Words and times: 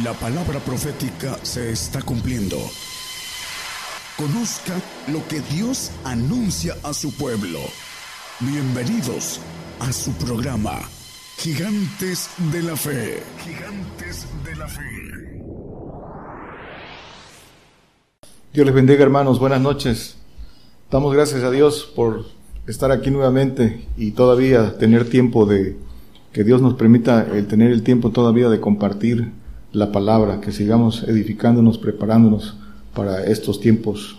La 0.00 0.14
palabra 0.14 0.58
profética 0.58 1.38
se 1.42 1.70
está 1.70 2.00
cumpliendo. 2.00 2.56
Conozca 4.16 4.72
lo 5.12 5.28
que 5.28 5.40
Dios 5.54 5.90
anuncia 6.02 6.74
a 6.82 6.94
su 6.94 7.14
pueblo. 7.14 7.58
Bienvenidos 8.40 9.38
a 9.80 9.92
su 9.92 10.12
programa, 10.12 10.80
Gigantes 11.36 12.30
de 12.50 12.62
la 12.62 12.74
Fe. 12.74 13.22
Gigantes 13.44 14.26
de 14.42 14.56
la 14.56 14.66
Fe. 14.66 15.42
Dios 18.54 18.64
les 18.64 18.74
bendiga 18.74 19.02
hermanos, 19.02 19.38
buenas 19.38 19.60
noches. 19.60 20.16
Damos 20.90 21.12
gracias 21.12 21.44
a 21.44 21.50
Dios 21.50 21.92
por 21.94 22.24
estar 22.66 22.92
aquí 22.92 23.10
nuevamente 23.10 23.86
y 23.98 24.12
todavía 24.12 24.78
tener 24.78 25.10
tiempo 25.10 25.44
de 25.44 25.76
que 26.32 26.44
Dios 26.44 26.62
nos 26.62 26.74
permita 26.74 27.26
el 27.30 27.46
tener 27.46 27.70
el 27.70 27.82
tiempo 27.82 28.08
todavía 28.08 28.48
de 28.48 28.58
compartir 28.58 29.41
la 29.72 29.90
palabra, 29.90 30.40
que 30.40 30.52
sigamos 30.52 31.02
edificándonos, 31.04 31.78
preparándonos 31.78 32.56
para 32.94 33.24
estos 33.24 33.60
tiempos 33.60 34.16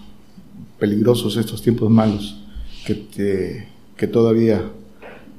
peligrosos, 0.80 1.38
estos 1.38 1.62
tiempos 1.62 1.90
malos 1.90 2.42
que, 2.86 3.68
que, 3.96 4.08
todavía 4.08 4.64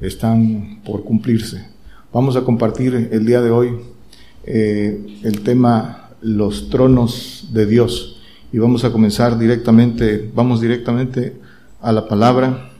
están 0.00 0.80
por 0.84 1.04
cumplirse. 1.04 1.68
Vamos 2.12 2.36
a 2.36 2.42
compartir 2.42 3.10
el 3.12 3.26
día 3.26 3.42
de 3.42 3.50
hoy 3.50 3.76
eh, 4.44 5.18
el 5.22 5.42
tema 5.42 6.10
los 6.22 6.70
tronos 6.70 7.48
de 7.52 7.66
Dios 7.66 8.20
y 8.52 8.58
vamos 8.58 8.84
a 8.84 8.92
comenzar 8.92 9.38
directamente, 9.38 10.30
vamos 10.34 10.60
directamente 10.60 11.36
a 11.82 11.92
la 11.92 12.08
palabra 12.08 12.70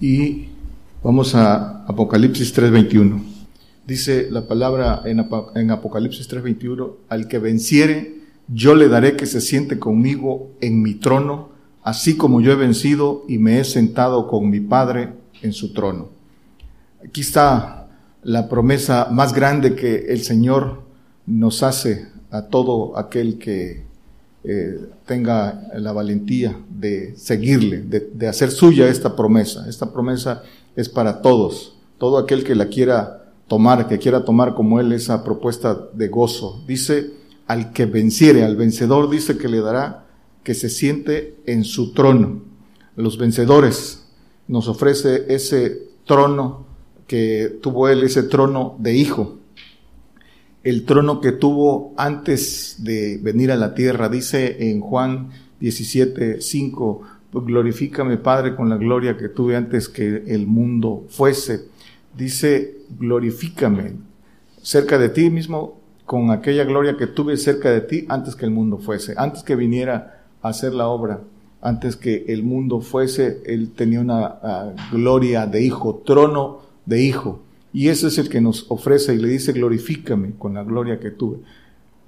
y 0.00 0.48
vamos 1.02 1.34
a 1.34 1.84
Apocalipsis 1.86 2.52
3:21. 2.52 3.31
Dice 3.86 4.28
la 4.30 4.46
palabra 4.46 5.02
en, 5.04 5.26
en 5.54 5.70
Apocalipsis 5.70 6.28
3:21, 6.28 6.92
al 7.08 7.26
que 7.26 7.38
venciere, 7.38 8.22
yo 8.46 8.74
le 8.74 8.88
daré 8.88 9.16
que 9.16 9.26
se 9.26 9.40
siente 9.40 9.78
conmigo 9.78 10.52
en 10.60 10.82
mi 10.82 10.94
trono, 10.94 11.50
así 11.82 12.16
como 12.16 12.40
yo 12.40 12.52
he 12.52 12.56
vencido 12.56 13.24
y 13.28 13.38
me 13.38 13.58
he 13.58 13.64
sentado 13.64 14.28
con 14.28 14.50
mi 14.50 14.60
Padre 14.60 15.14
en 15.42 15.52
su 15.52 15.72
trono. 15.72 16.10
Aquí 17.04 17.22
está 17.22 17.88
la 18.22 18.48
promesa 18.48 19.08
más 19.10 19.32
grande 19.32 19.74
que 19.74 20.12
el 20.12 20.22
Señor 20.22 20.82
nos 21.26 21.64
hace 21.64 22.06
a 22.30 22.42
todo 22.42 22.96
aquel 22.96 23.38
que 23.38 23.84
eh, 24.44 24.88
tenga 25.06 25.68
la 25.74 25.92
valentía 25.92 26.56
de 26.70 27.14
seguirle, 27.16 27.82
de 27.82 28.28
hacer 28.28 28.52
suya 28.52 28.88
esta 28.88 29.16
promesa. 29.16 29.68
Esta 29.68 29.92
promesa 29.92 30.42
es 30.76 30.88
para 30.88 31.20
todos, 31.20 31.76
todo 31.98 32.18
aquel 32.18 32.44
que 32.44 32.54
la 32.54 32.66
quiera 32.66 33.21
tomar, 33.52 33.86
que 33.86 33.98
quiera 33.98 34.24
tomar 34.24 34.54
como 34.54 34.80
él 34.80 34.92
esa 34.92 35.22
propuesta 35.22 35.78
de 35.92 36.08
gozo. 36.08 36.64
Dice, 36.66 37.10
al 37.46 37.74
que 37.74 37.84
venciere, 37.84 38.44
al 38.44 38.56
vencedor 38.56 39.10
dice 39.10 39.36
que 39.36 39.46
le 39.46 39.60
dará 39.60 40.06
que 40.42 40.54
se 40.54 40.70
siente 40.70 41.34
en 41.44 41.64
su 41.64 41.92
trono. 41.92 42.40
Los 42.96 43.18
vencedores 43.18 44.04
nos 44.48 44.68
ofrece 44.68 45.26
ese 45.28 45.82
trono 46.06 46.64
que 47.06 47.58
tuvo 47.60 47.90
él, 47.90 48.04
ese 48.04 48.22
trono 48.22 48.74
de 48.78 48.94
hijo. 48.94 49.36
El 50.64 50.86
trono 50.86 51.20
que 51.20 51.32
tuvo 51.32 51.92
antes 51.98 52.76
de 52.78 53.18
venir 53.18 53.52
a 53.52 53.56
la 53.56 53.74
tierra, 53.74 54.08
dice 54.08 54.70
en 54.70 54.80
Juan 54.80 55.28
17, 55.60 56.40
5, 56.40 57.02
glorifícame 57.34 58.16
Padre 58.16 58.56
con 58.56 58.70
la 58.70 58.78
gloria 58.78 59.18
que 59.18 59.28
tuve 59.28 59.56
antes 59.56 59.90
que 59.90 60.24
el 60.26 60.46
mundo 60.46 61.04
fuese 61.10 61.70
dice, 62.16 62.81
glorifícame 62.98 63.94
cerca 64.62 64.98
de 64.98 65.08
ti 65.08 65.30
mismo 65.30 65.80
con 66.06 66.30
aquella 66.30 66.64
gloria 66.64 66.96
que 66.96 67.06
tuve 67.06 67.36
cerca 67.36 67.70
de 67.70 67.80
ti 67.80 68.06
antes 68.08 68.36
que 68.36 68.44
el 68.44 68.50
mundo 68.50 68.78
fuese, 68.78 69.14
antes 69.16 69.42
que 69.42 69.56
viniera 69.56 70.24
a 70.42 70.48
hacer 70.48 70.74
la 70.74 70.88
obra, 70.88 71.20
antes 71.60 71.96
que 71.96 72.24
el 72.28 72.42
mundo 72.42 72.80
fuese, 72.80 73.42
él 73.46 73.70
tenía 73.70 74.00
una 74.00 74.26
ah, 74.26 74.72
gloria 74.90 75.46
de 75.46 75.62
hijo, 75.62 76.02
trono 76.04 76.60
de 76.86 77.02
hijo. 77.02 77.40
Y 77.72 77.88
ese 77.88 78.08
es 78.08 78.18
el 78.18 78.28
que 78.28 78.40
nos 78.40 78.66
ofrece 78.68 79.14
y 79.14 79.18
le 79.18 79.28
dice, 79.28 79.52
glorifícame 79.52 80.32
con 80.38 80.54
la 80.54 80.64
gloria 80.64 81.00
que 81.00 81.10
tuve. 81.10 81.38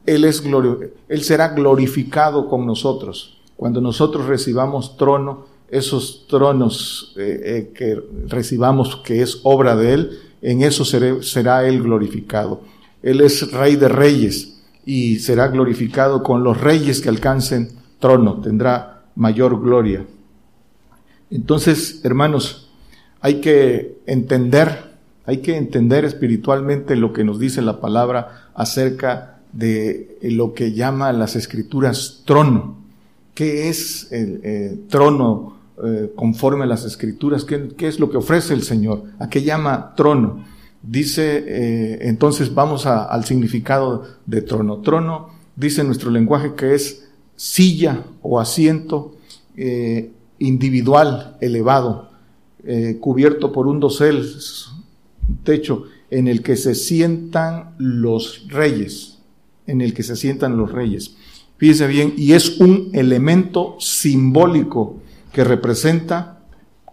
Él 0.04 0.25
es 0.25 0.42
glorio, 0.42 0.81
él 1.08 1.22
será 1.22 1.48
glorificado 1.48 2.48
con 2.48 2.66
nosotros. 2.66 3.41
Cuando 3.56 3.81
nosotros 3.81 4.26
recibamos 4.26 4.97
trono, 4.97 5.47
esos 5.70 6.26
tronos 6.28 7.14
eh, 7.16 7.41
eh, 7.44 7.72
que 7.75 8.00
recibamos 8.28 8.97
que 8.97 9.22
es 9.22 9.41
obra 9.44 9.76
de 9.76 9.94
Él, 9.94 10.19
en 10.44 10.62
eso 10.62 10.84
será 10.84 11.66
Él 11.66 11.82
glorificado. 11.82 12.62
Él 13.03 13.22
es 13.22 13.50
Rey 13.50 13.77
de 13.77 13.88
Reyes 13.88 14.60
y 14.84 15.19
será 15.19 15.49
glorificado 15.49 16.22
con 16.22 16.44
los 16.44 16.60
reyes 16.60 17.00
que 17.00 17.09
alcancen 17.09 17.71
trono, 17.99 18.43
tendrá 18.43 19.05
mayor 19.16 19.59
gloria. 19.60 20.05
Entonces, 21.31 22.03
hermanos, 22.05 22.71
hay 23.22 23.41
que 23.41 23.97
entender, 24.06 24.93
hay 25.25 25.38
que 25.38 25.56
entender 25.56 26.05
espiritualmente 26.05 26.94
lo 26.94 27.15
que 27.15 27.25
nos 27.25 27.38
dice 27.38 27.62
la 27.62 27.81
palabra 27.81 28.50
acerca 28.55 29.38
de 29.53 30.19
lo 30.21 30.53
que 30.53 30.72
llama 30.72 31.11
las 31.15 31.37
escrituras 31.37 32.22
trono. 32.26 32.76
¿Qué 33.32 33.71
es 33.71 34.12
el 34.12 34.41
eh, 34.44 34.78
trono 34.91 35.56
eh, 35.82 36.12
conforme 36.14 36.62
a 36.62 36.66
las 36.68 36.84
escrituras, 36.84 37.44
¿qué, 37.44 37.88
es 37.88 37.98
lo 37.98 38.08
que 38.08 38.16
ofrece 38.16 38.54
el 38.54 38.62
Señor, 38.62 39.04
a 39.18 39.28
qué 39.28 39.42
llama 39.42 39.94
trono. 39.96 40.44
Dice, 40.82 41.44
eh, 41.46 41.98
entonces 42.02 42.54
vamos 42.54 42.86
al 42.86 43.24
significado 43.24 44.04
de 44.24 44.42
trono. 44.42 44.78
Trono 44.78 45.30
dice 45.56 45.80
en 45.80 45.88
nuestro 45.88 46.10
lenguaje 46.10 46.54
que 46.54 46.74
es 46.74 47.08
silla 47.34 48.04
o 48.22 48.38
asiento 48.38 49.16
eh, 49.56 50.12
individual, 50.38 51.36
elevado, 51.40 52.10
cubierto 53.00 53.52
por 53.52 53.66
un 53.66 53.78
dosel, 53.78 54.26
techo, 55.42 55.84
en 56.10 56.28
el 56.28 56.42
que 56.42 56.56
se 56.56 56.74
sientan 56.74 57.74
los 57.76 58.46
reyes, 58.48 59.18
en 59.66 59.82
el 59.82 59.92
que 59.92 60.02
se 60.02 60.16
sientan 60.16 60.56
los 60.56 60.72
reyes. 60.72 61.16
Fíjese 61.58 61.86
bien, 61.86 62.14
y 62.16 62.32
es 62.32 62.58
un 62.60 62.90
elemento 62.94 63.76
simbólico 63.80 65.00
que 65.34 65.44
representa 65.44 66.38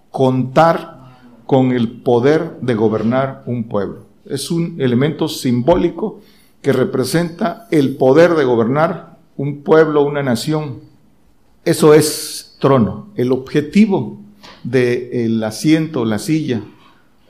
contar 0.09 1.00
con 1.46 1.72
el 1.72 2.02
poder 2.02 2.57
de 2.62 2.74
gobernar 2.74 3.44
un 3.46 3.66
pueblo. 3.66 4.07
Es 4.25 4.50
un 4.50 4.81
elemento 4.81 5.28
simbólico 5.28 6.22
que 6.62 6.74
representa 6.74 7.68
el 7.72 7.96
poder 7.97 8.34
de 8.34 8.44
gobernar 8.44 9.19
un 9.38 9.62
pueblo, 9.62 10.03
una 10.03 10.24
nación. 10.24 10.79
Eso 11.63 11.94
es 11.94 12.56
trono. 12.59 13.09
El 13.16 13.31
objetivo 13.31 14.19
del 14.63 15.44
asiento, 15.44 16.03
la 16.03 16.18
silla, 16.18 16.63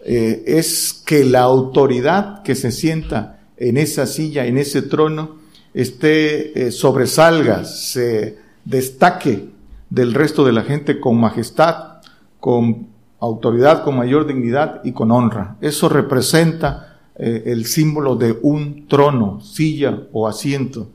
eh, 0.05 0.43
es 0.47 1.03
que 1.05 1.25
la 1.25 1.41
autoridad 1.41 2.41
que 2.43 2.55
se 2.55 2.71
sienta 2.71 3.41
en 3.57 3.75
esa 3.77 4.07
silla, 4.07 4.45
en 4.45 4.57
ese 4.57 4.81
trono, 4.81 5.37
esté, 5.73 6.67
eh, 6.67 6.71
sobresalga, 6.71 7.65
se 7.65 8.37
destaque 8.63 9.49
del 9.91 10.15
resto 10.15 10.43
de 10.43 10.53
la 10.53 10.63
gente 10.63 10.99
con 10.99 11.19
majestad, 11.19 12.01
con 12.39 12.87
autoridad, 13.19 13.83
con 13.83 13.97
mayor 13.97 14.25
dignidad 14.25 14.81
y 14.83 14.93
con 14.93 15.11
honra. 15.11 15.57
Eso 15.61 15.89
representa 15.89 16.97
eh, 17.15 17.43
el 17.47 17.65
símbolo 17.65 18.15
de 18.15 18.39
un 18.41 18.87
trono, 18.87 19.41
silla 19.41 20.07
o 20.13 20.27
asiento. 20.27 20.87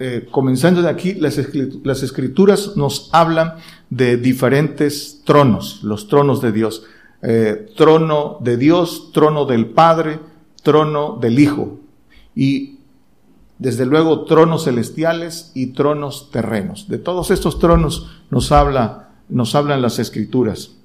Eh, 0.00 0.26
comenzando 0.30 0.82
de 0.82 0.90
aquí, 0.90 1.14
las, 1.14 1.38
escrituras 1.38 2.76
nos 2.76 3.08
hablan 3.12 3.54
de 3.88 4.16
diferentes 4.16 5.22
tronos, 5.24 5.80
los 5.84 6.08
tronos 6.08 6.42
de 6.42 6.52
Dios. 6.52 6.84
Eh, 7.22 7.72
trono 7.76 8.38
de 8.40 8.56
Dios, 8.56 9.12
trono 9.12 9.46
del 9.46 9.66
Padre, 9.66 10.18
trono 10.62 11.18
del 11.20 11.38
Hijo. 11.38 11.78
Y 12.34 12.73
desde 13.58 13.86
luego 13.86 14.24
tronos 14.24 14.64
celestiales 14.64 15.52
y 15.54 15.68
tronos 15.68 16.30
terrenos. 16.30 16.88
De 16.88 16.98
todos 16.98 17.30
estos 17.30 17.58
tronos 17.58 18.22
nos 18.30 18.52
habla, 18.52 19.10
nos 19.28 19.54
hablan 19.54 19.82
las 19.82 19.98
escrituras. 19.98 20.76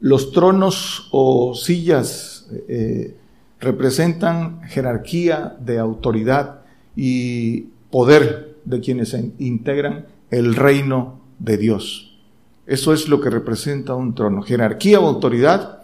Los 0.00 0.32
tronos 0.32 1.08
o 1.12 1.54
sillas 1.54 2.46
eh, 2.68 3.16
representan 3.60 4.62
jerarquía 4.64 5.56
de 5.60 5.78
autoridad 5.78 6.60
y 6.94 7.68
poder 7.90 8.56
de 8.64 8.80
quienes 8.80 9.16
integran 9.38 10.06
el 10.30 10.54
reino 10.54 11.20
de 11.38 11.56
Dios. 11.56 12.18
Eso 12.66 12.92
es 12.92 13.08
lo 13.08 13.20
que 13.20 13.30
representa 13.30 13.94
un 13.94 14.14
trono, 14.14 14.42
jerarquía 14.42 15.00
o 15.00 15.06
autoridad 15.06 15.82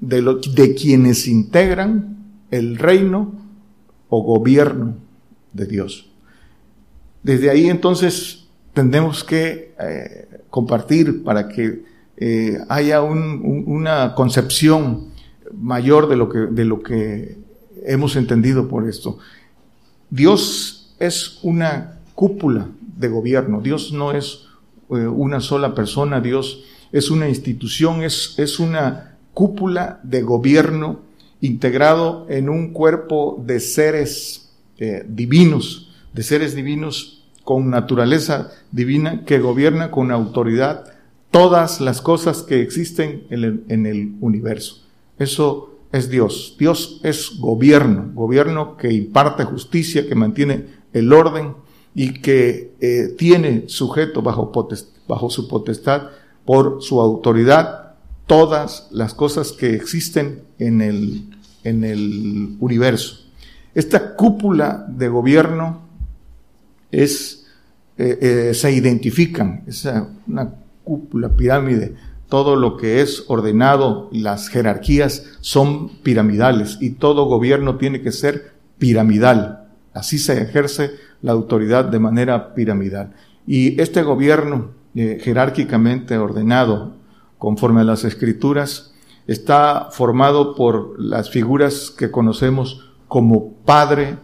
de, 0.00 0.22
de 0.54 0.74
quienes 0.74 1.26
integran 1.26 2.16
el 2.50 2.78
reino 2.78 3.32
o 4.08 4.22
gobierno 4.22 5.05
de 5.56 5.66
Dios. 5.66 6.10
Desde 7.22 7.50
ahí 7.50 7.68
entonces 7.68 8.46
tendremos 8.72 9.24
que 9.24 9.74
eh, 9.80 10.28
compartir 10.50 11.24
para 11.24 11.48
que 11.48 11.82
eh, 12.18 12.58
haya 12.68 13.02
una 13.02 14.14
concepción 14.14 15.08
mayor 15.52 16.08
de 16.08 16.16
lo, 16.16 16.28
que, 16.28 16.38
de 16.38 16.64
lo 16.64 16.82
que 16.82 17.38
hemos 17.84 18.16
entendido 18.16 18.68
por 18.68 18.88
esto. 18.88 19.18
Dios 20.10 20.94
es 20.98 21.40
una 21.42 22.00
cúpula 22.14 22.68
de 22.80 23.08
gobierno, 23.08 23.60
Dios 23.60 23.92
no 23.92 24.12
es 24.12 24.46
eh, 24.90 25.06
una 25.06 25.40
sola 25.40 25.74
persona, 25.74 26.20
Dios 26.20 26.64
es 26.92 27.10
una 27.10 27.28
institución, 27.28 28.02
es, 28.02 28.34
es 28.38 28.58
una 28.58 29.16
cúpula 29.34 30.00
de 30.02 30.22
gobierno 30.22 31.00
integrado 31.40 32.26
en 32.30 32.48
un 32.48 32.72
cuerpo 32.72 33.42
de 33.44 33.60
seres 33.60 34.45
eh, 34.78 35.04
divinos, 35.08 35.92
de 36.12 36.22
seres 36.22 36.54
divinos 36.54 37.24
con 37.44 37.70
naturaleza 37.70 38.50
divina 38.72 39.24
que 39.24 39.38
gobierna 39.38 39.90
con 39.90 40.10
autoridad 40.10 40.92
todas 41.30 41.80
las 41.80 42.00
cosas 42.00 42.42
que 42.42 42.62
existen 42.62 43.24
en 43.30 43.44
el, 43.44 43.64
en 43.68 43.86
el 43.86 44.14
universo. 44.20 44.82
Eso 45.18 45.78
es 45.92 46.10
Dios. 46.10 46.56
Dios 46.58 47.00
es 47.04 47.38
gobierno, 47.38 48.10
gobierno 48.14 48.76
que 48.76 48.92
imparte 48.92 49.44
justicia, 49.44 50.08
que 50.08 50.14
mantiene 50.14 50.66
el 50.92 51.12
orden 51.12 51.54
y 51.94 52.20
que 52.20 52.74
eh, 52.80 53.14
tiene 53.16 53.64
sujeto 53.68 54.22
bajo, 54.22 54.52
bajo 55.06 55.30
su 55.30 55.48
potestad 55.48 56.08
por 56.44 56.82
su 56.82 57.00
autoridad 57.00 57.94
todas 58.26 58.88
las 58.90 59.14
cosas 59.14 59.52
que 59.52 59.74
existen 59.74 60.42
en 60.58 60.80
el, 60.80 61.24
en 61.64 61.84
el 61.84 62.56
universo. 62.60 63.25
Esta 63.76 64.16
cúpula 64.16 64.86
de 64.88 65.06
gobierno 65.08 65.82
es, 66.90 67.46
eh, 67.98 68.18
eh, 68.22 68.54
se 68.54 68.72
identifican, 68.72 69.64
es 69.66 69.86
una 70.26 70.50
cúpula, 70.82 71.36
pirámide, 71.36 71.94
todo 72.30 72.56
lo 72.56 72.78
que 72.78 73.02
es 73.02 73.24
ordenado, 73.28 74.08
las 74.12 74.48
jerarquías 74.48 75.24
son 75.42 75.90
piramidales 75.98 76.78
y 76.80 76.92
todo 76.92 77.26
gobierno 77.26 77.76
tiene 77.76 78.00
que 78.00 78.12
ser 78.12 78.54
piramidal. 78.78 79.68
Así 79.92 80.18
se 80.18 80.40
ejerce 80.40 80.92
la 81.20 81.32
autoridad 81.32 81.84
de 81.84 81.98
manera 81.98 82.54
piramidal. 82.54 83.12
Y 83.46 83.78
este 83.78 84.02
gobierno 84.02 84.70
eh, 84.94 85.20
jerárquicamente 85.22 86.16
ordenado, 86.16 86.94
conforme 87.36 87.82
a 87.82 87.84
las 87.84 88.04
escrituras, 88.04 88.94
está 89.26 89.88
formado 89.90 90.54
por 90.54 90.98
las 90.98 91.28
figuras 91.28 91.90
que 91.90 92.10
conocemos 92.10 92.85
como 93.08 93.52
Padre, 93.64 94.16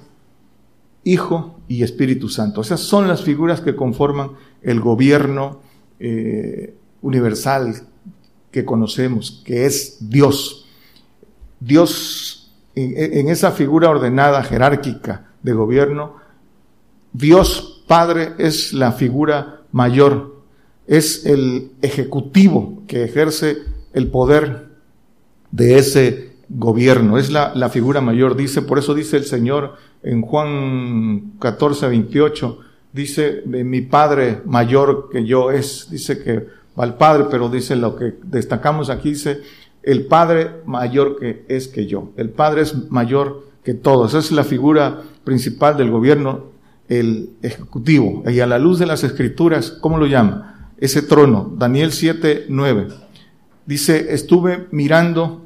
Hijo 1.05 1.61
y 1.69 1.83
Espíritu 1.83 2.29
Santo. 2.29 2.61
Esas 2.61 2.81
son 2.81 3.09
las 3.09 3.23
figuras 3.23 3.61
que 3.61 3.75
conforman 3.75 4.33
el 4.63 4.81
gobierno 4.81 5.61
eh, 5.99 6.75
universal 7.01 7.75
que 8.51 8.65
conocemos, 8.65 9.43
que 9.45 9.67
es 9.67 9.97
Dios. 10.01 10.67
Dios, 11.59 12.53
en, 12.75 13.29
esa 13.29 13.51
figura 13.53 13.89
ordenada, 13.89 14.43
jerárquica 14.43 15.29
de 15.43 15.53
gobierno, 15.53 16.17
Dios 17.13 17.85
Padre 17.87 18.33
es 18.39 18.73
la 18.73 18.93
figura 18.93 19.63
mayor, 19.73 20.43
es 20.87 21.27
el 21.27 21.73
ejecutivo 21.83 22.83
que 22.87 23.05
ejerce 23.05 23.59
el 23.93 24.09
poder 24.11 24.69
de 25.51 25.79
ese 25.79 26.32
gobierno, 26.55 27.19
es 27.19 27.31
la, 27.31 27.53
la, 27.55 27.69
figura 27.69 28.01
mayor, 28.01 28.37
dice, 28.37 28.63
por 28.63 28.79
eso 28.79 28.95
dice 28.95 29.17
el 29.17 29.25
Señor 29.25 29.77
en 30.03 30.23
Juan 30.23 31.33
14, 31.39 31.89
28, 31.89 32.59
dice, 32.93 33.43
mi 33.47 33.81
Padre 33.81 34.41
mayor 34.45 35.09
que 35.11 35.25
yo 35.25 35.51
es, 35.51 35.89
dice 35.91 36.23
que 36.23 36.47
al 36.77 36.97
Padre, 36.97 37.27
pero 37.31 37.49
dice 37.49 37.77
lo 37.77 37.97
que 37.97 38.15
destacamos 38.23 38.91
aquí, 38.91 39.11
dice, 39.11 39.43
el 39.83 40.07
Padre 40.07 40.51
mayor 40.65 41.19
que 41.19 41.45
es 41.49 41.69
que 41.69 41.87
yo. 41.87 42.13
El 42.17 42.31
Padre 42.31 42.63
es 42.63 42.91
mayor 42.91 43.45
que 43.65 43.75
todos. 43.75 44.15
Es 44.15 44.33
la 44.33 44.45
figura 44.45 45.03
principal 45.25 45.77
del 45.77 45.91
gobierno, 45.91 46.47
el 46.89 47.31
ejecutivo. 47.43 48.23
Y 48.27 48.41
a 48.41 48.47
la 48.47 48.59
luz 48.59 48.79
de 48.79 48.87
las 48.87 49.05
escrituras, 49.05 49.71
¿cómo 49.71 49.99
lo 49.99 50.07
llama? 50.07 50.71
Ese 50.79 51.03
trono, 51.03 51.53
Daniel 51.59 51.93
7, 51.93 52.47
9. 52.49 52.89
Dice, 53.67 54.13
estuve 54.15 54.67
mirando 54.71 55.42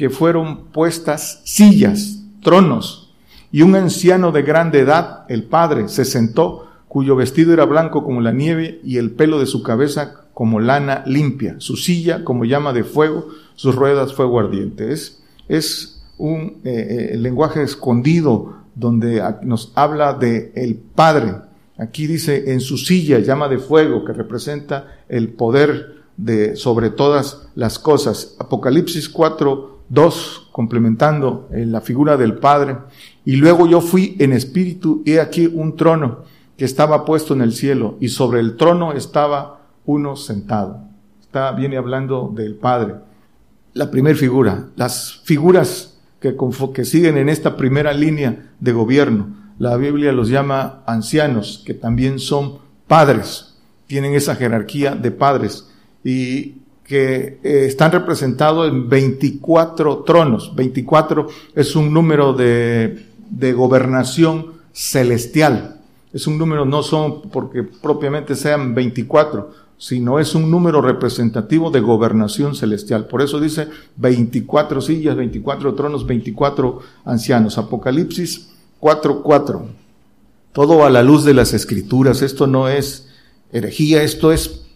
que 0.00 0.08
fueron 0.08 0.68
puestas 0.72 1.42
sillas, 1.44 2.22
tronos, 2.42 3.12
y 3.52 3.60
un 3.60 3.74
anciano 3.74 4.32
de 4.32 4.40
grande 4.40 4.78
edad, 4.78 5.26
el 5.28 5.44
Padre, 5.44 5.88
se 5.88 6.06
sentó, 6.06 6.70
cuyo 6.88 7.16
vestido 7.16 7.52
era 7.52 7.66
blanco 7.66 8.02
como 8.02 8.22
la 8.22 8.32
nieve 8.32 8.80
y 8.82 8.96
el 8.96 9.10
pelo 9.10 9.38
de 9.38 9.44
su 9.44 9.62
cabeza 9.62 10.22
como 10.32 10.58
lana 10.58 11.02
limpia, 11.04 11.56
su 11.58 11.76
silla 11.76 12.24
como 12.24 12.46
llama 12.46 12.72
de 12.72 12.82
fuego, 12.82 13.28
sus 13.56 13.74
ruedas 13.74 14.14
fuego 14.14 14.40
ardiente. 14.40 14.90
Es, 14.90 15.22
es 15.48 16.02
un 16.16 16.62
eh, 16.64 17.10
eh, 17.12 17.16
lenguaje 17.18 17.62
escondido 17.62 18.54
donde 18.74 19.22
nos 19.42 19.70
habla 19.74 20.14
de 20.14 20.50
el 20.54 20.76
Padre. 20.76 21.34
Aquí 21.76 22.06
dice 22.06 22.54
en 22.54 22.60
su 22.62 22.78
silla 22.78 23.18
llama 23.18 23.50
de 23.50 23.58
fuego 23.58 24.02
que 24.06 24.14
representa 24.14 25.02
el 25.10 25.28
poder 25.28 26.00
de 26.16 26.56
sobre 26.56 26.88
todas 26.88 27.48
las 27.54 27.78
cosas. 27.78 28.34
Apocalipsis 28.38 29.10
4, 29.10 29.79
2, 29.90 30.48
complementando 30.52 31.48
en 31.52 31.70
la 31.70 31.80
figura 31.80 32.16
del 32.16 32.38
Padre. 32.38 32.78
Y 33.24 33.36
luego 33.36 33.66
yo 33.66 33.80
fui 33.80 34.16
en 34.18 34.32
espíritu 34.32 35.02
y 35.04 35.18
aquí 35.18 35.46
un 35.46 35.76
trono 35.76 36.20
que 36.56 36.64
estaba 36.64 37.04
puesto 37.04 37.34
en 37.34 37.42
el 37.42 37.52
cielo 37.52 37.96
y 38.00 38.08
sobre 38.08 38.40
el 38.40 38.56
trono 38.56 38.92
estaba 38.92 39.60
uno 39.84 40.16
sentado. 40.16 40.80
Está, 41.20 41.52
viene 41.52 41.76
hablando 41.76 42.32
del 42.34 42.54
Padre. 42.54 42.94
La 43.74 43.90
primera 43.90 44.16
figura, 44.16 44.68
las 44.76 45.20
figuras 45.24 46.00
que, 46.20 46.36
que 46.74 46.84
siguen 46.84 47.16
en 47.16 47.28
esta 47.28 47.56
primera 47.56 47.92
línea 47.92 48.50
de 48.58 48.72
gobierno, 48.72 49.36
la 49.58 49.76
Biblia 49.76 50.12
los 50.12 50.28
llama 50.28 50.82
ancianos, 50.86 51.62
que 51.66 51.74
también 51.74 52.18
son 52.18 52.58
padres, 52.86 53.58
tienen 53.86 54.14
esa 54.14 54.34
jerarquía 54.34 54.94
de 54.94 55.10
padres 55.10 55.68
y 56.02 56.62
que 56.90 57.38
eh, 57.44 57.66
están 57.68 57.92
representados 57.92 58.68
en 58.68 58.88
24 58.88 59.98
tronos. 59.98 60.56
24 60.56 61.28
es 61.54 61.76
un 61.76 61.94
número 61.94 62.32
de, 62.32 63.06
de 63.30 63.52
gobernación 63.52 64.54
celestial. 64.72 65.76
Es 66.12 66.26
un 66.26 66.36
número, 66.36 66.64
no 66.64 66.82
son 66.82 67.30
porque 67.30 67.62
propiamente 67.62 68.34
sean 68.34 68.74
24, 68.74 69.52
sino 69.78 70.18
es 70.18 70.34
un 70.34 70.50
número 70.50 70.82
representativo 70.82 71.70
de 71.70 71.78
gobernación 71.78 72.56
celestial. 72.56 73.06
Por 73.06 73.22
eso 73.22 73.38
dice 73.38 73.68
24 73.94 74.80
sillas, 74.80 75.14
24 75.14 75.74
tronos, 75.76 76.04
24 76.04 76.80
ancianos. 77.04 77.56
Apocalipsis 77.56 78.50
4.4. 78.80 79.62
Todo 80.50 80.84
a 80.84 80.90
la 80.90 81.04
luz 81.04 81.24
de 81.24 81.34
las 81.34 81.54
escrituras. 81.54 82.20
Esto 82.20 82.48
no 82.48 82.68
es 82.68 83.06
herejía, 83.52 84.02
esto 84.02 84.32
es 84.32 84.66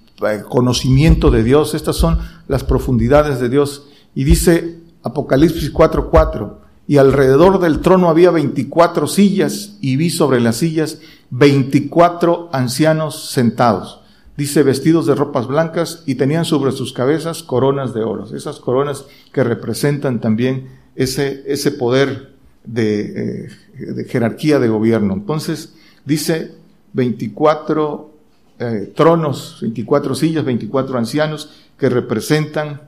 conocimiento 0.48 1.30
de 1.30 1.42
Dios. 1.42 1.74
Estas 1.74 1.96
son 1.96 2.18
las 2.48 2.64
profundidades 2.64 3.40
de 3.40 3.48
Dios. 3.48 3.88
Y 4.14 4.24
dice 4.24 4.80
Apocalipsis 5.02 5.72
4.4. 5.72 6.54
Y 6.86 6.98
alrededor 6.98 7.60
del 7.60 7.80
trono 7.80 8.10
había 8.10 8.30
24 8.30 9.06
sillas 9.06 9.78
y 9.80 9.96
vi 9.96 10.10
sobre 10.10 10.40
las 10.40 10.56
sillas 10.56 10.98
24 11.30 12.50
ancianos 12.52 13.30
sentados 13.30 14.00
dice 14.36 14.62
vestidos 14.62 15.06
de 15.06 15.14
ropas 15.14 15.46
blancas 15.46 16.02
y 16.06 16.16
tenían 16.16 16.44
sobre 16.44 16.72
sus 16.72 16.92
cabezas 16.92 17.42
coronas 17.42 17.94
de 17.94 18.02
oro. 18.02 18.26
Esas 18.34 18.58
coronas 18.58 19.06
que 19.32 19.44
representan 19.44 20.20
también 20.20 20.68
ese, 20.96 21.44
ese 21.46 21.70
poder 21.72 22.34
de, 22.64 23.46
eh, 23.46 23.92
de 23.92 24.04
jerarquía 24.04 24.58
de 24.58 24.68
gobierno. 24.68 25.14
Entonces 25.14 25.74
dice 26.04 26.52
24 26.94 28.10
eh, 28.58 28.92
tronos, 28.94 29.58
24 29.60 30.14
sillas, 30.14 30.44
24 30.44 30.98
ancianos 30.98 31.50
que 31.78 31.88
representan 31.88 32.82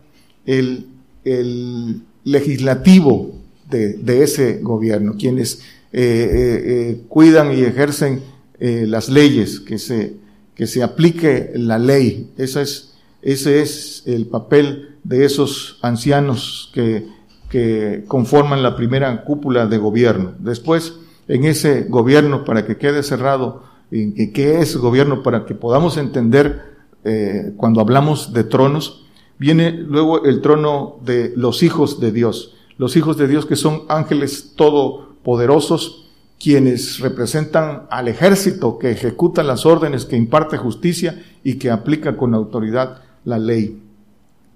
el, 0.44 0.86
el 1.24 2.02
legislativo 2.24 3.34
de, 3.68 3.94
de, 3.94 4.22
ese 4.22 4.60
gobierno, 4.60 5.14
quienes 5.18 5.62
eh, 5.92 7.02
cuidan 7.08 7.52
y 7.56 7.62
ejercen 7.62 8.22
las 8.58 9.10
leyes 9.10 9.60
que 9.60 9.78
se 9.78 10.16
que 10.56 10.66
se 10.66 10.82
aplique 10.82 11.52
la 11.54 11.78
ley. 11.78 12.32
Ese 12.36 12.62
es, 12.62 12.94
ese 13.22 13.60
es 13.60 14.02
el 14.06 14.26
papel 14.26 14.96
de 15.04 15.24
esos 15.24 15.78
ancianos 15.82 16.70
que, 16.72 17.06
que 17.50 18.04
conforman 18.08 18.62
la 18.62 18.74
primera 18.74 19.22
cúpula 19.22 19.66
de 19.66 19.78
gobierno. 19.78 20.32
Después, 20.38 20.94
en 21.28 21.44
ese 21.44 21.82
gobierno, 21.82 22.44
para 22.44 22.66
que 22.66 22.78
quede 22.78 23.02
cerrado, 23.02 23.62
en 23.90 24.32
qué 24.32 24.60
es 24.60 24.76
gobierno, 24.76 25.22
para 25.22 25.44
que 25.46 25.54
podamos 25.54 25.96
entender 25.96 26.76
eh, 27.04 27.52
cuando 27.56 27.80
hablamos 27.80 28.32
de 28.32 28.42
tronos, 28.42 29.06
viene 29.38 29.70
luego 29.70 30.24
el 30.24 30.40
trono 30.40 30.96
de 31.04 31.32
los 31.36 31.62
hijos 31.62 32.00
de 32.00 32.10
Dios. 32.10 32.54
Los 32.78 32.96
hijos 32.96 33.16
de 33.16 33.28
Dios 33.28 33.46
que 33.46 33.54
son 33.56 33.82
ángeles 33.88 34.54
todopoderosos, 34.56 36.08
quienes 36.38 36.98
representan 36.98 37.86
al 37.90 38.08
ejército 38.08 38.78
que 38.78 38.90
ejecuta 38.90 39.42
las 39.42 39.64
órdenes, 39.64 40.04
que 40.04 40.16
imparte 40.16 40.56
justicia 40.56 41.22
y 41.44 41.54
que 41.54 41.70
aplica 41.70 42.16
con 42.16 42.34
autoridad 42.34 43.02
la 43.24 43.38
ley. 43.38 43.80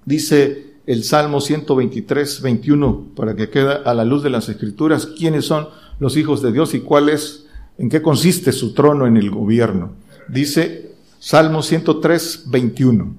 Dice 0.05 0.75
el 0.87 1.05
Salmo 1.05 1.41
123, 1.41 2.43
21, 2.43 3.07
para 3.15 3.37
que 3.37 3.49
quede 3.49 3.79
a 3.85 3.95
la 3.95 4.05
luz 4.05 4.23
de 4.25 4.31
las 4.31 4.49
escrituras, 4.49 5.07
quiénes 5.07 5.45
son 5.45 5.69
los 6.01 6.17
hijos 6.17 6.43
de 6.43 6.51
Dios 6.51 6.75
y 6.75 6.81
cuál 6.81 7.11
es 7.11 7.47
¿En 7.81 7.89
qué 7.89 8.03
consiste 8.03 8.53
su 8.53 8.75
trono 8.75 9.07
en 9.07 9.17
el 9.17 9.31
gobierno? 9.31 9.93
Dice 10.29 10.97
Salmo 11.19 11.63
103, 11.63 12.45
21. 12.49 13.15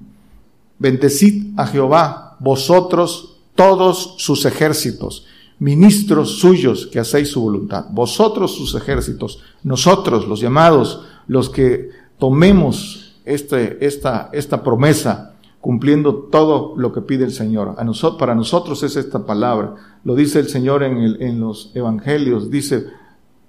Bendecid 0.78 1.58
a 1.58 1.66
Jehová, 1.66 2.36
vosotros 2.38 3.40
todos 3.56 4.14
sus 4.18 4.44
ejércitos, 4.44 5.26
ministros 5.58 6.38
suyos 6.38 6.86
que 6.86 7.00
hacéis 7.00 7.30
su 7.30 7.40
voluntad, 7.42 7.86
vosotros 7.90 8.54
sus 8.54 8.76
ejércitos, 8.76 9.40
nosotros 9.64 10.28
los 10.28 10.38
llamados, 10.38 11.06
los 11.26 11.50
que 11.50 11.90
tomemos 12.20 13.16
este, 13.24 13.84
esta, 13.84 14.30
esta 14.32 14.62
promesa, 14.62 15.34
cumpliendo 15.60 16.14
todo 16.30 16.74
lo 16.76 16.92
que 16.92 17.00
pide 17.00 17.24
el 17.24 17.32
Señor. 17.32 17.74
Para 18.16 18.36
nosotros 18.36 18.80
es 18.84 18.94
esta 18.94 19.26
palabra. 19.26 19.74
Lo 20.04 20.14
dice 20.14 20.38
el 20.38 20.48
Señor 20.48 20.84
en, 20.84 20.98
el, 20.98 21.20
en 21.20 21.40
los 21.40 21.72
evangelios. 21.74 22.48
Dice, 22.48 22.86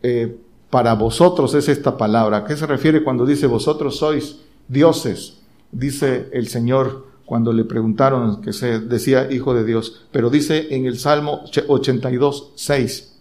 eh, 0.01 0.42
para 0.73 0.95
vosotros 0.95 1.53
es 1.53 1.69
esta 1.69 1.97
palabra. 1.97 2.37
¿A 2.37 2.45
qué 2.45 2.57
se 2.57 2.65
refiere 2.65 3.03
cuando 3.03 3.27
dice 3.27 3.45
vosotros 3.45 3.97
sois 3.97 4.37
dioses? 4.67 5.35
Dice 5.71 6.29
el 6.33 6.47
Señor 6.47 7.05
cuando 7.27 7.53
le 7.53 7.63
preguntaron 7.63 8.41
que 8.41 8.53
se 8.53 8.79
decía 8.79 9.31
hijo 9.31 9.53
de 9.53 9.65
Dios. 9.65 10.01
Pero 10.11 10.31
dice 10.31 10.73
en 10.73 10.87
el 10.87 10.97
Salmo 10.97 11.43
82, 11.67 12.53
6. 12.55 13.13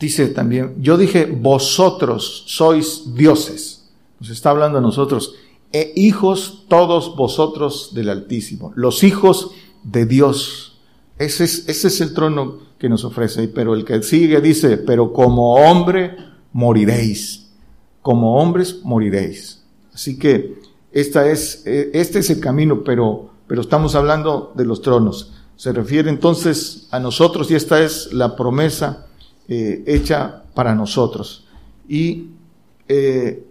Dice 0.00 0.28
también, 0.28 0.76
yo 0.80 0.96
dije 0.96 1.26
vosotros 1.26 2.44
sois 2.46 3.14
dioses. 3.14 3.90
Nos 4.18 4.30
está 4.30 4.48
hablando 4.48 4.78
a 4.78 4.80
nosotros 4.80 5.34
e 5.70 5.92
hijos 5.94 6.64
todos 6.68 7.14
vosotros 7.16 7.90
del 7.92 8.08
Altísimo, 8.08 8.72
los 8.76 9.04
hijos 9.04 9.50
de 9.84 10.06
Dios. 10.06 10.78
Ese 11.18 11.44
es, 11.44 11.68
ese 11.68 11.88
es 11.88 12.00
el 12.00 12.14
trono 12.14 12.60
que 12.78 12.88
nos 12.88 13.04
ofrece. 13.04 13.46
Pero 13.48 13.74
el 13.74 13.84
que 13.84 14.02
sigue 14.02 14.40
dice, 14.40 14.78
pero 14.78 15.12
como 15.12 15.56
hombre 15.56 16.27
moriréis. 16.52 17.48
Como 18.02 18.40
hombres 18.40 18.80
moriréis. 18.84 19.62
Así 19.92 20.18
que 20.18 20.58
esta 20.92 21.28
es, 21.28 21.62
eh, 21.66 21.90
este 21.92 22.20
es 22.20 22.30
el 22.30 22.40
camino, 22.40 22.82
pero, 22.84 23.30
pero 23.46 23.60
estamos 23.60 23.94
hablando 23.94 24.52
de 24.56 24.64
los 24.64 24.80
tronos. 24.82 25.34
Se 25.56 25.72
refiere 25.72 26.08
entonces 26.08 26.88
a 26.90 27.00
nosotros 27.00 27.50
y 27.50 27.54
esta 27.54 27.82
es 27.82 28.12
la 28.12 28.36
promesa 28.36 29.06
eh, 29.48 29.82
hecha 29.86 30.44
para 30.54 30.74
nosotros. 30.74 31.44
Y 31.88 32.28
eh, 32.86 33.44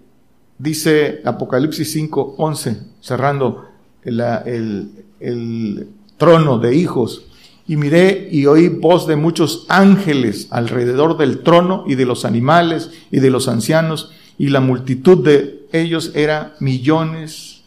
dice 0.58 1.22
Apocalipsis 1.26 1.92
5, 1.92 2.36
11, 2.38 2.82
cerrando 3.02 3.66
el, 4.04 4.92
el, 5.20 5.90
trono 6.18 6.58
de 6.58 6.76
hijos. 6.76 7.28
Y 7.68 7.76
miré 7.76 8.30
y 8.32 8.46
oí 8.46 8.70
voz 8.70 9.08
de 9.08 9.18
muchos 9.18 9.66
ángeles 9.68 10.48
alrededor 10.52 11.18
del 11.18 11.40
trono 11.40 11.84
y 11.86 11.96
de 11.96 12.06
los 12.06 12.24
animales 12.24 12.92
y 13.12 13.20
de 13.20 13.30
los 13.30 13.48
ancianos, 13.48 14.12
y 14.38 14.50
la 14.50 14.62
multitud 14.62 15.24
de 15.24 15.68
ellos 15.72 16.12
era 16.16 16.56
millones 16.60 17.64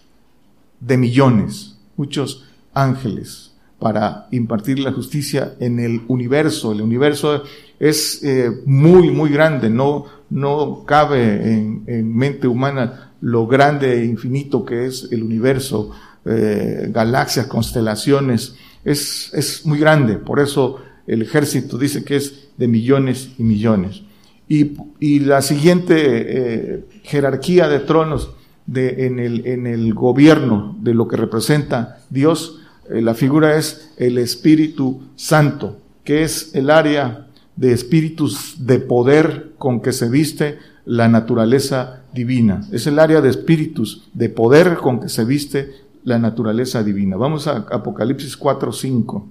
de 0.80 0.97
millones, 0.97 1.76
muchos 1.97 2.47
ángeles 2.73 3.50
para 3.80 4.28
impartir 4.30 4.78
la 4.78 4.92
justicia 4.92 5.54
en 5.59 5.80
el 5.80 6.02
universo. 6.07 6.73
El 6.73 6.83
universo 6.83 7.42
es 7.80 8.23
eh, 8.23 8.50
muy, 8.66 9.11
muy 9.11 9.30
grande, 9.30 9.71
no, 9.71 10.04
no 10.28 10.85
cabe 10.87 11.54
en, 11.54 12.14
mente 12.14 12.47
humana 12.47 13.12
lo 13.23 13.47
grande 13.47 14.00
e 14.00 14.04
infinito 14.04 14.64
que 14.64 14.87
es 14.87 15.09
el 15.11 15.23
universo, 15.23 15.90
eh, 16.26 16.88
galaxias, 16.92 17.47
constelaciones, 17.47 18.54
es, 18.84 19.30
es 19.34 19.66
muy 19.66 19.78
grande, 19.78 20.16
por 20.16 20.40
eso 20.40 20.78
el 21.06 21.22
ejército 21.22 21.78
dice 21.78 22.04
que 22.04 22.16
es 22.16 22.49
de 22.56 22.68
millones 22.68 23.30
y 23.38 23.42
millones. 23.42 24.02
Y, 24.49 24.72
y 24.99 25.20
la 25.20 25.42
siguiente 25.42 25.94
eh, 25.96 26.84
jerarquía 27.04 27.68
de 27.68 27.80
tronos 27.80 28.30
de, 28.66 29.06
en, 29.06 29.18
el, 29.18 29.46
en 29.46 29.66
el 29.66 29.94
gobierno 29.94 30.76
de 30.80 30.94
lo 30.94 31.08
que 31.08 31.16
representa 31.16 31.99
Dios, 32.10 32.60
eh, 32.88 33.00
la 33.00 33.14
figura 33.14 33.56
es 33.56 33.92
el 33.96 34.18
Espíritu 34.18 35.02
Santo, 35.16 35.78
que 36.04 36.22
es 36.22 36.54
el 36.54 36.70
área 36.70 37.26
de 37.56 37.72
espíritus 37.72 38.56
de 38.66 38.78
poder 38.78 39.52
con 39.58 39.80
que 39.80 39.92
se 39.92 40.08
viste 40.08 40.58
la 40.84 41.08
naturaleza 41.08 42.02
divina. 42.12 42.66
Es 42.72 42.87
el 42.87 42.99
área 42.99 43.20
de 43.20 43.28
espíritus 43.28 44.08
de 44.14 44.28
poder 44.28 44.76
con 44.76 45.00
que 45.00 45.08
se 45.08 45.25
viste 45.25 45.72
la 46.04 46.19
naturaleza 46.19 46.83
divina. 46.83 47.16
Vamos 47.16 47.47
a 47.47 47.66
Apocalipsis 47.71 48.37
4, 48.37 48.73
5. 48.73 49.28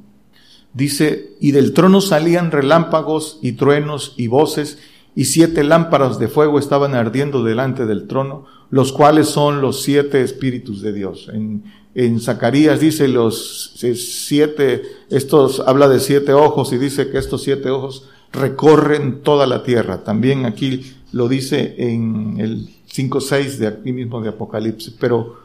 Dice, 0.73 1.33
y 1.39 1.51
del 1.51 1.73
trono 1.73 1.99
salían 2.01 2.51
relámpagos 2.51 3.39
y 3.41 3.53
truenos 3.53 4.13
y 4.17 4.27
voces, 4.27 4.77
y 5.15 5.25
siete 5.25 5.63
lámparas 5.63 6.19
de 6.19 6.27
fuego 6.27 6.59
estaban 6.59 6.93
ardiendo 6.93 7.43
delante 7.43 7.85
del 7.85 8.07
trono, 8.07 8.45
los 8.69 8.93
cuales 8.93 9.27
son 9.27 9.61
los 9.61 9.81
siete 9.81 10.21
espíritus 10.21 10.81
de 10.81 10.93
Dios. 10.93 11.29
En, 11.33 11.63
en 11.95 12.19
Zacarías 12.19 12.79
dice 12.79 13.07
los 13.07 13.73
siete, 13.75 14.83
estos 15.09 15.59
habla 15.61 15.89
de 15.89 15.99
siete 15.99 16.33
ojos 16.33 16.71
y 16.71 16.77
dice 16.77 17.09
que 17.09 17.17
estos 17.17 17.41
siete 17.41 17.69
ojos 17.71 18.07
recorren 18.31 19.21
toda 19.21 19.47
la 19.47 19.63
tierra. 19.63 20.03
También 20.03 20.45
aquí 20.45 20.93
lo 21.11 21.27
dice 21.27 21.75
en 21.77 22.37
el 22.39 22.69
5.6 22.91 23.57
de 23.57 23.67
aquí 23.67 23.91
mismo 23.91 24.21
de 24.21 24.29
Apocalipsis, 24.29 24.95
pero, 24.99 25.37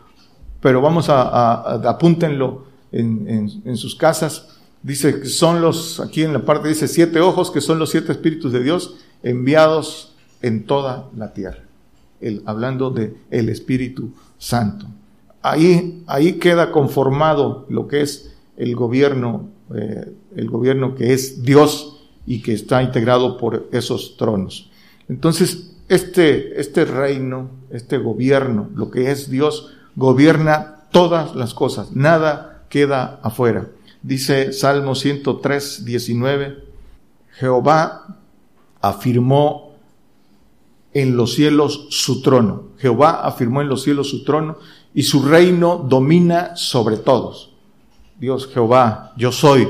pero 0.64 0.80
vamos 0.80 1.11
a, 1.11 1.75
apúntenlo 1.90 2.64
en, 2.90 3.50
en, 3.66 3.76
sus 3.76 3.94
casas. 3.94 4.49
Dice 4.83 5.21
que 5.21 5.26
son 5.26 5.61
los, 5.61 6.00
aquí 6.00 6.23
en 6.23 6.33
la 6.33 6.47
parte 6.47 6.68
dice 6.68 6.88
siete 6.88 7.21
ojos, 7.21 7.50
que 7.50 7.61
son 7.61 7.78
los 7.78 7.90
siete 7.90 8.12
espíritus 8.12 8.50
de 8.50 8.62
Dios 8.62 8.97
enviados 9.23 10.16
en 10.40 10.64
toda 10.64 11.11
la 11.14 11.35
tierra. 11.35 11.64
El, 12.18 12.42
hablando 12.47 12.88
de 12.88 13.14
el 13.30 13.50
Espíritu 13.50 14.14
Santo. 14.38 14.87
Ahí, 15.42 16.02
ahí 16.06 16.38
queda 16.38 16.73
conformado 16.73 17.66
lo 17.68 17.87
que 17.87 18.00
es 18.00 18.35
el 18.56 18.75
gobierno, 18.75 19.50
eh, 19.75 20.14
el 20.35 20.49
gobierno 20.49 20.94
que 20.94 21.12
es 21.12 21.42
Dios 21.42 22.09
y 22.25 22.40
que 22.40 22.54
está 22.54 22.83
integrado 22.83 23.37
por 23.37 23.68
esos 23.71 24.16
tronos. 24.16 24.71
Entonces, 25.11 25.75
este, 25.90 26.59
este 26.59 26.87
reino, 26.87 27.50
este 27.71 27.99
gobierno, 27.99 28.71
lo 28.75 28.90
que 28.90 29.11
es 29.11 29.28
Dios, 29.28 29.75
gobierna 29.96 30.84
todas 30.90 31.34
las 31.34 31.54
cosas, 31.54 31.92
nada 31.92 32.64
queda 32.68 33.20
afuera. 33.22 33.68
Dice 34.02 34.52
Salmo 34.52 34.94
103, 34.94 35.84
19, 35.84 36.64
Jehová 37.32 38.18
afirmó 38.80 39.72
en 40.92 41.16
los 41.16 41.34
cielos 41.34 41.86
su 41.90 42.22
trono. 42.22 42.68
Jehová 42.78 43.26
afirmó 43.26 43.62
en 43.62 43.68
los 43.68 43.82
cielos 43.82 44.10
su 44.10 44.24
trono 44.24 44.56
y 44.94 45.02
su 45.02 45.24
reino 45.24 45.78
domina 45.88 46.54
sobre 46.56 46.96
todos. 46.96 47.50
Dios 48.18 48.48
Jehová, 48.52 49.12
yo 49.16 49.32
soy, 49.32 49.68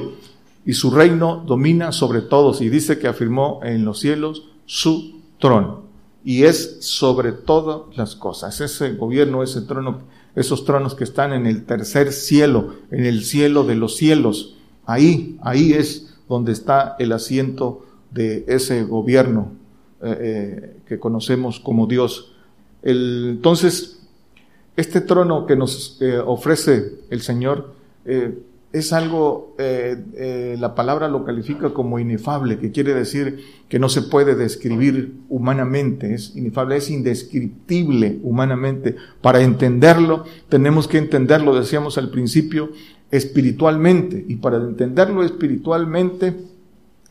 y 0.66 0.74
su 0.74 0.90
reino 0.90 1.42
domina 1.46 1.92
sobre 1.92 2.20
todos 2.20 2.60
y 2.60 2.68
dice 2.68 2.98
que 2.98 3.08
afirmó 3.08 3.60
en 3.62 3.84
los 3.84 4.00
cielos 4.00 4.48
su 4.66 5.20
trono 5.38 5.83
y 6.24 6.44
es 6.44 6.78
sobre 6.80 7.32
todas 7.32 7.96
las 7.96 8.16
cosas. 8.16 8.60
Ese 8.60 8.92
gobierno, 8.94 9.42
ese 9.42 9.60
trono, 9.60 10.00
esos 10.34 10.64
tronos 10.64 10.94
que 10.94 11.04
están 11.04 11.34
en 11.34 11.46
el 11.46 11.64
tercer 11.64 12.12
cielo, 12.12 12.74
en 12.90 13.04
el 13.04 13.24
cielo 13.24 13.64
de 13.64 13.74
los 13.74 13.96
cielos, 13.96 14.56
ahí, 14.86 15.38
ahí 15.42 15.74
es 15.74 16.16
donde 16.26 16.52
está 16.52 16.96
el 16.98 17.12
asiento 17.12 17.84
de 18.10 18.44
ese 18.48 18.84
gobierno 18.84 19.52
eh, 20.02 20.16
eh, 20.20 20.76
que 20.88 20.98
conocemos 20.98 21.60
como 21.60 21.86
Dios. 21.86 22.32
entonces, 22.82 24.00
este 24.76 25.00
trono 25.00 25.46
que 25.46 25.56
nos 25.56 25.98
eh, 26.00 26.18
ofrece 26.18 27.00
el 27.10 27.20
Señor, 27.20 27.74
es 28.74 28.92
algo, 28.92 29.54
eh, 29.56 29.96
eh, 30.16 30.56
la 30.58 30.74
palabra 30.74 31.06
lo 31.06 31.24
califica 31.24 31.72
como 31.72 32.00
inefable, 32.00 32.58
que 32.58 32.72
quiere 32.72 32.92
decir 32.92 33.38
que 33.68 33.78
no 33.78 33.88
se 33.88 34.02
puede 34.02 34.34
describir 34.34 35.14
humanamente, 35.28 36.12
es 36.12 36.34
inefable, 36.34 36.78
es 36.78 36.90
indescriptible 36.90 38.18
humanamente. 38.24 38.96
Para 39.20 39.42
entenderlo, 39.42 40.24
tenemos 40.48 40.88
que 40.88 40.98
entenderlo, 40.98 41.54
decíamos 41.56 41.98
al 41.98 42.10
principio, 42.10 42.72
espiritualmente. 43.12 44.24
Y 44.26 44.36
para 44.36 44.56
entenderlo 44.56 45.22
espiritualmente, 45.22 46.34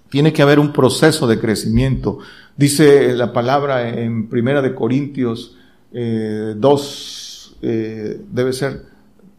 tiene 0.09 0.33
que 0.33 0.41
haber 0.41 0.59
un 0.59 0.73
proceso 0.73 1.27
de 1.27 1.39
crecimiento. 1.39 2.19
Dice 2.57 3.15
la 3.15 3.31
palabra 3.31 3.87
en 4.01 4.27
Primera 4.27 4.61
de 4.61 4.75
Corintios 4.75 5.55
eh, 5.93 6.55
2, 6.57 7.57
eh, 7.61 8.21
debe 8.29 8.51
ser 8.51 8.83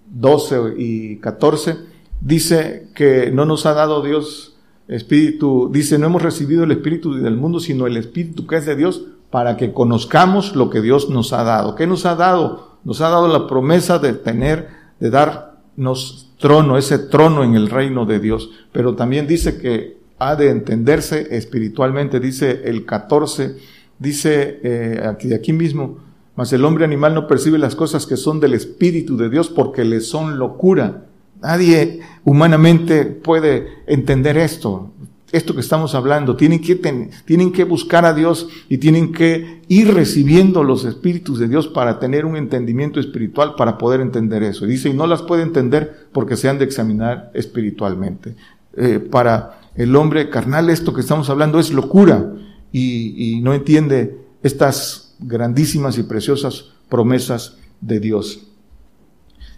12 0.06 0.74
y 0.78 1.16
14, 1.16 1.92
dice 2.24 2.88
que 2.94 3.30
no 3.30 3.44
nos 3.44 3.66
ha 3.66 3.74
dado 3.74 4.02
Dios 4.02 4.56
espíritu, 4.88 5.70
dice 5.72 5.98
no 5.98 6.06
hemos 6.06 6.22
recibido 6.22 6.64
el 6.64 6.72
espíritu 6.72 7.14
del 7.14 7.36
mundo, 7.36 7.60
sino 7.60 7.86
el 7.86 7.96
espíritu 7.96 8.46
que 8.46 8.56
es 8.56 8.66
de 8.66 8.74
Dios 8.74 9.06
para 9.30 9.56
que 9.56 9.72
conozcamos 9.72 10.56
lo 10.56 10.70
que 10.70 10.80
Dios 10.80 11.10
nos 11.10 11.32
ha 11.32 11.44
dado. 11.44 11.74
¿Qué 11.74 11.86
nos 11.86 12.06
ha 12.06 12.16
dado? 12.16 12.78
Nos 12.84 13.00
ha 13.00 13.08
dado 13.08 13.28
la 13.28 13.46
promesa 13.46 13.98
de 13.98 14.12
tener, 14.12 14.68
de 15.00 15.10
darnos 15.10 16.30
trono, 16.38 16.76
ese 16.76 16.98
trono 16.98 17.44
en 17.44 17.54
el 17.54 17.70
reino 17.70 18.04
de 18.04 18.20
Dios. 18.20 18.50
Pero 18.72 18.94
también 18.94 19.26
dice 19.26 19.58
que 19.58 19.98
ha 20.18 20.36
de 20.36 20.50
entenderse 20.50 21.36
espiritualmente, 21.36 22.20
dice 22.20 22.62
el 22.64 22.84
14 22.84 23.56
dice 23.98 24.60
eh, 24.62 25.02
aquí, 25.04 25.32
aquí 25.32 25.52
mismo, 25.52 25.98
mas 26.36 26.52
el 26.52 26.64
hombre 26.64 26.84
animal 26.84 27.14
no 27.14 27.26
percibe 27.26 27.58
las 27.58 27.76
cosas 27.76 28.06
que 28.06 28.16
son 28.16 28.40
del 28.40 28.54
Espíritu 28.54 29.16
de 29.16 29.30
Dios 29.30 29.48
porque 29.48 29.84
le 29.84 30.00
son 30.00 30.38
locura. 30.38 31.06
Nadie 31.42 32.00
humanamente 32.24 33.04
puede 33.04 33.68
entender 33.86 34.36
esto 34.36 34.90
esto 35.34 35.52
que 35.52 35.62
estamos 35.62 35.96
hablando, 35.96 36.36
tienen 36.36 36.60
que, 36.60 36.76
tienen 37.24 37.50
que 37.50 37.64
buscar 37.64 38.04
a 38.04 38.14
Dios 38.14 38.48
y 38.68 38.78
tienen 38.78 39.10
que 39.10 39.62
ir 39.66 39.92
recibiendo 39.92 40.62
los 40.62 40.84
espíritus 40.84 41.40
de 41.40 41.48
Dios 41.48 41.66
para 41.66 41.98
tener 41.98 42.24
un 42.24 42.36
entendimiento 42.36 43.00
espiritual, 43.00 43.56
para 43.56 43.76
poder 43.76 44.00
entender 44.00 44.44
eso. 44.44 44.64
Dice, 44.64 44.90
y 44.90 44.92
no 44.92 45.08
las 45.08 45.22
puede 45.22 45.42
entender 45.42 46.06
porque 46.12 46.36
se 46.36 46.48
han 46.48 46.60
de 46.60 46.64
examinar 46.64 47.32
espiritualmente. 47.34 48.36
Eh, 48.76 49.00
para 49.00 49.58
el 49.74 49.96
hombre 49.96 50.30
carnal 50.30 50.70
esto 50.70 50.94
que 50.94 51.00
estamos 51.00 51.28
hablando 51.28 51.58
es 51.58 51.72
locura 51.72 52.32
y 52.70 53.40
no 53.42 53.54
entiende 53.54 54.16
estas 54.42 55.16
grandísimas 55.18 55.98
y 55.98 56.04
preciosas 56.04 56.66
promesas 56.88 57.56
de 57.80 57.98
Dios. 57.98 58.46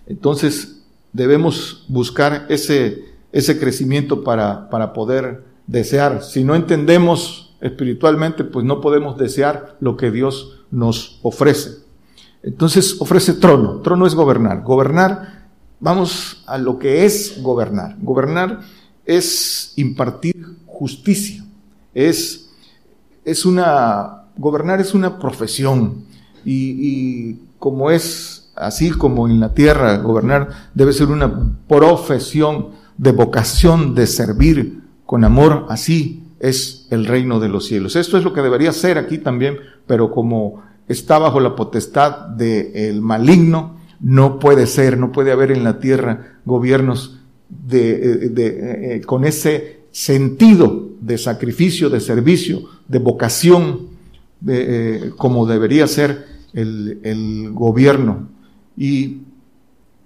Entonces 0.06 0.75
debemos 1.16 1.84
buscar 1.88 2.44
ese, 2.50 3.06
ese 3.32 3.58
crecimiento 3.58 4.22
para, 4.22 4.68
para 4.68 4.92
poder 4.92 5.44
desear. 5.66 6.22
Si 6.22 6.44
no 6.44 6.54
entendemos 6.54 7.56
espiritualmente, 7.62 8.44
pues 8.44 8.66
no 8.66 8.82
podemos 8.82 9.16
desear 9.16 9.76
lo 9.80 9.96
que 9.96 10.10
Dios 10.10 10.64
nos 10.70 11.18
ofrece. 11.22 11.78
Entonces 12.42 12.96
ofrece 13.00 13.32
trono. 13.32 13.80
Trono 13.80 14.06
es 14.06 14.14
gobernar. 14.14 14.62
Gobernar, 14.62 15.48
vamos 15.80 16.44
a 16.46 16.58
lo 16.58 16.78
que 16.78 17.06
es 17.06 17.42
gobernar. 17.42 17.96
Gobernar 18.00 18.60
es 19.06 19.72
impartir 19.76 20.36
justicia. 20.66 21.44
Es, 21.94 22.50
es 23.24 23.46
una, 23.46 24.26
gobernar 24.36 24.80
es 24.80 24.92
una 24.92 25.18
profesión. 25.18 26.04
Y, 26.44 26.76
y 26.78 27.40
como 27.58 27.90
es 27.90 28.35
así 28.56 28.90
como 28.90 29.28
en 29.28 29.40
la 29.40 29.54
tierra, 29.54 29.98
gobernar 29.98 30.70
debe 30.74 30.92
ser 30.92 31.08
una 31.08 31.56
profesión 31.68 32.70
de 32.96 33.12
vocación 33.12 33.94
de 33.94 34.06
servir 34.06 34.80
con 35.04 35.24
amor, 35.24 35.66
así 35.68 36.24
es 36.40 36.86
el 36.90 37.06
reino 37.06 37.40
de 37.40 37.48
los 37.48 37.66
cielos. 37.66 37.96
Esto 37.96 38.18
es 38.18 38.24
lo 38.24 38.32
que 38.32 38.42
debería 38.42 38.72
ser 38.72 38.98
aquí 38.98 39.18
también, 39.18 39.58
pero 39.86 40.10
como 40.10 40.62
está 40.88 41.18
bajo 41.18 41.40
la 41.40 41.54
potestad 41.54 42.28
del 42.28 43.00
maligno, 43.00 43.76
no 44.00 44.38
puede 44.38 44.66
ser, 44.66 44.98
no 44.98 45.12
puede 45.12 45.32
haber 45.32 45.50
en 45.50 45.64
la 45.64 45.78
tierra 45.78 46.38
gobiernos 46.44 47.18
de, 47.48 48.28
de, 48.30 48.96
eh, 48.96 49.00
con 49.02 49.24
ese 49.24 49.80
sentido 49.90 50.90
de 51.00 51.16
sacrificio, 51.16 51.88
de 51.88 52.00
servicio, 52.00 52.62
de 52.88 52.98
vocación, 52.98 53.86
eh, 54.46 55.12
como 55.16 55.46
debería 55.46 55.86
ser 55.86 56.26
el, 56.52 57.00
el 57.02 57.50
gobierno. 57.52 58.28
Y 58.76 59.22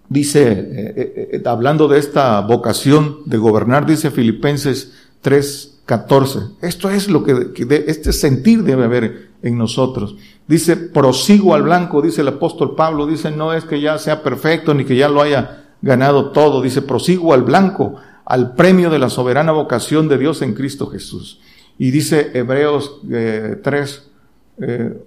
dice, 0.09 0.51
eh, 0.51 0.95
eh, 0.97 1.29
eh, 1.33 1.43
hablando 1.47 1.89
de 1.89 1.99
esta 1.99 2.41
vocación 2.41 3.19
de 3.25 3.39
gobernar, 3.39 3.87
dice 3.87 4.11
Filipenses 4.11 4.93
3:14. 5.23 6.57
Esto 6.61 6.91
es 6.91 7.09
lo 7.09 7.25
que, 7.25 7.53
este 7.87 8.13
sentir 8.13 8.63
debe 8.63 8.85
haber 8.85 9.31
en 9.43 9.57
nosotros. 9.57 10.17
Dice, 10.47 10.77
prosigo 10.77 11.55
al 11.55 11.63
blanco, 11.63 12.03
dice 12.03 12.21
el 12.21 12.29
apóstol 12.29 12.75
Pablo, 12.75 13.07
dice, 13.07 13.31
no 13.31 13.55
es 13.55 13.65
que 13.65 13.81
ya 13.81 13.99
sea 13.99 14.23
perfecto 14.23 14.75
ni 14.75 14.85
que 14.85 14.97
ya 14.97 15.09
lo 15.09 15.23
haya 15.23 15.65
ganado 15.81 16.31
todo, 16.31 16.61
dice, 16.61 16.83
prosigo 16.83 17.33
al 17.33 17.43
blanco, 17.43 17.97
al 18.25 18.55
premio 18.55 18.91
de 18.91 18.99
la 18.99 19.09
soberana 19.09 19.53
vocación 19.53 20.09
de 20.09 20.19
Dios 20.19 20.43
en 20.43 20.55
Cristo 20.55 20.87
Jesús. 20.89 21.41
Y 21.79 21.91
dice 21.91 22.33
Hebreos 22.35 23.01
3, 23.63 24.10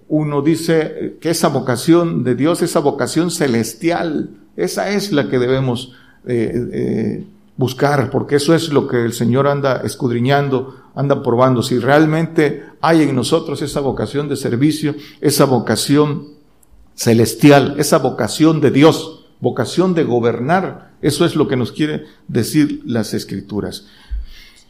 uno 0.07 0.41
dice 0.41 1.17
que 1.21 1.29
esa 1.29 1.49
vocación 1.49 2.23
de 2.23 2.35
Dios, 2.35 2.61
esa 2.61 2.79
vocación 2.79 3.29
celestial, 3.29 4.31
esa 4.55 4.89
es 4.89 5.11
la 5.11 5.29
que 5.29 5.39
debemos 5.39 5.93
eh, 6.25 6.69
eh, 6.71 7.25
buscar, 7.57 8.09
porque 8.09 8.35
eso 8.35 8.55
es 8.55 8.69
lo 8.69 8.87
que 8.87 9.03
el 9.03 9.13
Señor 9.13 9.47
anda 9.47 9.81
escudriñando, 9.83 10.75
anda 10.95 11.21
probando. 11.21 11.61
Si 11.61 11.77
realmente 11.79 12.63
hay 12.81 13.03
en 13.03 13.15
nosotros 13.15 13.61
esa 13.61 13.79
vocación 13.79 14.29
de 14.29 14.35
servicio, 14.35 14.95
esa 15.21 15.45
vocación 15.45 16.29
celestial, 16.95 17.75
esa 17.77 17.97
vocación 17.97 18.61
de 18.61 18.71
Dios, 18.71 19.25
vocación 19.39 19.93
de 19.93 20.03
gobernar, 20.03 20.93
eso 21.01 21.25
es 21.25 21.35
lo 21.35 21.47
que 21.47 21.57
nos 21.57 21.71
quiere 21.71 22.05
decir 22.27 22.81
las 22.85 23.13
Escrituras. 23.13 23.85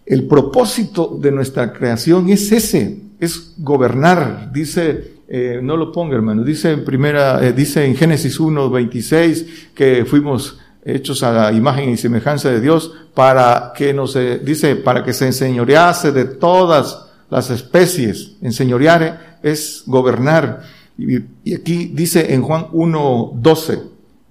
El 0.06 0.28
propósito 0.28 1.18
de 1.22 1.32
nuestra 1.32 1.72
creación 1.72 2.30
es 2.30 2.52
ese, 2.52 3.02
es 3.24 3.56
gobernar, 3.58 4.52
dice 4.52 5.14
eh, 5.28 5.60
no 5.64 5.78
lo 5.78 5.92
ponga 5.92 6.16
hermano, 6.16 6.44
dice 6.44 6.72
en 6.72 6.86
primera, 6.86 7.44
eh, 7.44 7.54
dice 7.54 7.86
en 7.86 7.96
Génesis 7.96 8.40
1, 8.40 8.70
26 8.70 9.72
que 9.74 10.06
fuimos 10.06 10.60
hechos 10.86 11.24
a 11.24 11.32
la 11.32 11.52
imagen 11.54 11.90
y 11.90 11.98
semejanza 11.98 12.52
de 12.52 12.60
Dios 12.60 12.94
para 13.16 13.72
que 13.76 13.94
nos, 13.94 14.18
dice, 14.44 14.76
para 14.76 15.04
que 15.04 15.14
se 15.14 15.26
enseñorease 15.26 16.12
de 16.12 16.26
todas 16.26 17.08
las 17.30 17.50
especies. 17.50 18.34
Enseñorear 18.42 19.40
es 19.42 19.84
gobernar. 19.88 20.64
Y, 20.98 21.20
y 21.44 21.56
aquí 21.56 21.86
dice 21.94 22.34
en 22.34 22.42
Juan 22.42 22.68
1, 22.72 23.32
12, 23.36 23.80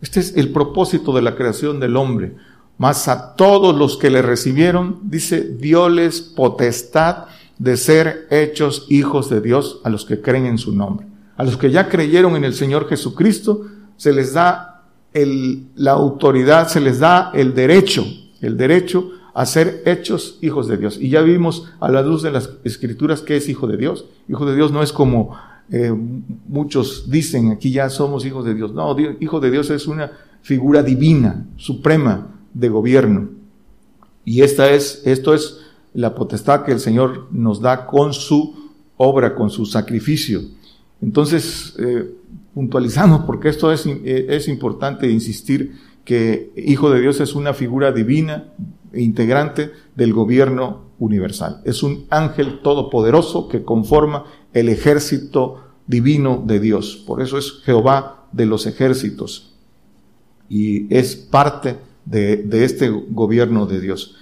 este 0.03 0.21
es 0.21 0.37
el 0.37 0.53
propósito 0.53 1.13
de 1.13 1.23
la 1.23 1.35
creación 1.35 1.81
del 1.81 1.97
hombre. 1.97 2.35
Mas 2.77 3.09
a 3.09 3.35
todos 3.35 3.75
los 3.75 3.97
que 3.97 4.11
le 4.11 4.23
recibieron, 4.23 5.01
dice, 5.05 5.41
dioles 5.41 6.21
potestad 6.21 7.27
de 7.59 7.77
ser 7.77 8.27
hechos 8.31 8.87
hijos 8.89 9.29
de 9.31 9.41
Dios 9.41 9.81
a 9.85 9.91
los 9.91 10.05
que 10.05 10.21
creen 10.21 10.47
en 10.47 10.59
su 10.59 10.75
nombre. 10.75 11.07
A 11.37 11.45
los 11.45 11.57
que 11.57 11.71
ya 11.71 11.89
creyeron 11.89 12.37
en 12.37 12.45
el 12.45 12.55
Señor 12.55 12.89
Jesucristo, 12.89 13.67
se 13.97 14.13
les 14.13 14.33
da 14.33 14.85
el, 15.13 15.67
la 15.77 15.93
autoridad, 15.93 16.69
se 16.69 16.81
les 16.81 16.99
da 16.99 17.31
el 17.35 17.55
derecho, 17.55 18.05
el 18.41 18.57
derecho 18.57 19.11
a 19.35 19.47
ser 19.47 19.83
hechos 19.87 20.39
hijos 20.43 20.69
de 20.69 20.77
Dios. 20.77 20.99
Y 21.01 21.09
ya 21.09 21.23
vimos 21.23 21.69
a 21.81 21.91
la 21.91 22.03
luz 22.03 22.23
de 22.23 22.31
las 22.31 22.51
escrituras 22.65 23.23
que 23.23 23.37
es 23.37 23.49
hijo 23.49 23.67
de 23.67 23.77
Dios. 23.77 24.07
Hijo 24.29 24.45
de 24.45 24.55
Dios 24.55 24.73
no 24.73 24.83
es 24.83 24.93
como 24.93 25.37
eh, 25.71 25.93
muchos 26.49 27.11
dicen, 27.11 27.51
aquí 27.51 27.71
ya 27.71 27.89
somos 27.89 28.27
hijos 28.27 28.45
de 28.45 28.55
Dios. 28.55 28.73
No, 28.73 28.95
hijo 29.21 29.41
de 29.41 29.51
Dios 29.51 29.71
es 29.71 29.87
una 29.87 30.13
figura 30.43 30.83
divina, 30.83 31.47
suprema 31.57 32.27
de 32.53 32.69
gobierno. 32.69 33.31
Y 34.25 34.43
esta 34.43 34.71
es, 34.71 35.03
esto 35.07 35.35
es 35.35 35.62
la 35.95 36.15
potestad 36.15 36.65
que 36.65 36.73
el 36.73 36.81
Señor 36.81 37.29
nos 37.31 37.61
da 37.61 37.87
con 37.87 38.13
su 38.13 38.71
obra, 38.97 39.35
con 39.35 39.51
su 39.51 39.67
sacrificio. 39.67 40.43
Entonces, 41.01 41.75
eh, 41.79 42.09
puntualizamos, 42.55 43.25
porque 43.25 43.49
esto 43.49 43.73
es, 43.73 43.87
eh, 43.87 44.27
es 44.29 44.49
importante 44.49 45.11
insistir 45.11 45.73
que 46.05 46.53
Hijo 46.57 46.91
de 46.91 47.01
Dios 47.01 47.21
es 47.21 47.35
una 47.35 47.55
figura 47.55 47.93
divina 47.93 48.53
e 48.93 49.03
integrante 49.03 49.73
del 49.97 50.13
gobierno 50.13 50.83
universal. 50.99 51.61
Es 51.65 51.83
un 51.83 52.07
ángel 52.11 52.61
todopoderoso 52.63 53.49
que 53.49 53.63
conforma 53.63 54.25
el 54.53 54.69
ejército 54.69 55.61
divino 55.87 56.43
de 56.47 56.61
Dios. 56.61 57.03
Por 57.07 57.23
eso 57.23 57.39
es 57.39 57.61
Jehová 57.65 58.27
de 58.33 58.47
los 58.47 58.67
ejércitos. 58.67 59.55
Y 60.49 60.93
es 60.95 61.17
parte 61.17 61.77
de, 62.05 62.37
de 62.37 62.65
este 62.65 62.89
gobierno 62.89 63.67
de 63.67 63.81
Dios. 63.81 64.17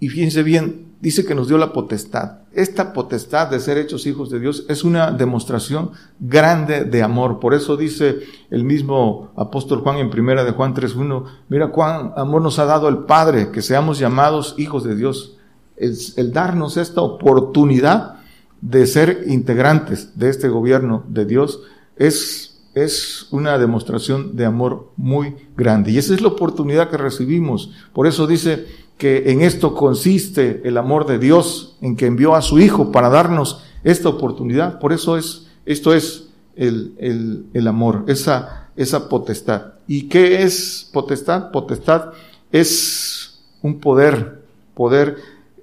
Y 0.00 0.08
fíjense 0.08 0.42
bien, 0.42 0.86
dice 1.00 1.24
que 1.24 1.34
nos 1.34 1.48
dio 1.48 1.58
la 1.58 1.72
potestad. 1.72 2.38
Esta 2.52 2.92
potestad 2.92 3.48
de 3.48 3.60
ser 3.60 3.78
hechos 3.78 4.06
hijos 4.06 4.30
de 4.30 4.40
Dios 4.40 4.64
es 4.68 4.84
una 4.84 5.10
demostración 5.10 5.90
grande 6.20 6.84
de 6.84 7.02
amor. 7.02 7.40
Por 7.40 7.54
eso 7.54 7.76
dice 7.76 8.20
el 8.50 8.64
mismo 8.64 9.32
apóstol 9.36 9.80
Juan 9.80 9.98
en 9.98 10.10
primera 10.10 10.44
de 10.44 10.52
Juan 10.52 10.74
3.1, 10.74 11.24
mira 11.48 11.68
cuán 11.68 12.12
amor 12.16 12.42
nos 12.42 12.58
ha 12.58 12.64
dado 12.64 12.88
el 12.88 12.98
Padre, 12.98 13.50
que 13.50 13.62
seamos 13.62 13.98
llamados 13.98 14.54
hijos 14.56 14.84
de 14.84 14.96
Dios. 14.96 15.36
El, 15.76 16.32
darnos 16.32 16.76
esta 16.76 17.00
oportunidad 17.00 18.20
de 18.60 18.86
ser 18.86 19.24
integrantes 19.26 20.18
de 20.18 20.30
este 20.30 20.48
gobierno 20.48 21.04
de 21.08 21.26
Dios 21.26 21.60
es, 21.96 22.62
es 22.74 23.26
una 23.30 23.58
demostración 23.58 24.36
de 24.36 24.46
amor 24.46 24.92
muy 24.96 25.34
grande. 25.56 25.90
Y 25.90 25.98
esa 25.98 26.14
es 26.14 26.20
la 26.20 26.28
oportunidad 26.28 26.88
que 26.88 26.96
recibimos. 26.96 27.72
Por 27.92 28.06
eso 28.06 28.26
dice, 28.26 28.66
que 28.98 29.30
en 29.30 29.42
esto 29.42 29.74
consiste 29.74 30.62
el 30.64 30.76
amor 30.76 31.06
de 31.06 31.18
Dios, 31.18 31.76
en 31.80 31.96
que 31.96 32.06
envió 32.06 32.34
a 32.34 32.42
su 32.42 32.58
Hijo 32.60 32.92
para 32.92 33.08
darnos 33.08 33.62
esta 33.82 34.08
oportunidad. 34.08 34.78
Por 34.78 34.92
eso 34.92 35.16
es, 35.16 35.46
esto 35.66 35.92
es 35.92 36.28
el, 36.56 36.94
el, 36.98 37.46
el 37.52 37.66
amor, 37.66 38.04
esa, 38.06 38.68
esa 38.76 39.08
potestad. 39.08 39.74
¿Y 39.86 40.08
qué 40.08 40.42
es 40.42 40.88
potestad? 40.92 41.50
Potestad 41.50 42.12
es 42.52 43.40
un 43.62 43.80
poder, 43.80 44.42
poder, 44.74 45.16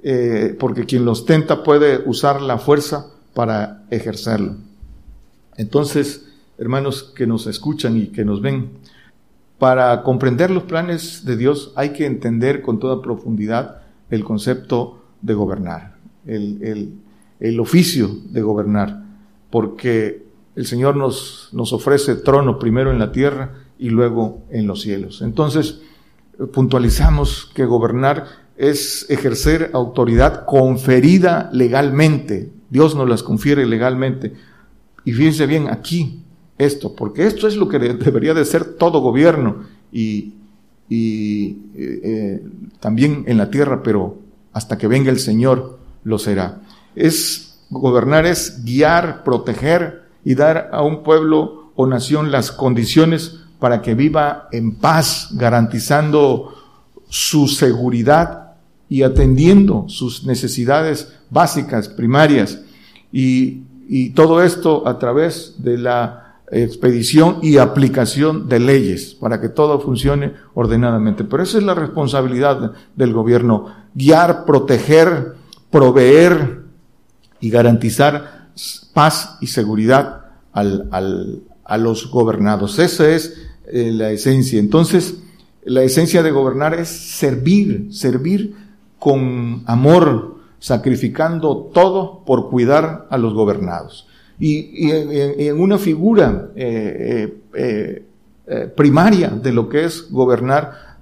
eh, 0.04 0.56
porque 0.60 0.86
quien 0.86 1.06
lo 1.06 1.13
ostenta 1.13 1.63
puede 1.63 2.02
usar 2.06 2.41
la 2.41 2.58
fuerza 2.58 3.08
para 3.34 3.84
ejercerlo. 3.89 4.56
Entonces, 5.58 6.26
hermanos 6.58 7.13
que 7.15 7.28
nos 7.28 7.48
escuchan 7.48 7.98
y 7.98 8.08
que 8.08 8.26
nos 8.26 8.41
ven, 8.41 8.72
para 9.62 10.02
comprender 10.02 10.50
los 10.50 10.63
planes 10.63 11.24
de 11.24 11.38
Dios 11.38 11.71
hay 11.76 11.93
que 11.93 12.08
entender 12.08 12.63
con 12.63 12.80
toda 12.80 13.00
profundidad 13.00 13.84
el 14.10 14.24
concepto 14.24 15.04
de 15.21 15.36
gobernar, 15.36 15.97
el, 16.26 16.63
el, 16.63 16.93
el 17.39 17.60
oficio 17.60 18.10
de 18.32 18.41
gobernar. 18.41 19.04
porque 19.52 20.26
el 20.56 20.65
Señor 20.65 20.95
nos, 20.95 21.50
nos 21.52 21.74
ofrece 21.74 22.15
trono 22.15 22.58
primero 22.58 22.91
en 22.91 22.97
la 22.97 23.12
tierra 23.12 23.52
y 23.78 23.91
luego 23.91 24.41
en 24.50 24.65
los 24.65 24.82
cielos. 24.82 25.21
Entonces, 25.21 25.82
puntualizamos 26.52 27.52
que 27.54 27.65
gobernar 27.65 28.26
es 28.58 29.06
ejercer 29.12 29.69
autoridad 29.74 30.45
conferida 30.45 31.52
legalmente. 31.54 32.52
Dios 32.71 32.95
nos 32.95 33.08
las 33.08 33.21
confiere 33.21 33.67
legalmente. 33.67 34.34
Y 35.06 35.13
fíjense 35.13 35.45
bien 35.45 35.67
aquí 35.67 36.24
esto, 36.65 36.95
porque 36.95 37.28
esto 37.28 37.47
es 37.47 37.56
lo 37.56 37.67
que 37.67 37.80
debería 37.80 38.34
de 38.34 38.45
ser 38.45 38.76
todo 38.76 39.02
gobierno 39.02 39.63
y, 39.91 40.34
y 40.89 41.58
eh, 41.76 42.43
también 42.80 43.24
en 43.28 43.38
la 43.38 43.50
tierra, 43.50 43.82
pero 43.84 44.17
hasta 44.54 44.78
que 44.78 44.88
venga 44.88 45.12
el 45.12 45.19
Señor 45.19 45.80
lo 46.04 46.19
será. 46.19 46.62
Es 46.95 47.60
gobernar 47.69 48.26
es 48.26 48.63
guiar, 48.63 49.24
proteger 49.24 50.04
y 50.24 50.36
dar 50.36 50.69
a 50.71 50.84
un 50.84 51.04
pueblo 51.04 51.71
o 51.76 51.88
nación 51.88 52.32
las 52.32 52.52
condiciones 52.52 53.39
para 53.60 53.82
que 53.82 53.95
viva 53.95 54.50
en 54.52 54.76
paz, 54.76 55.30
garantizando 55.34 56.54
su 57.08 57.47
seguridad 57.47 58.54
y 58.89 59.04
atendiendo 59.04 59.86
sus 59.88 60.26
necesidades 60.26 61.13
básicas, 61.30 61.88
primarias. 61.88 62.60
Y, 63.12 63.62
y 63.88 64.10
todo 64.12 64.43
esto 64.43 64.88
a 64.88 65.00
través 65.00 65.56
de 65.60 65.78
la 65.78 66.31
expedición 66.52 67.38
y 67.42 67.58
aplicación 67.58 68.50
de 68.50 68.60
leyes 68.60 69.16
para 69.16 69.40
que 69.40 69.50
todo 69.50 69.80
funcione 69.80 70.34
ordenadamente. 70.54 71.24
Pero 71.24 71.44
esa 71.44 71.58
es 71.58 71.64
la 71.64 71.74
responsabilidad 71.74 72.74
del 72.96 73.14
gobierno, 73.14 73.74
guiar, 73.96 74.46
proteger, 74.46 75.36
proveer 75.70 76.64
y 77.40 77.50
garantizar 77.50 78.50
paz 78.94 79.38
y 79.40 79.48
seguridad 79.48 80.26
al, 80.52 80.90
al, 80.92 81.44
a 81.64 81.78
los 81.78 82.12
gobernados. 82.12 82.80
Esa 82.80 83.10
es 83.10 83.48
eh, 83.68 83.92
la 83.94 84.12
esencia. 84.12 84.60
Entonces, 84.60 85.24
la 85.64 85.84
esencia 85.84 86.22
de 86.22 86.32
gobernar 86.32 86.74
es 86.74 86.90
servir, 86.90 87.94
servir 87.94 88.56
con 89.00 89.64
amor, 89.68 90.36
sacrificando 90.60 91.70
todo 91.74 92.24
por 92.26 92.50
cuidar 92.50 93.08
a 93.10 93.18
los 93.18 93.34
gobernados. 93.34 94.08
Y, 94.41 94.89
en, 94.89 95.62
una 95.62 95.77
figura 95.77 96.49
eh, 96.56 97.32
eh, 97.54 98.04
primaria 98.75 99.30
de 99.30 99.54
lo 99.54 99.69
que 99.69 99.86
es 99.86 100.10
gobernar, 100.10 100.97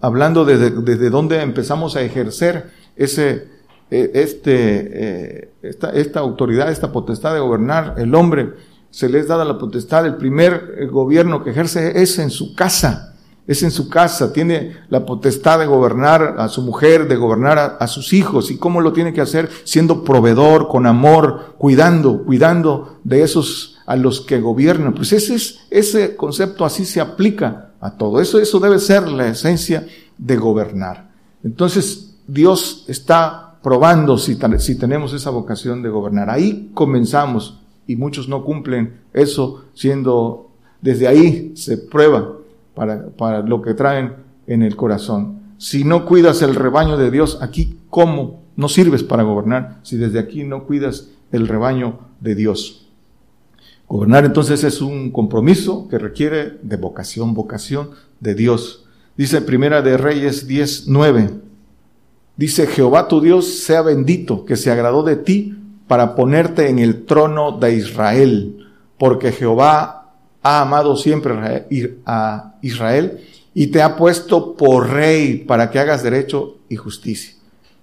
hablando 0.00 0.44
desde, 0.44 0.70
desde 0.70 1.10
dónde 1.10 1.42
empezamos 1.42 1.96
a 1.96 2.02
ejercer 2.02 2.70
ese, 2.96 3.48
este, 3.90 5.50
esta, 5.62 6.20
autoridad, 6.20 6.70
esta 6.70 6.92
potestad 6.92 7.34
de 7.34 7.40
gobernar, 7.40 7.96
el 7.98 8.14
hombre 8.14 8.52
se 8.94 9.08
les 9.08 9.26
da 9.26 9.44
la 9.44 9.58
potestad, 9.58 10.06
el 10.06 10.14
primer 10.14 10.76
eh, 10.78 10.86
gobierno 10.86 11.42
que 11.42 11.50
ejerce 11.50 12.00
es 12.00 12.16
en 12.20 12.30
su 12.30 12.54
casa, 12.54 13.13
es 13.46 13.62
en 13.62 13.70
su 13.70 13.88
casa, 13.88 14.32
tiene 14.32 14.76
la 14.88 15.04
potestad 15.04 15.58
de 15.58 15.66
gobernar 15.66 16.36
a 16.38 16.48
su 16.48 16.62
mujer, 16.62 17.08
de 17.08 17.16
gobernar 17.16 17.76
a, 17.78 17.86
sus 17.86 18.12
hijos. 18.12 18.50
¿Y 18.50 18.56
cómo 18.56 18.80
lo 18.80 18.92
tiene 18.92 19.12
que 19.12 19.20
hacer? 19.20 19.50
Siendo 19.64 20.02
proveedor, 20.02 20.68
con 20.68 20.86
amor, 20.86 21.54
cuidando, 21.58 22.24
cuidando 22.24 22.98
de 23.04 23.22
esos 23.22 23.78
a 23.86 23.96
los 23.96 24.22
que 24.22 24.40
gobiernan. 24.40 24.94
Pues 24.94 25.12
ese, 25.12 25.34
es, 25.34 25.60
ese 25.70 26.16
concepto 26.16 26.64
así 26.64 26.86
se 26.86 27.02
aplica 27.02 27.72
a 27.80 27.98
todo. 27.98 28.20
Eso, 28.20 28.38
eso 28.38 28.58
debe 28.60 28.78
ser 28.78 29.08
la 29.08 29.28
esencia 29.28 29.86
de 30.16 30.36
gobernar. 30.36 31.10
Entonces, 31.42 32.14
Dios 32.26 32.86
está 32.88 33.56
probando 33.62 34.16
si, 34.16 34.38
si 34.58 34.78
tenemos 34.78 35.12
esa 35.12 35.28
vocación 35.28 35.82
de 35.82 35.90
gobernar. 35.90 36.30
Ahí 36.30 36.70
comenzamos 36.72 37.60
y 37.86 37.96
muchos 37.96 38.26
no 38.26 38.42
cumplen 38.42 39.00
eso, 39.12 39.64
siendo 39.74 40.48
desde 40.80 41.08
ahí 41.08 41.52
se 41.56 41.76
prueba 41.76 42.36
para, 42.74 43.08
para 43.10 43.40
lo 43.40 43.62
que 43.62 43.74
traen 43.74 44.14
en 44.46 44.62
el 44.62 44.76
corazón. 44.76 45.40
Si 45.58 45.84
no 45.84 46.04
cuidas 46.04 46.42
el 46.42 46.54
rebaño 46.54 46.96
de 46.96 47.10
Dios, 47.10 47.38
aquí 47.40 47.78
cómo 47.90 48.42
no 48.56 48.68
sirves 48.68 49.02
para 49.02 49.22
gobernar 49.22 49.78
si 49.82 49.96
desde 49.96 50.18
aquí 50.18 50.44
no 50.44 50.64
cuidas 50.64 51.08
el 51.32 51.48
rebaño 51.48 51.98
de 52.20 52.34
Dios. 52.34 52.88
Gobernar 53.88 54.24
entonces 54.24 54.64
es 54.64 54.80
un 54.80 55.10
compromiso 55.10 55.88
que 55.88 55.98
requiere 55.98 56.58
de 56.62 56.76
vocación, 56.76 57.34
vocación 57.34 57.90
de 58.20 58.34
Dios. 58.34 58.86
Dice 59.16 59.40
Primera 59.40 59.82
de 59.82 59.96
Reyes 59.96 60.46
10, 60.46 60.88
9. 60.88 61.30
Dice, 62.36 62.66
Jehová 62.66 63.06
tu 63.06 63.20
Dios 63.20 63.46
sea 63.46 63.82
bendito, 63.82 64.44
que 64.44 64.56
se 64.56 64.70
agradó 64.70 65.02
de 65.02 65.16
ti 65.16 65.56
para 65.86 66.16
ponerte 66.16 66.68
en 66.68 66.78
el 66.78 67.04
trono 67.04 67.52
de 67.58 67.74
Israel, 67.76 68.66
porque 68.98 69.30
Jehová 69.30 70.03
ha 70.44 70.60
amado 70.60 70.96
siempre 70.96 71.34
a 72.06 72.54
Israel 72.62 73.18
y 73.54 73.68
te 73.68 73.82
ha 73.82 73.96
puesto 73.96 74.54
por 74.54 74.90
rey 74.90 75.38
para 75.38 75.70
que 75.70 75.78
hagas 75.78 76.02
derecho 76.02 76.58
y 76.68 76.76
justicia. 76.76 77.34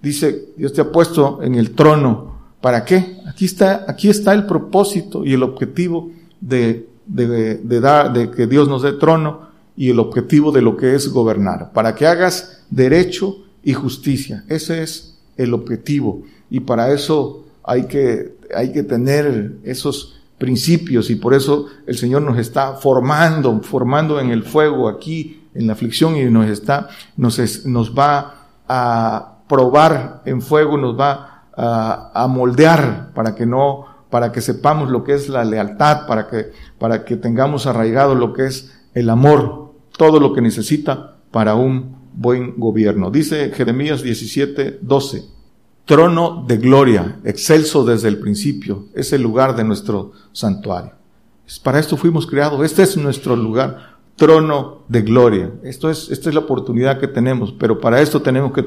Dice, 0.01 0.49
Dios 0.55 0.71
te 0.71 0.81
ha 0.81 0.91
puesto 0.91 1.41
en 1.41 1.55
el 1.55 1.71
trono. 1.71 2.39
¿Para 2.61 2.85
qué? 2.85 3.17
Aquí 3.27 3.45
está, 3.45 3.85
aquí 3.87 4.09
está 4.09 4.33
el 4.33 4.45
propósito 4.45 5.25
y 5.25 5.33
el 5.33 5.41
objetivo 5.41 6.11
de, 6.39 6.87
de, 7.07 7.79
dar, 7.79 8.13
de 8.13 8.29
que 8.29 8.45
Dios 8.45 8.67
nos 8.67 8.83
dé 8.83 8.93
trono 8.93 9.49
y 9.75 9.89
el 9.89 9.99
objetivo 9.99 10.51
de 10.51 10.61
lo 10.61 10.77
que 10.77 10.93
es 10.93 11.07
gobernar. 11.09 11.71
Para 11.73 11.95
que 11.95 12.05
hagas 12.05 12.63
derecho 12.69 13.37
y 13.63 13.73
justicia. 13.73 14.43
Ese 14.47 14.83
es 14.83 15.17
el 15.37 15.53
objetivo. 15.55 16.23
Y 16.51 16.59
para 16.59 16.93
eso 16.93 17.45
hay 17.63 17.85
que, 17.85 18.35
hay 18.55 18.71
que 18.71 18.83
tener 18.83 19.53
esos 19.63 20.20
principios 20.41 21.11
y 21.11 21.15
por 21.15 21.35
eso 21.35 21.67
el 21.85 21.95
Señor 21.95 22.23
nos 22.23 22.39
está 22.39 22.73
formando, 22.73 23.61
formando 23.61 24.19
en 24.19 24.31
el 24.31 24.41
fuego 24.41 24.89
aquí, 24.89 25.47
en 25.53 25.67
la 25.67 25.73
aflicción 25.73 26.17
y 26.17 26.25
nos 26.25 26.49
está, 26.49 26.89
nos, 27.15 27.65
nos 27.67 27.95
va 27.95 28.47
a 28.67 29.43
probar 29.47 30.23
en 30.25 30.41
fuego, 30.41 30.77
nos 30.77 30.99
va 30.99 31.45
a, 31.55 32.23
a, 32.23 32.27
moldear 32.27 33.11
para 33.13 33.35
que 33.35 33.45
no, 33.45 33.85
para 34.09 34.31
que 34.31 34.41
sepamos 34.41 34.89
lo 34.89 35.03
que 35.03 35.13
es 35.13 35.29
la 35.29 35.45
lealtad, 35.45 36.07
para 36.07 36.27
que, 36.27 36.51
para 36.79 37.05
que 37.05 37.17
tengamos 37.17 37.67
arraigado 37.67 38.15
lo 38.15 38.33
que 38.33 38.47
es 38.47 38.73
el 38.95 39.11
amor, 39.11 39.75
todo 39.95 40.19
lo 40.19 40.33
que 40.33 40.41
necesita 40.41 41.17
para 41.29 41.53
un 41.53 41.97
buen 42.13 42.59
gobierno. 42.59 43.11
Dice 43.11 43.51
Jeremías 43.51 44.01
17, 44.01 44.79
12 44.81 45.40
trono 45.85 46.45
de 46.47 46.57
gloria, 46.57 47.19
excelso 47.23 47.83
desde 47.83 48.07
el 48.07 48.19
principio, 48.19 48.85
es 48.93 49.13
el 49.13 49.21
lugar 49.21 49.55
de 49.55 49.63
nuestro 49.63 50.11
santuario. 50.31 50.93
Para 51.63 51.79
esto 51.79 51.97
fuimos 51.97 52.27
creados, 52.27 52.63
este 52.63 52.83
es 52.83 52.95
nuestro 52.97 53.35
lugar, 53.35 53.97
trono 54.15 54.83
de 54.87 55.01
gloria. 55.01 55.51
Esto 55.63 55.89
es, 55.89 56.09
esta 56.09 56.29
es 56.29 56.35
la 56.35 56.41
oportunidad 56.41 56.99
que 56.99 57.07
tenemos, 57.07 57.51
pero 57.51 57.79
para 57.81 58.01
esto 58.01 58.21
tenemos 58.21 58.53
que 58.53 58.63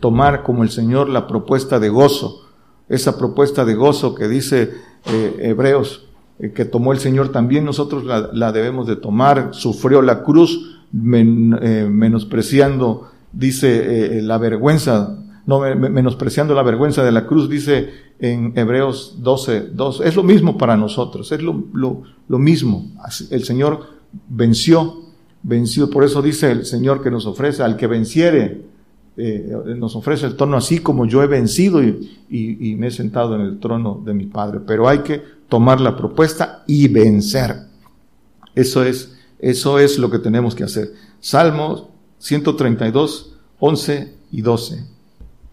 tomar 0.00 0.42
como 0.42 0.62
el 0.62 0.70
Señor 0.70 1.08
la 1.08 1.26
propuesta 1.26 1.78
de 1.78 1.88
gozo, 1.88 2.46
esa 2.88 3.16
propuesta 3.16 3.64
de 3.64 3.74
gozo 3.74 4.14
que 4.14 4.28
dice 4.28 4.74
eh, 5.06 5.36
Hebreos, 5.38 6.08
eh, 6.38 6.52
que 6.52 6.64
tomó 6.64 6.92
el 6.92 6.98
Señor 6.98 7.30
también 7.30 7.64
nosotros 7.64 8.04
la, 8.04 8.52
debemos 8.52 8.86
de 8.86 8.96
tomar, 8.96 9.50
sufrió 9.52 10.02
la 10.02 10.22
cruz, 10.22 10.80
eh, 10.92 11.88
menospreciando, 11.90 13.08
dice, 13.32 14.20
la 14.22 14.38
vergüenza 14.38 15.18
no 15.46 15.60
menospreciando 15.60 16.54
la 16.54 16.62
vergüenza 16.62 17.04
de 17.04 17.12
la 17.12 17.26
cruz, 17.26 17.48
dice 17.48 17.90
en 18.18 18.52
Hebreos 18.56 19.18
12, 19.18 19.68
2. 19.72 20.00
Es 20.00 20.16
lo 20.16 20.24
mismo 20.24 20.58
para 20.58 20.76
nosotros, 20.76 21.30
es 21.30 21.40
lo, 21.40 21.64
lo, 21.72 22.02
lo 22.28 22.38
mismo. 22.38 22.90
El 23.30 23.44
Señor 23.44 23.86
venció, 24.28 25.02
venció. 25.42 25.88
Por 25.88 26.04
eso 26.04 26.20
dice 26.20 26.50
el 26.50 26.66
Señor 26.66 27.02
que 27.02 27.12
nos 27.12 27.26
ofrece, 27.26 27.62
al 27.62 27.76
que 27.76 27.86
venciere, 27.86 28.62
eh, 29.16 29.56
nos 29.78 29.94
ofrece 29.94 30.26
el 30.26 30.36
trono 30.36 30.56
así 30.56 30.80
como 30.80 31.06
yo 31.06 31.22
he 31.22 31.26
vencido 31.26 31.82
y, 31.82 32.18
y, 32.28 32.70
y, 32.70 32.76
me 32.76 32.88
he 32.88 32.90
sentado 32.90 33.34
en 33.36 33.40
el 33.40 33.60
trono 33.60 34.02
de 34.04 34.14
mi 34.14 34.26
Padre. 34.26 34.60
Pero 34.66 34.88
hay 34.88 34.98
que 34.98 35.22
tomar 35.48 35.80
la 35.80 35.96
propuesta 35.96 36.64
y 36.66 36.88
vencer. 36.88 37.54
Eso 38.54 38.82
es, 38.82 39.16
eso 39.38 39.78
es 39.78 39.98
lo 39.98 40.10
que 40.10 40.18
tenemos 40.18 40.56
que 40.56 40.64
hacer. 40.64 40.92
Salmos 41.20 41.86
132, 42.18 43.34
11 43.60 44.14
y 44.32 44.42
12. 44.42 44.95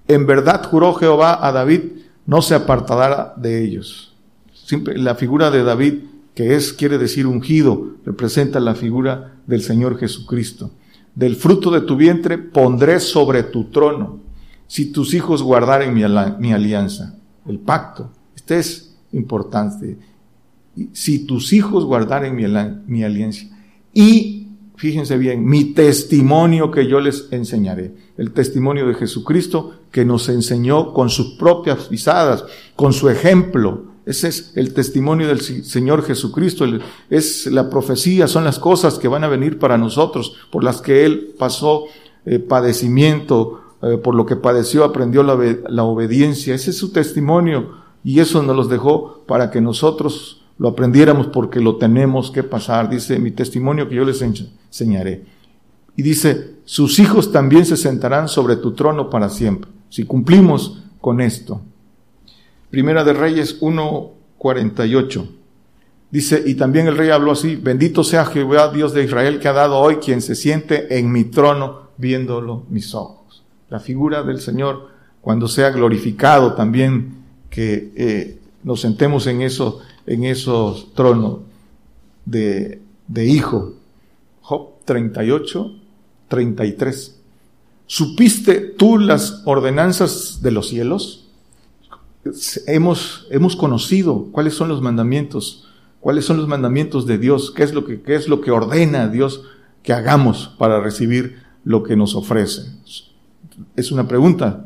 En 0.08 0.26
verdad 0.26 0.64
juró 0.66 0.94
Jehová 0.94 1.46
a 1.46 1.52
David, 1.52 1.82
no 2.26 2.42
se 2.42 2.56
apartará 2.56 3.34
de 3.38 3.64
ellos. 3.64 4.14
Siempre 4.54 4.98
la 4.98 5.16
figura 5.16 5.52
de 5.52 5.64
David, 5.64 5.96
que 6.36 6.56
es, 6.56 6.74
quiere 6.74 6.98
decir 6.98 7.28
ungido, 7.28 7.96
representa 8.06 8.60
la 8.60 8.76
figura 8.76 9.36
del 9.46 9.62
Señor 9.62 9.98
Jesucristo. 9.98 10.72
Del 11.16 11.36
fruto 11.36 11.70
de 11.70 11.82
tu 11.82 11.96
vientre 11.96 12.38
pondré 12.38 13.00
sobre 13.00 13.44
tu 13.44 13.66
trono, 13.66 14.20
si 14.68 14.92
tus 14.92 15.14
hijos 15.14 15.44
guardaren 15.44 15.94
mi, 15.94 16.04
alianza, 16.52 17.16
el 17.46 17.60
pacto. 17.60 18.12
Este 18.36 18.58
es 18.58 18.96
importante. 19.12 20.00
Si 20.94 21.26
tus 21.26 21.54
hijos 21.54 21.86
guardaren 21.86 22.36
mi, 22.36 22.46
mi 22.88 23.04
alianza. 23.04 23.46
Y 23.94 24.43
fíjense 24.84 25.18
bien, 25.18 25.46
mi 25.46 25.64
testimonio 25.74 26.70
que 26.70 26.88
yo 26.88 27.00
les 27.00 27.30
enseñaré. 27.32 27.96
El 28.18 28.34
testimonio 28.34 28.86
de 28.86 28.96
Jesucristo 28.96 29.76
que 29.92 30.04
nos 30.04 30.28
enseñó 30.28 30.92
con 30.92 31.10
sus 31.10 31.36
propias 31.36 31.86
pisadas, 31.86 32.44
con 32.76 32.92
su 32.92 33.08
ejemplo. 33.08 33.86
Ese 34.06 34.28
es 34.28 34.52
el 34.58 34.74
testimonio 34.74 35.30
del 35.30 35.40
Señor 35.40 36.04
Jesucristo. 36.04 36.66
Es 37.10 37.46
la 37.46 37.70
profecía, 37.70 38.28
son 38.28 38.44
las 38.44 38.60
cosas 38.60 39.00
que 39.00 39.08
van 39.08 39.24
a 39.24 39.30
venir 39.30 39.58
para 39.58 39.78
nosotros, 39.78 40.36
por 40.52 40.66
las 40.66 40.82
que 40.82 41.06
Él 41.06 41.34
pasó 41.40 41.86
eh, 42.26 42.40
padecimiento, 42.40 43.62
eh, 43.82 43.96
por 43.96 44.16
lo 44.16 44.26
que 44.26 44.36
padeció, 44.36 44.84
aprendió 44.84 45.24
la, 45.24 45.38
la, 45.70 45.84
obediencia. 45.86 46.56
Ese 46.56 46.72
es 46.72 46.78
su 46.78 46.92
testimonio 46.92 47.72
y 48.04 48.20
eso 48.20 48.44
nos 48.44 48.58
los 48.58 48.68
dejó 48.68 49.24
para 49.28 49.50
que 49.50 49.62
nosotros 49.62 50.43
lo 50.58 50.70
aprendiéramos 50.70 51.28
porque 51.28 51.60
lo 51.60 51.78
tenemos 51.78 52.32
que 52.32 52.44
pasar. 52.44 52.90
Dice 52.90 53.20
mi 53.20 53.32
testimonio 53.32 53.90
que 53.90 53.96
yo 53.96 54.06
les 54.06 54.22
enseñaré. 54.22 55.24
Y 55.96 56.02
dice, 56.02 56.56
sus 56.66 57.00
hijos 57.00 57.32
también 57.32 57.66
se 57.66 57.78
sentarán 57.78 58.28
sobre 58.28 58.56
tu 58.56 58.74
trono 58.74 59.10
para 59.10 59.30
siempre. 59.30 59.70
Si 59.90 60.06
cumplimos 60.06 60.84
con 61.02 61.22
esto. 61.22 61.62
Primera 62.70 63.04
de 63.04 63.14
Reyes 63.14 63.62
1.48. 63.62 65.28
Dice, 66.10 66.44
y 66.46 66.56
también 66.56 66.88
el 66.88 66.96
rey 66.96 67.10
habló 67.10 67.32
así, 67.32 67.56
bendito 67.56 68.04
sea 68.04 68.26
Jehová 68.26 68.72
Dios 68.72 68.94
de 68.94 69.04
Israel 69.04 69.40
que 69.40 69.48
ha 69.48 69.54
dado 69.54 69.80
hoy 69.80 69.96
quien 69.96 70.22
se 70.22 70.36
siente 70.36 71.00
en 71.00 71.12
mi 71.12 71.24
trono 71.24 71.90
viéndolo 71.98 72.66
mis 72.70 72.94
ojos. 72.94 73.44
La 73.70 73.80
figura 73.80 74.22
del 74.22 74.40
Señor, 74.40 74.90
cuando 75.22 75.48
sea 75.48 75.72
glorificado 75.72 76.54
también, 76.54 77.24
que 77.50 77.92
eh, 77.96 78.40
nos 78.64 78.82
sentemos 78.82 79.26
en, 79.28 79.42
eso, 79.42 79.82
en 80.06 80.24
esos 80.24 80.94
tronos 80.94 81.40
de, 82.26 82.82
de 83.08 83.26
hijo. 83.26 83.74
Job 84.42 84.70
38, 84.86 85.72
33. 86.28 87.20
¿Supiste 87.86 88.60
tú 88.60 88.98
las 88.98 89.42
ordenanzas 89.46 90.42
de 90.42 90.52
los 90.52 90.70
cielos? 90.70 91.28
Hemos, 92.68 93.28
hemos 93.30 93.56
conocido 93.56 94.30
cuáles 94.32 94.54
son 94.54 94.70
los 94.70 94.82
mandamientos, 94.82 95.68
cuáles 96.00 96.26
son 96.26 96.38
los 96.38 96.48
mandamientos 96.48 97.06
de 97.06 97.18
Dios, 97.18 97.52
qué 97.52 97.64
es 97.64 97.74
lo 97.74 97.86
que, 97.86 98.02
qué 98.02 98.16
es 98.16 98.28
lo 98.28 98.42
que 98.42 98.52
ordena 98.52 99.10
Dios 99.10 99.44
que 99.84 99.94
hagamos 99.94 100.56
para 100.58 100.80
recibir 100.80 101.44
lo 101.66 101.84
que 101.84 101.96
nos 101.96 102.16
ofrece. 102.16 102.64
Es 103.76 103.92
una 103.92 104.08
pregunta. 104.08 104.66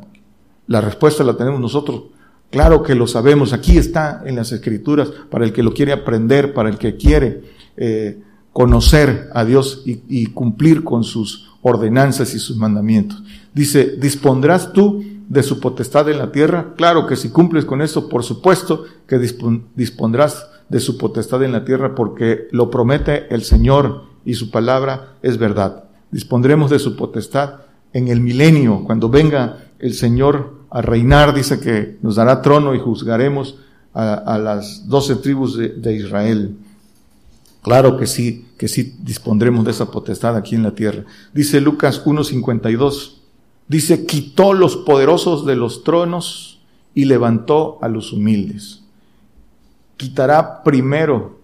La 0.66 0.80
respuesta 0.80 1.24
la 1.24 1.36
tenemos 1.36 1.60
nosotros. 1.60 2.04
Claro 2.50 2.82
que 2.82 2.94
lo 2.94 3.06
sabemos. 3.06 3.52
Aquí 3.52 3.76
está 3.76 4.22
en 4.24 4.36
las 4.36 4.52
escrituras 4.52 5.10
para 5.30 5.44
el 5.44 5.52
que 5.52 5.62
lo 5.62 5.74
quiere 5.74 5.92
aprender, 5.92 6.54
para 6.54 6.68
el 6.68 6.78
que 6.78 6.96
quiere 6.96 7.42
eh, 7.76 8.22
conocer 8.52 9.28
a 9.34 9.44
Dios 9.44 9.82
y, 9.84 10.02
y 10.08 10.26
cumplir 10.26 10.82
con 10.84 11.04
sus 11.04 11.50
ordenanzas 11.62 12.34
y 12.34 12.38
sus 12.38 12.56
mandamientos. 12.56 13.22
Dice, 13.52 13.96
¿dispondrás 13.98 14.72
tú 14.72 15.04
de 15.28 15.42
su 15.42 15.60
potestad 15.60 16.08
en 16.08 16.18
la 16.18 16.32
tierra? 16.32 16.74
Claro 16.76 17.06
que 17.06 17.16
si 17.16 17.30
cumples 17.30 17.64
con 17.64 17.82
eso, 17.82 18.08
por 18.08 18.24
supuesto 18.24 18.84
que 19.06 19.18
dispondrás 19.18 20.46
de 20.68 20.80
su 20.80 20.98
potestad 20.98 21.42
en 21.42 21.52
la 21.52 21.64
tierra 21.64 21.94
porque 21.94 22.48
lo 22.50 22.70
promete 22.70 23.32
el 23.34 23.42
Señor 23.42 24.04
y 24.24 24.34
su 24.34 24.50
palabra 24.50 25.14
es 25.22 25.38
verdad. 25.38 25.84
Dispondremos 26.10 26.70
de 26.70 26.78
su 26.78 26.96
potestad 26.96 27.60
en 27.92 28.08
el 28.08 28.20
milenio, 28.20 28.84
cuando 28.84 29.08
venga 29.08 29.70
el 29.78 29.94
Señor 29.94 30.57
a 30.70 30.82
reinar, 30.82 31.34
dice 31.34 31.60
que 31.60 31.98
nos 32.02 32.16
dará 32.16 32.42
trono 32.42 32.74
y 32.74 32.78
juzgaremos 32.78 33.56
a, 33.94 34.38
las 34.38 34.88
doce 34.88 35.16
tribus 35.16 35.58
de 35.58 35.96
Israel. 35.96 36.56
Claro 37.62 37.96
que 37.96 38.06
sí, 38.06 38.46
que 38.56 38.68
sí 38.68 38.96
dispondremos 39.00 39.64
de 39.64 39.72
esa 39.72 39.90
potestad 39.90 40.36
aquí 40.36 40.54
en 40.54 40.62
la 40.62 40.74
tierra. 40.74 41.04
Dice 41.34 41.60
Lucas 41.60 42.04
1.52, 42.04 43.16
dice, 43.66 44.06
quitó 44.06 44.52
los 44.52 44.76
poderosos 44.76 45.44
de 45.44 45.56
los 45.56 45.84
tronos 45.84 46.60
y 46.94 47.04
levantó 47.04 47.78
a 47.82 47.88
los 47.88 48.12
humildes. 48.12 48.82
Quitará 49.96 50.62
primero 50.62 51.40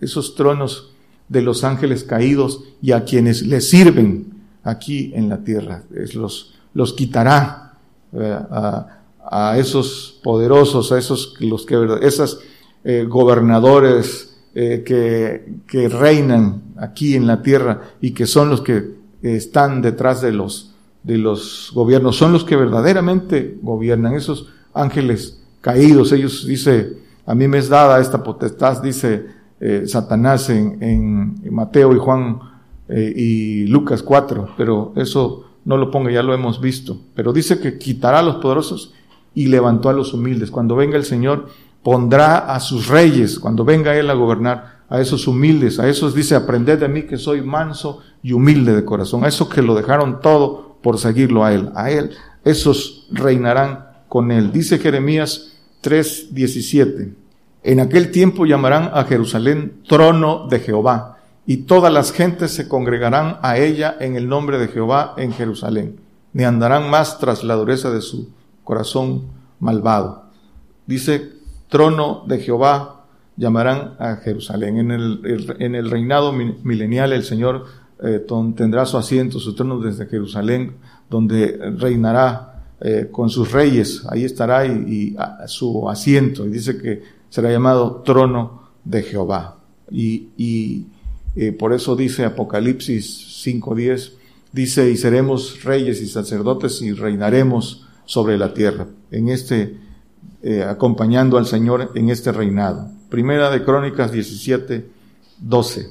esos 0.00 0.34
tronos 0.34 0.90
de 1.28 1.42
los 1.42 1.64
ángeles 1.64 2.04
caídos 2.04 2.64
y 2.82 2.92
a 2.92 3.04
quienes 3.04 3.46
le 3.46 3.60
sirven 3.60 4.26
aquí 4.64 5.12
en 5.14 5.28
la 5.28 5.38
tierra. 5.38 5.84
Es 5.94 6.14
los, 6.14 6.54
los 6.74 6.92
quitará 6.92 7.67
eh, 8.12 8.38
a, 8.50 9.56
esos 9.58 10.20
poderosos, 10.22 10.90
a 10.92 10.98
esos 10.98 11.34
los 11.40 11.66
que, 11.66 11.98
esas 12.00 12.38
eh, 12.84 13.04
gobernadores, 13.08 14.28
eh, 14.54 14.82
que, 14.84 15.88
reinan 15.88 16.62
aquí 16.78 17.14
en 17.14 17.26
la 17.26 17.42
tierra 17.42 17.82
y 18.00 18.12
que 18.12 18.26
son 18.26 18.48
los 18.48 18.62
que 18.62 18.96
están 19.22 19.82
detrás 19.82 20.20
de 20.20 20.32
los, 20.32 20.74
de 21.02 21.18
los 21.18 21.70
gobiernos, 21.74 22.16
son 22.16 22.32
los 22.32 22.44
que 22.44 22.56
verdaderamente 22.56 23.58
gobiernan, 23.62 24.14
esos 24.14 24.48
ángeles 24.74 25.40
caídos, 25.60 26.12
ellos 26.12 26.46
dice, 26.46 26.96
a 27.26 27.34
mí 27.34 27.46
me 27.46 27.58
es 27.58 27.68
dada 27.68 28.00
esta 28.00 28.22
potestad, 28.22 28.82
dice 28.82 29.26
eh, 29.60 29.84
Satanás 29.86 30.50
en, 30.50 30.82
en, 30.82 31.54
Mateo 31.54 31.94
y 31.94 31.98
Juan 31.98 32.40
eh, 32.88 33.12
y 33.14 33.66
Lucas 33.66 34.02
4, 34.02 34.54
pero 34.56 34.92
eso 34.96 35.47
no 35.68 35.76
lo 35.76 35.90
ponga, 35.90 36.10
ya 36.10 36.22
lo 36.22 36.32
hemos 36.32 36.62
visto, 36.62 36.96
pero 37.14 37.34
dice 37.34 37.60
que 37.60 37.76
quitará 37.76 38.20
a 38.20 38.22
los 38.22 38.36
poderosos 38.36 38.94
y 39.34 39.48
levantó 39.48 39.90
a 39.90 39.92
los 39.92 40.14
humildes. 40.14 40.50
Cuando 40.50 40.74
venga 40.74 40.96
el 40.96 41.04
Señor, 41.04 41.48
pondrá 41.82 42.38
a 42.38 42.58
sus 42.58 42.88
reyes, 42.88 43.38
cuando 43.38 43.66
venga 43.66 43.94
Él 43.94 44.08
a 44.08 44.14
gobernar, 44.14 44.78
a 44.88 44.98
esos 44.98 45.28
humildes, 45.28 45.78
a 45.78 45.86
esos 45.86 46.14
dice, 46.14 46.34
aprended 46.34 46.80
de 46.80 46.88
mí 46.88 47.02
que 47.02 47.18
soy 47.18 47.42
manso 47.42 48.00
y 48.22 48.32
humilde 48.32 48.74
de 48.74 48.86
corazón, 48.86 49.24
a 49.24 49.28
esos 49.28 49.50
que 49.50 49.60
lo 49.60 49.74
dejaron 49.74 50.22
todo 50.22 50.78
por 50.82 50.96
seguirlo 50.96 51.44
a 51.44 51.52
Él, 51.52 51.70
a 51.74 51.90
Él, 51.90 52.12
esos 52.46 53.06
reinarán 53.10 53.88
con 54.08 54.30
Él. 54.30 54.50
Dice 54.50 54.78
Jeremías 54.78 55.52
3:17, 55.82 57.12
en 57.62 57.80
aquel 57.80 58.10
tiempo 58.10 58.46
llamarán 58.46 58.90
a 58.94 59.04
Jerusalén 59.04 59.82
trono 59.86 60.46
de 60.48 60.60
Jehová, 60.60 61.17
y 61.48 61.62
todas 61.62 61.90
las 61.90 62.12
gentes 62.12 62.50
se 62.50 62.68
congregarán 62.68 63.38
a 63.40 63.56
ella 63.56 63.96
en 64.00 64.16
el 64.16 64.28
nombre 64.28 64.58
de 64.58 64.68
Jehová 64.68 65.14
en 65.16 65.32
Jerusalén, 65.32 65.98
ni 66.34 66.44
andarán 66.44 66.90
más 66.90 67.18
tras 67.18 67.42
la 67.42 67.54
dureza 67.54 67.90
de 67.90 68.02
su 68.02 68.28
corazón 68.64 69.28
malvado. 69.58 70.24
Dice 70.86 71.32
trono 71.70 72.22
de 72.26 72.40
Jehová 72.40 73.06
llamarán 73.38 73.94
a 73.98 74.16
Jerusalén. 74.16 74.76
En 74.76 74.90
el, 74.90 75.56
en 75.58 75.74
el 75.74 75.90
reinado 75.90 76.34
milenial 76.34 77.14
el 77.14 77.24
Señor 77.24 77.64
eh, 78.04 78.26
tendrá 78.54 78.84
su 78.84 78.98
asiento, 78.98 79.40
su 79.40 79.54
trono 79.54 79.80
desde 79.80 80.04
Jerusalén, 80.04 80.76
donde 81.08 81.58
reinará 81.78 82.62
eh, 82.78 83.08
con 83.10 83.30
sus 83.30 83.52
reyes. 83.52 84.04
Ahí 84.10 84.24
estará 84.24 84.66
su 85.46 85.88
asiento. 85.88 86.44
Y 86.44 86.50
dice 86.50 86.76
que 86.76 87.02
será 87.30 87.50
llamado 87.50 88.02
trono 88.04 88.64
de 88.84 89.02
Jehová. 89.02 89.56
Y, 89.90 90.28
y 90.36 90.86
eh, 91.38 91.52
por 91.52 91.72
eso 91.72 91.96
dice 91.96 92.24
Apocalipsis 92.24 93.44
5.10, 93.44 94.12
dice, 94.52 94.90
y 94.90 94.96
seremos 94.96 95.62
reyes 95.64 96.00
y 96.00 96.08
sacerdotes 96.08 96.82
y 96.82 96.92
reinaremos 96.92 97.86
sobre 98.04 98.36
la 98.38 98.54
tierra. 98.54 98.86
En 99.10 99.28
este 99.28 99.76
eh, 100.40 100.62
acompañando 100.62 101.36
al 101.36 101.46
Señor 101.46 101.90
en 101.96 102.10
este 102.10 102.30
reinado. 102.30 102.88
Primera 103.08 103.50
de 103.50 103.64
Crónicas 103.64 104.12
17, 104.12 104.88
12. 105.40 105.90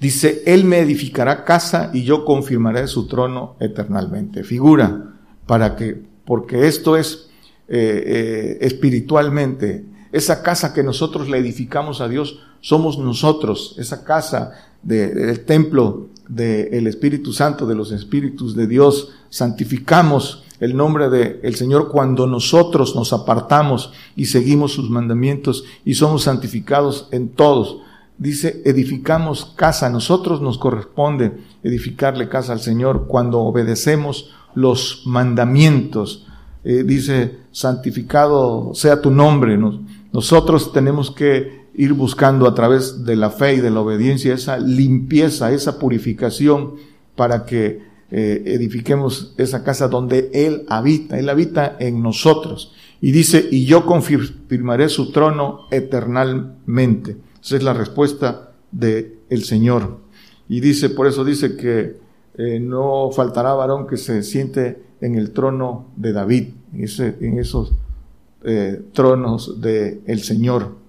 Dice, 0.00 0.42
Él 0.46 0.64
me 0.64 0.78
edificará 0.78 1.44
casa 1.44 1.90
y 1.92 2.02
yo 2.02 2.24
confirmaré 2.24 2.86
su 2.86 3.06
trono 3.06 3.56
eternamente. 3.60 4.44
Figura 4.44 5.14
para 5.46 5.76
que, 5.76 6.02
porque 6.24 6.66
esto 6.68 6.96
es 6.96 7.28
eh, 7.68 8.56
espiritualmente, 8.62 9.84
esa 10.10 10.42
casa 10.42 10.72
que 10.72 10.82
nosotros 10.82 11.28
le 11.28 11.36
edificamos 11.36 12.00
a 12.00 12.08
Dios, 12.08 12.40
somos 12.60 12.98
nosotros, 12.98 13.74
esa 13.78 14.04
casa 14.04 14.52
del 14.82 15.44
templo 15.44 16.08
del 16.28 16.86
Espíritu 16.86 17.32
Santo, 17.32 17.66
de 17.66 17.74
los 17.74 17.92
Espíritus 17.92 18.54
de 18.54 18.66
Dios, 18.66 19.10
santificamos 19.30 20.44
el 20.60 20.76
nombre 20.76 21.10
del 21.10 21.40
el 21.42 21.54
Señor 21.54 21.90
cuando 21.90 22.26
nosotros 22.26 22.96
nos 22.96 23.12
apartamos 23.12 23.92
y 24.14 24.26
seguimos 24.26 24.72
sus 24.72 24.88
mandamientos 24.88 25.64
y 25.84 25.94
somos 25.94 26.22
santificados 26.22 27.08
en 27.10 27.28
todos. 27.28 27.78
Dice, 28.18 28.62
edificamos 28.64 29.52
casa. 29.56 29.90
Nosotros 29.90 30.40
nos 30.40 30.56
corresponde 30.56 31.36
edificarle 31.62 32.28
casa 32.28 32.54
al 32.54 32.60
Señor 32.60 33.06
cuando 33.06 33.40
obedecemos 33.40 34.30
los 34.54 35.02
mandamientos. 35.04 36.26
Eh, 36.64 36.82
dice, 36.84 37.38
santificado 37.52 38.72
sea 38.74 39.02
tu 39.02 39.10
nombre. 39.10 39.58
nosotros 40.12 40.72
tenemos 40.72 41.10
que 41.10 41.65
ir 41.76 41.92
buscando 41.92 42.48
a 42.48 42.54
través 42.54 43.04
de 43.04 43.16
la 43.16 43.30
fe 43.30 43.54
y 43.54 43.60
de 43.60 43.70
la 43.70 43.80
obediencia 43.80 44.34
esa 44.34 44.58
limpieza, 44.58 45.52
esa 45.52 45.78
purificación 45.78 46.74
para 47.14 47.44
que 47.44 47.82
eh, 48.10 48.42
edifiquemos 48.46 49.34
esa 49.36 49.62
casa 49.62 49.88
donde 49.88 50.30
Él 50.32 50.64
habita, 50.68 51.18
Él 51.18 51.28
habita 51.28 51.76
en 51.78 52.02
nosotros. 52.02 52.72
Y 53.00 53.12
dice, 53.12 53.46
y 53.50 53.66
yo 53.66 53.84
confirmaré 53.84 54.88
su 54.88 55.12
trono 55.12 55.66
eternalmente. 55.70 57.16
Esa 57.42 57.56
es 57.56 57.62
la 57.62 57.74
respuesta 57.74 58.52
del 58.72 59.18
el 59.28 59.44
Señor. 59.44 59.98
Y 60.48 60.60
dice, 60.60 60.88
por 60.88 61.06
eso 61.06 61.24
dice 61.24 61.56
que 61.56 61.96
eh, 62.38 62.60
no 62.60 63.10
faltará 63.12 63.52
varón 63.54 63.86
que 63.86 63.96
se 63.96 64.22
siente 64.22 64.82
en 65.00 65.14
el 65.16 65.32
trono 65.32 65.88
de 65.96 66.12
David, 66.12 66.48
en, 66.72 67.38
esos 67.38 67.72
eh, 68.44 68.82
tronos 68.92 69.60
del 69.60 70.00
el 70.06 70.22
Señor. 70.22 70.85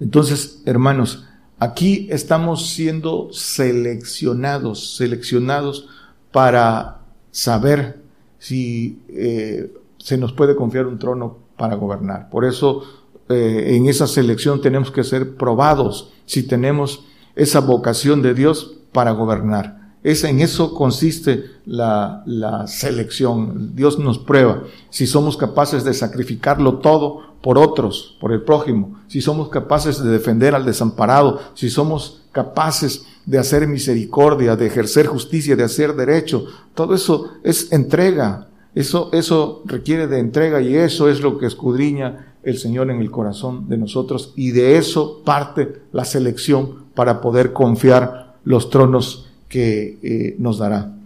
Entonces, 0.00 0.62
hermanos, 0.66 1.26
aquí 1.58 2.08
estamos 2.10 2.68
siendo 2.70 3.28
seleccionados, 3.32 4.96
seleccionados 4.96 5.88
para 6.32 7.00
saber 7.30 8.02
si 8.38 9.00
eh, 9.08 9.72
se 9.98 10.18
nos 10.18 10.32
puede 10.32 10.54
confiar 10.54 10.86
un 10.86 10.98
trono 10.98 11.38
para 11.56 11.76
gobernar. 11.76 12.28
Por 12.30 12.44
eso 12.44 12.82
eh, 13.28 13.74
en 13.76 13.86
esa 13.86 14.06
selección 14.06 14.60
tenemos 14.60 14.90
que 14.90 15.04
ser 15.04 15.36
probados 15.36 16.12
si 16.26 16.42
tenemos 16.42 17.04
esa 17.34 17.60
vocación 17.60 18.22
de 18.22 18.34
Dios 18.34 18.78
para 18.92 19.12
gobernar. 19.12 19.94
Es, 20.02 20.22
en 20.24 20.40
eso 20.40 20.74
consiste 20.74 21.44
la, 21.64 22.22
la 22.26 22.66
selección. 22.66 23.74
Dios 23.74 23.98
nos 23.98 24.18
prueba 24.18 24.62
si 24.90 25.06
somos 25.06 25.36
capaces 25.36 25.82
de 25.84 25.94
sacrificarlo 25.94 26.78
todo 26.78 27.35
por 27.46 27.58
otros, 27.58 28.16
por 28.18 28.32
el 28.32 28.42
prójimo, 28.42 28.98
si 29.06 29.20
somos 29.20 29.50
capaces 29.50 30.02
de 30.02 30.10
defender 30.10 30.56
al 30.56 30.64
desamparado, 30.64 31.38
si 31.54 31.70
somos 31.70 32.22
capaces 32.32 33.06
de 33.24 33.38
hacer 33.38 33.68
misericordia, 33.68 34.56
de 34.56 34.66
ejercer 34.66 35.06
justicia, 35.06 35.54
de 35.54 35.62
hacer 35.62 35.94
derecho. 35.94 36.44
Todo 36.74 36.96
eso 36.96 37.34
es 37.44 37.70
entrega. 37.70 38.48
Eso, 38.74 39.10
eso 39.12 39.62
requiere 39.64 40.08
de 40.08 40.18
entrega 40.18 40.60
y 40.60 40.74
eso 40.74 41.08
es 41.08 41.20
lo 41.20 41.38
que 41.38 41.46
escudriña 41.46 42.34
el 42.42 42.58
Señor 42.58 42.90
en 42.90 43.00
el 43.00 43.12
corazón 43.12 43.68
de 43.68 43.78
nosotros 43.78 44.32
y 44.34 44.50
de 44.50 44.76
eso 44.76 45.22
parte 45.24 45.82
la 45.92 46.04
selección 46.04 46.86
para 46.96 47.20
poder 47.20 47.52
confiar 47.52 48.34
los 48.42 48.70
tronos 48.70 49.30
que 49.48 50.00
eh, 50.02 50.34
nos 50.40 50.58
dará. 50.58 50.96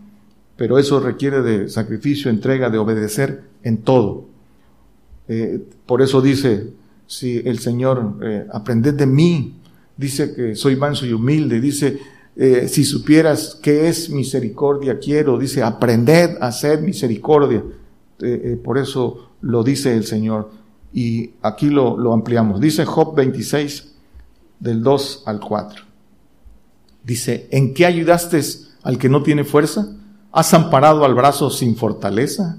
Pero 0.56 0.78
eso 0.78 1.00
requiere 1.00 1.42
de 1.42 1.68
sacrificio, 1.68 2.30
entrega, 2.30 2.70
de 2.70 2.78
obedecer 2.78 3.42
en 3.62 3.82
todo. 3.82 4.29
Eh, 5.32 5.64
por 5.86 6.02
eso 6.02 6.20
dice, 6.20 6.72
si 7.06 7.40
el 7.44 7.60
Señor, 7.60 8.16
eh, 8.20 8.48
aprended 8.52 8.94
de 8.94 9.06
mí, 9.06 9.54
dice 9.96 10.34
que 10.34 10.56
soy 10.56 10.74
manso 10.74 11.06
y 11.06 11.12
humilde, 11.12 11.60
dice, 11.60 12.00
eh, 12.34 12.66
si 12.66 12.84
supieras 12.84 13.56
qué 13.62 13.88
es 13.88 14.10
misericordia, 14.10 14.98
quiero, 14.98 15.38
dice, 15.38 15.62
aprended 15.62 16.36
a 16.40 16.48
hacer 16.48 16.82
misericordia. 16.82 17.62
por 18.64 18.76
eso 18.76 19.30
lo 19.40 19.62
dice 19.62 19.96
el 19.96 20.04
Señor 20.04 20.50
y 20.92 21.30
aquí 21.40 21.70
lo, 21.70 22.12
ampliamos. 22.12 22.60
Dice 22.60 22.84
Job 22.84 23.14
26, 23.14 23.92
del 24.58 24.82
2 24.82 25.22
al 25.26 25.40
4. 25.40 25.84
Dice, 27.04 27.48
¿en 27.52 27.72
qué 27.72 27.86
ayudaste 27.86 28.42
al 28.82 28.98
que 28.98 29.08
no 29.08 29.22
tiene 29.22 29.44
fuerza? 29.44 29.86
¿Has 30.32 30.52
amparado 30.52 31.04
al 31.04 31.14
brazo 31.14 31.50
sin 31.50 31.76
fortaleza? 31.76 32.58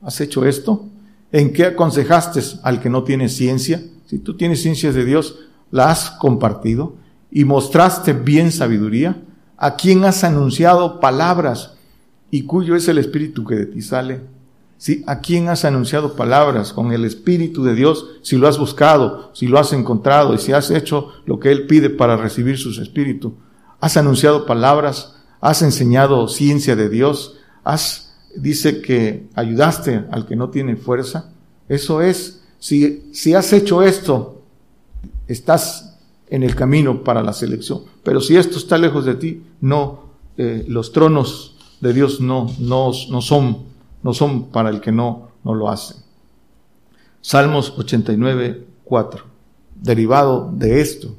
¿Has 0.00 0.20
hecho 0.20 0.46
esto? 0.46 0.86
¿En 1.32 1.52
qué 1.52 1.66
aconsejaste 1.66 2.40
al 2.62 2.80
que 2.80 2.90
no 2.90 3.04
tiene 3.04 3.28
ciencia? 3.28 3.82
Si 4.06 4.18
tú 4.18 4.36
tienes 4.36 4.62
ciencias 4.62 4.94
de 4.94 5.04
Dios, 5.04 5.38
la 5.70 5.90
has 5.90 6.10
compartido 6.10 6.96
y 7.30 7.44
mostraste 7.44 8.12
bien 8.12 8.52
sabiduría. 8.52 9.22
¿A 9.56 9.76
quién 9.76 10.04
has 10.04 10.24
anunciado 10.24 11.00
palabras 11.00 11.74
y 12.30 12.42
cuyo 12.42 12.76
es 12.76 12.88
el 12.88 12.98
espíritu 12.98 13.44
que 13.44 13.56
de 13.56 13.66
ti 13.66 13.82
sale? 13.82 14.22
¿Sí? 14.78 15.02
¿A 15.08 15.18
quién 15.18 15.48
has 15.48 15.64
anunciado 15.64 16.14
palabras 16.14 16.72
con 16.72 16.92
el 16.92 17.04
Espíritu 17.04 17.64
de 17.64 17.74
Dios? 17.74 18.06
Si 18.22 18.36
lo 18.36 18.46
has 18.46 18.58
buscado, 18.58 19.32
si 19.34 19.48
lo 19.48 19.58
has 19.58 19.72
encontrado 19.72 20.34
y 20.34 20.38
si 20.38 20.52
has 20.52 20.70
hecho 20.70 21.08
lo 21.26 21.40
que 21.40 21.50
Él 21.50 21.66
pide 21.66 21.90
para 21.90 22.16
recibir 22.16 22.58
sus 22.58 22.78
espíritus. 22.78 23.32
Has 23.80 23.96
anunciado 23.96 24.46
palabras, 24.46 25.16
has 25.40 25.62
enseñado 25.62 26.28
ciencia 26.28 26.76
de 26.76 26.88
Dios, 26.88 27.38
has, 27.64 28.07
dice 28.40 28.80
que 28.80 29.28
ayudaste 29.34 30.04
al 30.10 30.26
que 30.26 30.36
no 30.36 30.50
tiene 30.50 30.76
fuerza. 30.76 31.30
Eso 31.68 32.00
es, 32.02 32.42
si, 32.58 33.10
si 33.12 33.34
has 33.34 33.52
hecho 33.52 33.82
esto, 33.82 34.42
estás 35.26 35.98
en 36.28 36.42
el 36.42 36.54
camino 36.54 37.02
para 37.04 37.22
la 37.22 37.32
selección. 37.32 37.82
Pero 38.02 38.20
si 38.20 38.36
esto 38.36 38.58
está 38.58 38.78
lejos 38.78 39.04
de 39.04 39.14
ti, 39.14 39.42
no, 39.60 40.10
eh, 40.36 40.64
los 40.68 40.92
tronos 40.92 41.56
de 41.80 41.92
Dios 41.92 42.20
no, 42.20 42.50
no, 42.58 42.92
no 43.10 43.20
son 43.22 43.68
no 44.02 44.14
son 44.14 44.50
para 44.50 44.70
el 44.70 44.80
que 44.80 44.92
no, 44.92 45.28
no 45.44 45.54
lo 45.54 45.70
hace. 45.70 45.96
Salmos 47.20 47.74
89, 47.76 48.66
4. 48.84 49.24
Derivado 49.74 50.50
de 50.52 50.80
esto, 50.80 51.14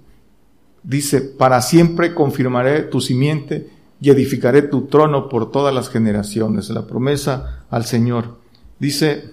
dice, 0.83 1.21
para 1.21 1.61
siempre 1.61 2.13
confirmaré 2.13 2.83
tu 2.83 3.01
simiente 3.01 3.69
y 4.01 4.09
edificaré 4.09 4.61
tu 4.61 4.87
trono 4.87 5.29
por 5.29 5.51
todas 5.51 5.73
las 5.73 5.89
generaciones. 5.89 6.69
La 6.69 6.87
promesa 6.87 7.65
al 7.69 7.85
Señor. 7.85 8.37
Dice, 8.79 9.31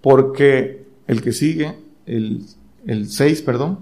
porque 0.00 0.86
el 1.06 1.22
que 1.22 1.32
sigue, 1.32 1.78
el, 2.06 2.44
el 2.86 3.08
6, 3.08 3.42
perdón, 3.42 3.78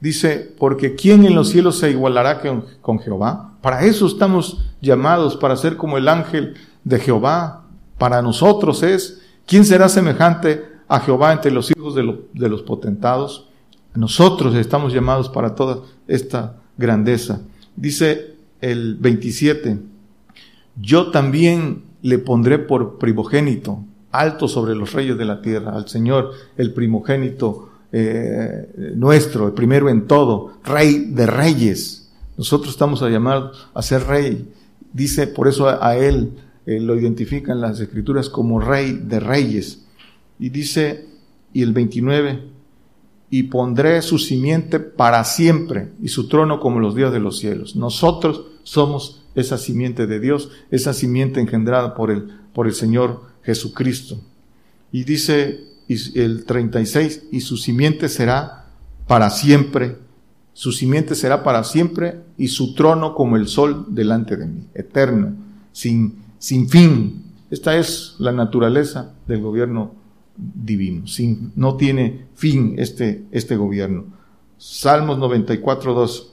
dice, 0.00 0.54
porque 0.58 0.94
¿quién 0.94 1.24
en 1.24 1.34
los 1.34 1.48
cielos 1.48 1.78
se 1.78 1.90
igualará 1.90 2.40
con, 2.40 2.64
con 2.80 2.98
Jehová? 2.98 3.58
Para 3.62 3.84
eso 3.84 4.06
estamos 4.06 4.64
llamados, 4.80 5.36
para 5.36 5.56
ser 5.56 5.76
como 5.76 5.98
el 5.98 6.08
ángel 6.08 6.54
de 6.84 6.98
Jehová 6.98 7.62
para 8.02 8.20
nosotros 8.20 8.82
es, 8.82 9.20
¿quién 9.46 9.64
será 9.64 9.88
semejante 9.88 10.64
a 10.88 10.98
Jehová 10.98 11.32
entre 11.32 11.52
los 11.52 11.70
hijos 11.70 11.94
de, 11.94 12.48
los 12.48 12.62
potentados? 12.62 13.46
Nosotros 13.94 14.56
estamos 14.56 14.92
llamados 14.92 15.28
para 15.28 15.54
toda 15.54 15.82
esta 16.08 16.56
grandeza. 16.76 17.42
Dice 17.76 18.31
el 18.62 18.96
27, 18.96 19.78
yo 20.80 21.10
también 21.10 21.82
le 22.00 22.18
pondré 22.18 22.58
por 22.58 22.98
primogénito, 22.98 23.84
alto 24.10 24.48
sobre 24.48 24.74
los 24.74 24.92
reyes 24.92 25.18
de 25.18 25.24
la 25.24 25.42
tierra, 25.42 25.72
al 25.72 25.88
Señor, 25.88 26.30
el 26.56 26.72
primogénito 26.72 27.68
eh, 27.92 28.94
nuestro, 28.96 29.48
el 29.48 29.52
primero 29.52 29.90
en 29.90 30.06
todo, 30.06 30.54
rey 30.64 31.06
de 31.10 31.26
reyes. 31.26 32.10
Nosotros 32.38 32.70
estamos 32.70 33.02
llamados 33.02 33.68
a 33.74 33.82
ser 33.82 34.06
rey. 34.06 34.48
Dice 34.92 35.26
por 35.26 35.48
eso 35.48 35.68
a 35.68 35.96
él 35.96 36.32
eh, 36.64 36.80
lo 36.80 36.98
identifican 36.98 37.60
las 37.60 37.80
escrituras 37.80 38.28
como 38.28 38.60
rey 38.60 38.92
de 38.92 39.20
reyes. 39.20 39.84
Y 40.38 40.48
dice, 40.48 41.06
y 41.52 41.62
el 41.62 41.72
29, 41.72 42.52
y 43.30 43.44
pondré 43.44 44.02
su 44.02 44.18
simiente 44.18 44.78
para 44.78 45.24
siempre 45.24 45.88
y 46.02 46.08
su 46.08 46.28
trono 46.28 46.60
como 46.60 46.80
los 46.80 46.94
días 46.94 47.12
de 47.12 47.20
los 47.20 47.38
cielos. 47.38 47.76
Nosotros 47.76 48.51
somos 48.62 49.22
esa 49.34 49.58
simiente 49.58 50.06
de 50.06 50.20
Dios, 50.20 50.50
esa 50.70 50.92
simiente 50.92 51.40
engendrada 51.40 51.94
por 51.94 52.10
el, 52.10 52.28
por 52.52 52.66
el 52.66 52.74
Señor 52.74 53.22
Jesucristo. 53.42 54.20
Y 54.90 55.04
dice 55.04 55.64
el 55.88 56.44
36, 56.44 57.24
y 57.30 57.40
su 57.40 57.56
simiente 57.56 58.08
será 58.08 58.66
para 59.06 59.30
siempre, 59.30 59.96
su 60.54 60.72
simiente 60.72 61.14
será 61.14 61.42
para 61.42 61.64
siempre 61.64 62.20
y 62.36 62.48
su 62.48 62.74
trono 62.74 63.14
como 63.14 63.36
el 63.36 63.48
sol 63.48 63.86
delante 63.88 64.36
de 64.36 64.46
mí, 64.46 64.66
eterno, 64.74 65.34
sin 65.72 66.22
sin 66.42 66.68
fin. 66.68 67.22
Esta 67.52 67.76
es 67.76 68.16
la 68.18 68.32
naturaleza 68.32 69.14
del 69.28 69.40
gobierno 69.42 69.94
divino. 70.36 71.06
Sin, 71.06 71.52
no 71.54 71.76
tiene 71.76 72.26
fin 72.34 72.74
este, 72.78 73.24
este 73.30 73.54
gobierno. 73.54 74.06
Salmos 74.58 75.18
94, 75.18 75.94
2. 75.94 76.31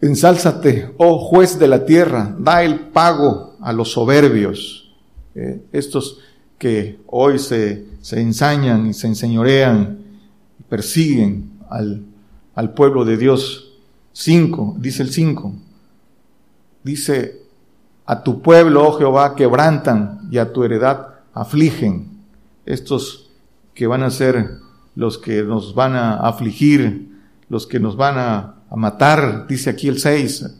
Ensálzate, 0.00 0.94
oh 0.96 1.18
juez 1.18 1.58
de 1.58 1.68
la 1.68 1.84
tierra, 1.84 2.34
da 2.38 2.62
el 2.62 2.80
pago 2.80 3.56
a 3.60 3.72
los 3.72 3.92
soberbios. 3.92 4.92
Eh, 5.34 5.62
estos 5.72 6.18
que 6.56 6.98
hoy 7.06 7.38
se, 7.38 7.86
se 8.00 8.20
ensañan 8.20 8.86
y 8.86 8.94
se 8.94 9.06
enseñorean, 9.08 9.98
persiguen 10.68 11.50
al, 11.68 12.02
al 12.54 12.72
pueblo 12.72 13.04
de 13.04 13.16
Dios. 13.16 13.74
Cinco, 14.12 14.74
dice 14.78 15.02
el 15.02 15.10
cinco. 15.10 15.54
Dice, 16.82 17.42
a 18.06 18.22
tu 18.22 18.40
pueblo, 18.40 18.88
oh 18.88 18.92
Jehová, 18.92 19.36
quebrantan 19.36 20.28
y 20.30 20.38
a 20.38 20.52
tu 20.52 20.64
heredad 20.64 21.08
afligen. 21.34 22.22
Estos 22.64 23.30
que 23.74 23.86
van 23.86 24.02
a 24.02 24.10
ser 24.10 24.58
los 24.94 25.18
que 25.18 25.42
nos 25.42 25.74
van 25.74 25.94
a 25.94 26.16
afligir, 26.16 27.18
los 27.48 27.66
que 27.66 27.80
nos 27.80 27.96
van 27.96 28.18
a, 28.18 28.54
matar, 28.76 29.46
dice 29.48 29.70
aquí 29.70 29.88
el 29.88 29.98
6, 29.98 30.56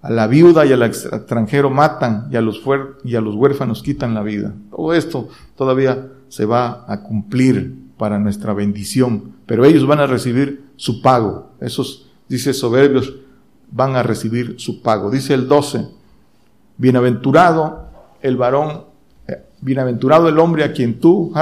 a 0.00 0.10
la 0.10 0.26
viuda 0.26 0.64
y 0.64 0.72
al 0.72 0.82
extranjero 0.82 1.70
matan 1.70 2.28
y 2.30 2.36
a 2.36 2.40
los, 2.40 2.62
y 3.04 3.16
a 3.16 3.20
los 3.20 3.34
huérfanos 3.34 3.82
quitan 3.82 4.14
la 4.14 4.22
vida. 4.22 4.54
Todo 4.70 4.94
esto 4.94 5.28
todavía 5.56 6.08
se 6.28 6.44
va 6.44 6.84
a 6.86 7.02
cumplir 7.02 7.74
para 7.96 8.18
nuestra 8.18 8.52
bendición, 8.52 9.34
pero 9.46 9.64
ellos 9.64 9.86
van 9.86 10.00
a 10.00 10.06
recibir 10.06 10.70
su 10.76 11.02
pago. 11.02 11.50
Esos, 11.60 12.08
dice 12.28 12.54
soberbios, 12.54 13.12
van 13.70 13.96
a 13.96 14.02
recibir 14.02 14.54
su 14.58 14.82
pago. 14.82 15.10
Dice 15.10 15.34
el 15.34 15.48
12, 15.48 15.88
Bienaventurado 16.78 17.88
el 18.22 18.36
varón, 18.36 18.84
eh, 19.26 19.42
bienaventurado 19.60 20.28
el 20.28 20.38
hombre 20.38 20.62
a 20.62 20.72
quien 20.72 21.00
tú 21.00 21.32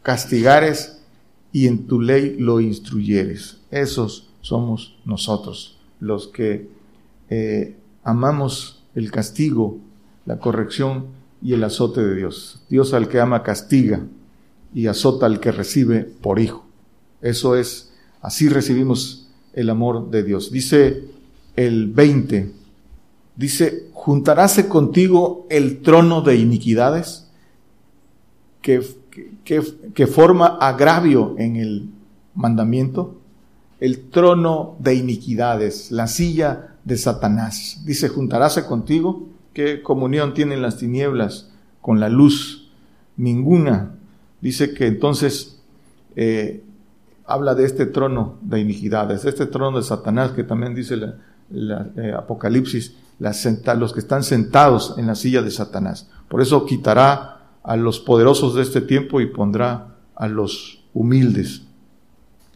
castigares 0.00 1.02
y 1.52 1.66
en 1.66 1.86
tu 1.86 2.00
ley 2.00 2.36
lo 2.38 2.58
instruyeres. 2.60 3.58
Esos 3.70 4.31
somos 4.42 4.96
nosotros, 5.06 5.78
los 6.00 6.28
que 6.28 6.68
eh, 7.30 7.76
amamos 8.04 8.82
el 8.94 9.10
castigo, 9.10 9.78
la 10.26 10.38
corrección 10.38 11.06
y 11.40 11.54
el 11.54 11.64
azote 11.64 12.02
de 12.02 12.14
Dios. 12.14 12.62
Dios 12.68 12.92
al 12.92 13.08
que 13.08 13.20
ama 13.20 13.42
castiga 13.42 14.04
y 14.74 14.86
azota 14.86 15.26
al 15.26 15.40
que 15.40 15.52
recibe 15.52 16.00
por 16.00 16.38
hijo. 16.38 16.66
Eso 17.22 17.56
es, 17.56 17.92
así 18.20 18.48
recibimos 18.48 19.28
el 19.54 19.70
amor 19.70 20.10
de 20.10 20.22
Dios. 20.22 20.50
Dice 20.50 21.04
el 21.56 21.86
20, 21.86 22.52
dice, 23.36 23.88
juntaráse 23.92 24.68
contigo 24.68 25.46
el 25.50 25.82
trono 25.82 26.20
de 26.22 26.36
iniquidades 26.36 27.28
que, 28.60 28.84
que, 29.44 29.62
que 29.94 30.06
forma 30.06 30.46
agravio 30.46 31.34
en 31.38 31.56
el 31.56 31.88
mandamiento, 32.34 33.21
el 33.82 34.10
trono 34.10 34.76
de 34.78 34.94
iniquidades, 34.94 35.90
la 35.90 36.06
silla 36.06 36.76
de 36.84 36.96
Satanás. 36.96 37.82
Dice, 37.84 38.08
juntaráse 38.08 38.64
contigo. 38.64 39.28
¿Qué 39.52 39.82
comunión 39.82 40.34
tienen 40.34 40.62
las 40.62 40.76
tinieblas 40.76 41.50
con 41.80 41.98
la 41.98 42.08
luz? 42.08 42.70
Ninguna. 43.16 43.96
Dice 44.40 44.72
que 44.72 44.86
entonces 44.86 45.60
eh, 46.14 46.62
habla 47.26 47.56
de 47.56 47.64
este 47.64 47.86
trono 47.86 48.38
de 48.42 48.60
iniquidades, 48.60 49.24
este 49.24 49.46
trono 49.46 49.78
de 49.78 49.82
Satanás 49.82 50.30
que 50.30 50.44
también 50.44 50.76
dice 50.76 50.96
la, 51.50 51.90
eh, 51.96 52.14
Apocalipsis, 52.16 52.94
los 53.18 53.92
que 53.92 53.98
están 53.98 54.22
sentados 54.22 54.94
en 54.96 55.08
la 55.08 55.16
silla 55.16 55.42
de 55.42 55.50
Satanás. 55.50 56.08
Por 56.28 56.40
eso 56.40 56.66
quitará 56.66 57.48
a 57.64 57.76
los 57.76 57.98
poderosos 57.98 58.54
de 58.54 58.62
este 58.62 58.80
tiempo 58.80 59.20
y 59.20 59.26
pondrá 59.26 59.96
a 60.14 60.28
los 60.28 60.84
humildes. 60.94 61.62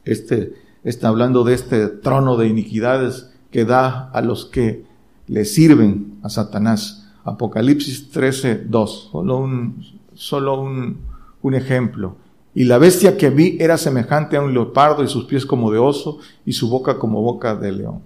Este 0.04 0.65
está 0.86 1.08
hablando 1.08 1.42
de 1.42 1.54
este 1.54 1.88
trono 1.88 2.36
de 2.36 2.46
iniquidades 2.46 3.28
que 3.50 3.64
da 3.64 4.08
a 4.10 4.22
los 4.22 4.46
que 4.46 4.84
le 5.26 5.44
sirven 5.44 6.18
a 6.22 6.28
Satanás. 6.28 7.08
Apocalipsis 7.24 8.08
13, 8.10 8.66
2. 8.68 9.08
Solo 9.10 9.38
un, 9.38 9.84
solo 10.14 10.60
un, 10.60 10.98
un 11.42 11.54
ejemplo. 11.54 12.16
Y 12.54 12.64
la 12.64 12.78
bestia 12.78 13.16
que 13.16 13.30
vi 13.30 13.56
era 13.58 13.76
semejante 13.78 14.36
a 14.36 14.42
un 14.42 14.54
leopardo 14.54 15.02
y 15.02 15.08
sus 15.08 15.24
pies 15.24 15.44
como 15.44 15.72
de 15.72 15.78
oso 15.78 16.20
y 16.46 16.52
su 16.52 16.70
boca 16.70 16.98
como 16.98 17.20
boca 17.20 17.56
de 17.56 17.72
león. 17.72 18.02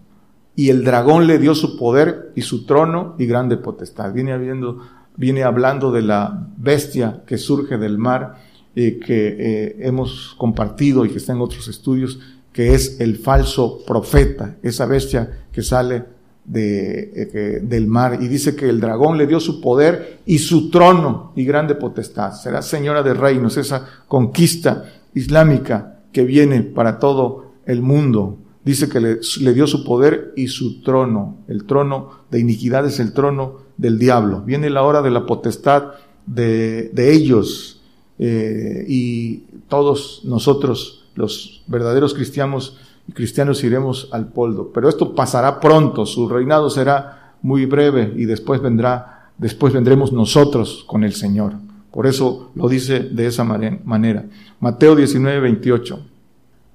Y 0.57 0.71
el 0.71 0.83
dragón 0.83 1.27
le 1.27 1.39
dio 1.39 1.55
su 1.55 1.77
poder 1.77 2.33
y 2.35 2.41
su 2.43 2.65
trono 2.65 3.15
y 3.19 3.27
grande 3.27 3.59
potestad. 3.59 4.13
Viene, 4.15 4.33
habiendo, 4.33 4.81
viene 5.17 5.45
hablando 5.45 5.93
de 5.93 6.01
la 6.01 6.49
bestia 6.57 7.25
que 7.27 7.37
surge 7.37 7.77
del 7.77 7.99
mar, 7.99 8.37
que 8.75 9.01
eh, 9.09 9.77
hemos 9.81 10.35
compartido 10.39 11.05
y 11.05 11.11
que 11.11 11.19
está 11.19 11.33
en 11.33 11.43
otros 11.43 11.69
estudios, 11.69 12.19
que 12.53 12.75
es 12.75 13.01
el 13.01 13.19
falso 13.19 13.85
profeta, 13.87 14.57
esa 14.63 14.87
bestia 14.87 15.45
que 15.53 15.63
sale 15.63 16.05
de, 16.45 17.11
eh, 17.15 17.61
del 17.63 17.87
mar. 17.87 18.19
Y 18.21 18.29
dice 18.29 18.57
que 18.57 18.69
el 18.69 18.81
dragón 18.81 19.17
le 19.17 19.27
dio 19.27 19.41
su 19.41 19.61
poder 19.61 20.21
y 20.27 20.39
su 20.39 20.71
trono 20.71 21.33
y 21.37 21.45
grande 21.45 21.75
potestad. 21.75 22.33
Será 22.33 22.63
señora 22.63 23.03
de 23.03 23.15
reinos, 23.15 23.57
esa 23.57 23.87
conquista 24.09 24.85
islámica 25.15 26.01
que 26.13 26.25
viene 26.25 26.63
para 26.63 26.99
todo 26.99 27.53
el 27.67 27.83
mundo. 27.83 28.39
Dice 28.65 28.89
que 28.89 29.01
le, 29.01 29.55
dio 29.55 29.67
su 29.67 29.85
poder 29.85 30.33
y 30.37 30.49
su 30.49 30.83
trono. 30.83 31.39
El 31.49 31.65
trono 31.65 32.11
de 32.31 32.41
iniquidad 32.41 32.87
es 32.87 33.01
el 33.01 33.13
trono 33.13 33.59
del 33.77 33.99
diablo. 33.99 34.43
Viene 34.43 34.71
la 34.71 34.83
hora 34.83 35.03
de 35.03 35.11
la 35.11 35.25
potestad 35.25 35.93
de, 36.27 36.91
de 36.93 37.13
ellos 37.13 37.81
eh, 38.19 38.85
y 38.87 39.39
todos 39.69 40.21
nosotros, 40.25 41.00
los 41.15 41.63
verdaderos 41.67 42.15
cristianos, 42.15 42.77
cristianos 43.15 43.63
iremos 43.65 44.09
al 44.13 44.29
poldo. 44.29 44.71
Pero 44.73 44.89
esto 44.89 45.15
pasará 45.15 45.61
pronto, 45.61 46.07
su 46.07 46.29
reinado 46.29 46.71
será 46.71 47.35
muy 47.43 47.67
breve 47.67 48.13
y 48.17 48.25
después 48.25 48.61
vendrá, 48.61 49.31
después 49.39 49.73
vendremos 49.73 50.13
nosotros 50.13 50.85
con 50.87 51.05
el 51.05 51.15
Señor. 51.15 51.55
Por 51.91 52.07
eso 52.07 52.53
lo 52.55 52.69
dice 52.69 53.01
de 53.01 53.27
esa 53.27 53.45
manera. 53.45 54.25
Mateo 54.61 54.95
19, 54.95 55.41
28. 55.41 56.07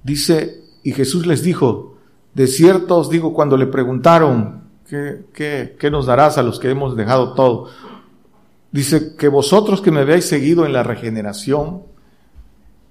Dice, 0.02 0.62
y 0.82 0.92
Jesús 0.92 1.26
les 1.26 1.42
dijo, 1.42 1.96
de 2.34 2.46
cierto 2.46 2.98
os 2.98 3.08
digo 3.08 3.32
cuando 3.32 3.56
le 3.56 3.66
preguntaron, 3.66 4.62
¿qué, 4.88 5.24
qué, 5.32 5.76
qué 5.78 5.90
nos 5.90 6.06
darás 6.06 6.36
a 6.36 6.42
los 6.42 6.60
que 6.60 6.70
hemos 6.70 6.96
dejado 6.96 7.32
todo? 7.32 7.68
Dice, 8.72 9.16
que 9.16 9.28
vosotros 9.28 9.80
que 9.80 9.90
me 9.90 10.00
habéis 10.00 10.26
seguido 10.26 10.66
en 10.66 10.74
la 10.74 10.82
regeneración, 10.82 11.82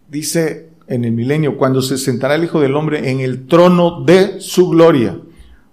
dice, 0.09 0.71
en 0.87 1.05
el 1.05 1.11
milenio, 1.11 1.57
cuando 1.57 1.81
se 1.81 1.97
sentará 1.97 2.35
el 2.35 2.43
Hijo 2.43 2.59
del 2.59 2.75
Hombre 2.75 3.09
en 3.09 3.19
el 3.19 3.47
trono 3.47 4.03
de 4.03 4.39
su 4.39 4.69
gloria. 4.69 5.19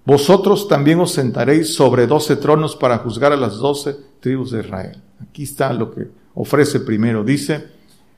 Vosotros 0.05 0.69
también 0.69 1.01
os 1.01 1.13
sentaréis 1.13 1.75
sobre 1.75 2.07
doce 2.07 2.37
tronos 2.37 2.75
para 2.75 2.99
juzgar 2.99 3.33
a 3.33 3.37
las 3.37 3.59
doce 3.59 3.97
tribus 4.21 4.51
de 4.51 4.61
Israel. 4.61 5.03
Aquí 5.21 5.45
está 5.45 5.73
lo 5.73 5.93
que 5.93 6.09
ofrece 6.35 6.81
primero. 6.81 7.23
Dice, 7.23 7.67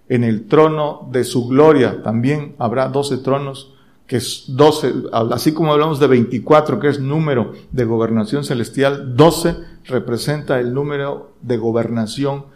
en 0.08 0.24
el 0.24 0.46
trono 0.46 1.08
de 1.10 1.24
su 1.24 1.46
gloria 1.46 2.02
también 2.02 2.54
habrá 2.58 2.88
doce 2.88 3.18
tronos, 3.18 3.74
que 4.06 4.16
es 4.16 4.44
doce, 4.48 4.92
así 5.12 5.52
como 5.52 5.72
hablamos 5.72 5.98
de 5.98 6.06
24, 6.06 6.78
que 6.78 6.88
es 6.88 7.00
número 7.00 7.52
de 7.72 7.84
gobernación 7.84 8.44
celestial, 8.44 9.16
doce 9.16 9.56
representa 9.84 10.60
el 10.60 10.72
número 10.74 11.32
de 11.42 11.56
gobernación 11.56 12.46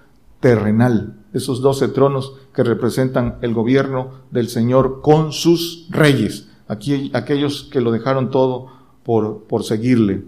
terrenal, 0.41 1.17
esos 1.33 1.61
doce 1.61 1.89
tronos 1.89 2.35
que 2.55 2.63
representan 2.63 3.39
el 3.43 3.55
gobierno 3.55 4.11
del 4.31 4.49
Señor 4.49 5.01
con 5.03 5.33
sus 5.33 5.87
reyes, 5.91 6.49
aquí, 6.69 7.11
aquellos 7.15 7.65
que 7.65 7.81
lo 7.81 7.91
dejaron 7.91 8.31
todo 8.31 8.69
por, 9.03 9.45
por 9.45 9.65
seguirle. 9.65 10.25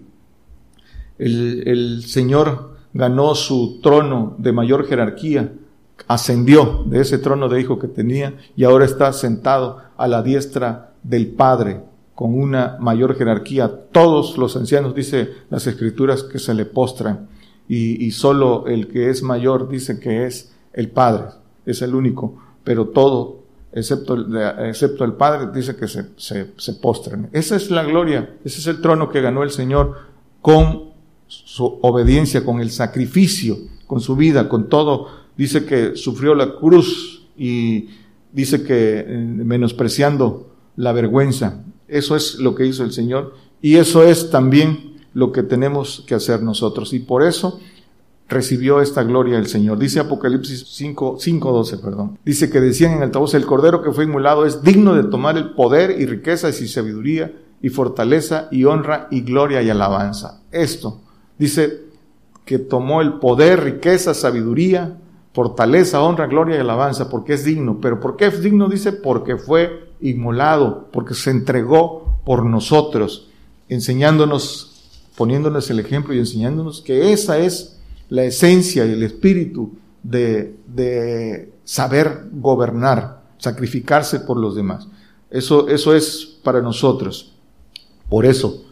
El, 1.18 1.62
el 1.66 2.04
Señor 2.04 2.76
ganó 2.92 3.34
su 3.34 3.80
trono 3.82 4.34
de 4.38 4.52
mayor 4.52 4.86
jerarquía, 4.86 5.52
ascendió 6.08 6.84
de 6.86 7.00
ese 7.00 7.18
trono 7.18 7.48
de 7.48 7.60
hijo 7.60 7.78
que 7.78 7.88
tenía 7.88 8.34
y 8.56 8.64
ahora 8.64 8.84
está 8.84 9.12
sentado 9.12 9.78
a 9.96 10.08
la 10.08 10.22
diestra 10.22 10.92
del 11.02 11.28
Padre 11.28 11.82
con 12.14 12.34
una 12.34 12.76
mayor 12.80 13.16
jerarquía. 13.16 13.70
Todos 13.92 14.36
los 14.36 14.56
ancianos, 14.56 14.94
dice 14.94 15.30
las 15.50 15.66
escrituras, 15.66 16.22
que 16.22 16.38
se 16.38 16.54
le 16.54 16.64
postran 16.64 17.28
y, 17.72 18.10
solo 18.10 18.66
el 18.66 18.88
que 18.88 19.10
es 19.10 19.22
mayor 19.22 19.68
dice 19.68 20.00
que 20.00 20.26
es 20.26 20.52
el 20.72 20.88
Padre, 20.88 21.26
es 21.64 21.82
el 21.82 21.94
único, 21.94 22.36
pero 22.64 22.88
todo, 22.88 23.44
excepto, 23.72 24.16
excepto 24.66 25.04
el 25.04 25.12
Padre, 25.12 25.52
dice 25.54 25.76
que 25.76 25.86
se, 25.86 26.06
se. 26.16 26.52
Esa 27.30 27.54
es 27.54 27.70
la 27.70 27.84
gloria, 27.84 28.34
ese 28.44 28.58
es 28.58 28.66
el 28.66 28.80
trono 28.80 29.08
que 29.08 29.20
ganó 29.20 29.44
el 29.44 29.50
Señor 29.50 29.98
con 30.42 30.90
su 31.28 31.78
obediencia, 31.82 32.44
con 32.44 32.60
el 32.60 32.72
sacrificio, 32.72 33.56
con 33.86 34.00
su 34.00 34.16
vida, 34.16 34.48
con 34.48 34.68
todo. 34.68 35.06
Dice 35.36 35.64
que 35.64 35.94
sufrió 35.94 36.34
la 36.34 36.56
cruz 36.56 37.28
y 37.38 37.88
dice 38.32 38.64
que 38.64 38.98
eh, 38.98 39.04
menospreciando 39.06 40.56
la 40.74 40.90
vergüenza. 40.90 41.62
Eso 41.86 42.16
es 42.16 42.40
lo 42.40 42.56
que 42.56 42.66
hizo 42.66 42.82
el 42.82 42.90
Señor 42.90 43.36
y 43.62 43.76
eso 43.76 44.02
es 44.02 44.28
también 44.28 44.89
lo 45.12 45.32
que 45.32 45.42
tenemos 45.42 46.04
que 46.06 46.14
hacer 46.14 46.42
nosotros. 46.42 46.92
Y 46.92 47.00
por 47.00 47.22
eso 47.22 47.60
recibió 48.28 48.80
esta 48.80 49.02
gloria 49.02 49.38
el 49.38 49.48
Señor. 49.48 49.78
Dice 49.78 50.00
Apocalipsis 50.00 50.66
5, 50.68 51.18
12, 51.18 51.78
perdón. 51.78 52.18
Dice 52.24 52.48
que 52.48 52.60
decían 52.60 52.92
en 52.92 53.02
altavoz, 53.02 53.34
el 53.34 53.44
cordero 53.44 53.82
que 53.82 53.90
fue 53.90 54.04
inmolado 54.04 54.46
es 54.46 54.62
digno 54.62 54.94
de 54.94 55.04
tomar 55.04 55.36
el 55.36 55.50
poder 55.50 56.00
y 56.00 56.06
riquezas 56.06 56.60
y 56.60 56.68
sabiduría 56.68 57.32
y 57.60 57.68
fortaleza 57.68 58.48
y 58.50 58.64
honra 58.64 59.08
y 59.10 59.22
gloria 59.22 59.62
y 59.62 59.68
alabanza. 59.68 60.42
Esto 60.52 61.00
dice 61.38 61.90
que 62.44 62.58
tomó 62.58 63.02
el 63.02 63.14
poder, 63.14 63.62
riqueza, 63.62 64.14
sabiduría, 64.14 64.96
fortaleza, 65.32 66.00
honra, 66.00 66.26
gloria 66.26 66.56
y 66.56 66.60
alabanza, 66.60 67.08
porque 67.08 67.34
es 67.34 67.44
digno. 67.44 67.78
Pero 67.80 68.00
¿por 68.00 68.16
qué 68.16 68.26
es 68.26 68.42
digno? 68.42 68.68
Dice, 68.68 68.92
porque 68.92 69.36
fue 69.36 69.92
inmolado, 70.00 70.88
porque 70.92 71.14
se 71.14 71.30
entregó 71.30 72.18
por 72.24 72.44
nosotros, 72.44 73.28
enseñándonos 73.68 74.69
poniéndonos 75.20 75.68
el 75.68 75.80
ejemplo 75.80 76.14
y 76.14 76.18
enseñándonos 76.18 76.80
que 76.80 77.12
esa 77.12 77.36
es 77.36 77.78
la 78.08 78.24
esencia 78.24 78.86
y 78.86 78.92
el 78.92 79.02
espíritu 79.02 79.72
de, 80.02 81.52
saber 81.62 82.28
gobernar, 82.32 83.20
sacrificarse 83.36 84.20
por 84.20 84.38
los 84.38 84.56
demás. 84.56 84.88
Eso, 85.28 85.68
eso 85.68 85.94
es 85.94 86.38
para 86.42 86.62
nosotros. 86.62 87.34
Por 88.08 88.24
eso, 88.24 88.64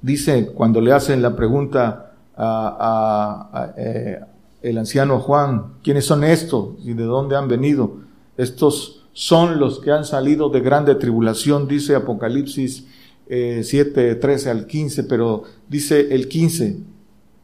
dice 0.00 0.46
cuando 0.54 0.80
le 0.80 0.94
hacen 0.94 1.20
la 1.20 1.36
pregunta 1.36 2.14
a, 2.34 3.74
eh, 3.76 4.20
el 4.62 4.78
anciano 4.78 5.20
Juan, 5.20 5.74
¿quiénes 5.82 6.06
son 6.06 6.24
estos 6.24 6.76
y 6.82 6.94
de 6.94 7.04
dónde 7.04 7.36
han 7.36 7.46
venido? 7.46 7.98
Estos 8.38 9.04
son 9.12 9.60
los 9.60 9.80
que 9.80 9.90
han 9.90 10.06
salido 10.06 10.48
de 10.48 10.60
grande 10.60 10.94
tribulación, 10.94 11.68
dice 11.68 11.94
Apocalipsis 11.94 12.86
7, 13.30 14.10
eh, 14.10 14.14
13 14.16 14.50
al 14.50 14.66
15, 14.66 15.04
pero 15.04 15.44
dice 15.68 16.12
el 16.14 16.26
15, 16.26 16.78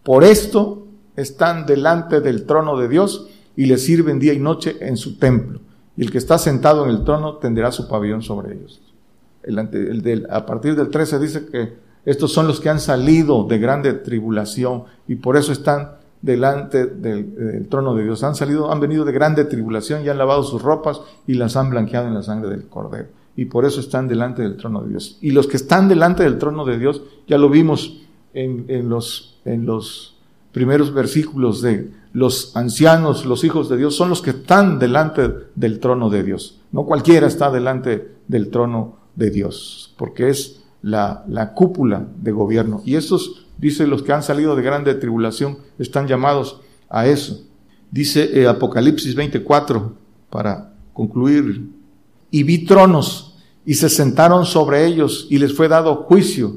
por 0.02 0.24
esto 0.24 0.86
están 1.14 1.64
delante 1.64 2.20
del 2.20 2.44
trono 2.44 2.76
de 2.76 2.88
Dios 2.88 3.28
y 3.56 3.66
le 3.66 3.78
sirven 3.78 4.18
día 4.18 4.32
y 4.32 4.40
noche 4.40 4.76
en 4.80 4.96
su 4.96 5.16
templo. 5.16 5.60
Y 5.96 6.02
el 6.02 6.10
que 6.10 6.18
está 6.18 6.38
sentado 6.38 6.84
en 6.84 6.90
el 6.90 7.04
trono 7.04 7.36
tendrá 7.36 7.70
su 7.70 7.88
pabellón 7.88 8.22
sobre 8.22 8.54
ellos. 8.54 8.82
El, 9.42 10.26
a 10.28 10.44
partir 10.44 10.74
del 10.74 10.90
13 10.90 11.18
dice 11.20 11.46
que 11.46 11.74
estos 12.04 12.32
son 12.32 12.48
los 12.48 12.60
que 12.60 12.68
han 12.68 12.80
salido 12.80 13.44
de 13.44 13.58
grande 13.58 13.92
tribulación 13.92 14.84
y 15.06 15.16
por 15.16 15.36
eso 15.36 15.52
están 15.52 15.92
delante 16.20 16.86
del, 16.86 17.68
trono 17.68 17.94
de 17.94 18.04
Dios. 18.04 18.24
Han 18.24 18.34
salido, 18.34 18.72
han 18.72 18.80
venido 18.80 19.04
de 19.04 19.12
grande 19.12 19.44
tribulación 19.44 20.04
y 20.04 20.08
han 20.08 20.18
lavado 20.18 20.42
sus 20.42 20.62
ropas 20.62 21.00
y 21.26 21.34
las 21.34 21.56
han 21.56 21.70
blanqueado 21.70 22.08
en 22.08 22.14
la 22.14 22.22
sangre 22.22 22.50
del 22.50 22.66
Cordero. 22.68 23.08
Y 23.36 23.46
por 23.46 23.64
eso 23.64 23.80
están 23.80 24.08
delante 24.08 24.42
del 24.42 24.56
trono 24.56 24.82
de 24.82 24.88
Dios. 24.90 25.18
Y 25.20 25.30
los 25.30 25.46
que 25.46 25.56
están 25.56 25.88
delante 25.88 26.22
del 26.22 26.38
trono 26.38 26.64
de 26.64 26.78
Dios, 26.78 27.02
ya 27.28 27.38
lo 27.38 27.50
vimos 27.50 28.00
en, 28.34 28.64
en 28.68 28.88
los, 28.88 29.38
en 29.44 29.66
los 29.66 30.16
primeros 30.52 30.92
versículos 30.92 31.60
de 31.60 31.90
los 32.12 32.56
ancianos, 32.56 33.26
los 33.26 33.44
hijos 33.44 33.68
de 33.68 33.76
Dios, 33.76 33.94
son 33.94 34.08
los 34.08 34.22
que 34.22 34.30
están 34.30 34.78
delante 34.78 35.30
del 35.54 35.80
trono 35.80 36.08
de 36.08 36.22
Dios. 36.22 36.60
No 36.72 36.86
cualquiera 36.86 37.26
está 37.26 37.50
delante 37.50 38.16
del 38.26 38.48
trono 38.48 38.96
de 39.14 39.30
Dios, 39.30 39.94
porque 39.98 40.30
es 40.30 40.62
la, 40.80 41.24
la 41.28 41.52
cúpula 41.52 42.06
de 42.16 42.32
gobierno. 42.32 42.80
Y 42.86 42.94
estos 42.94 43.46
Dice, 43.58 43.86
los 43.86 44.02
que 44.02 44.12
han 44.12 44.22
salido 44.22 44.54
de 44.54 44.62
grande 44.62 44.94
tribulación 44.94 45.58
están 45.78 46.06
llamados 46.06 46.60
a 46.88 47.06
eso. 47.06 47.42
Dice 47.90 48.38
eh, 48.38 48.46
Apocalipsis 48.46 49.14
24, 49.14 49.94
para 50.28 50.74
concluir, 50.92 51.70
y 52.30 52.42
vi 52.42 52.64
tronos 52.64 53.36
y 53.64 53.74
se 53.74 53.88
sentaron 53.88 54.46
sobre 54.46 54.86
ellos 54.86 55.26
y 55.28 55.38
les 55.38 55.54
fue 55.54 55.68
dado 55.68 55.96
juicio. 55.96 56.56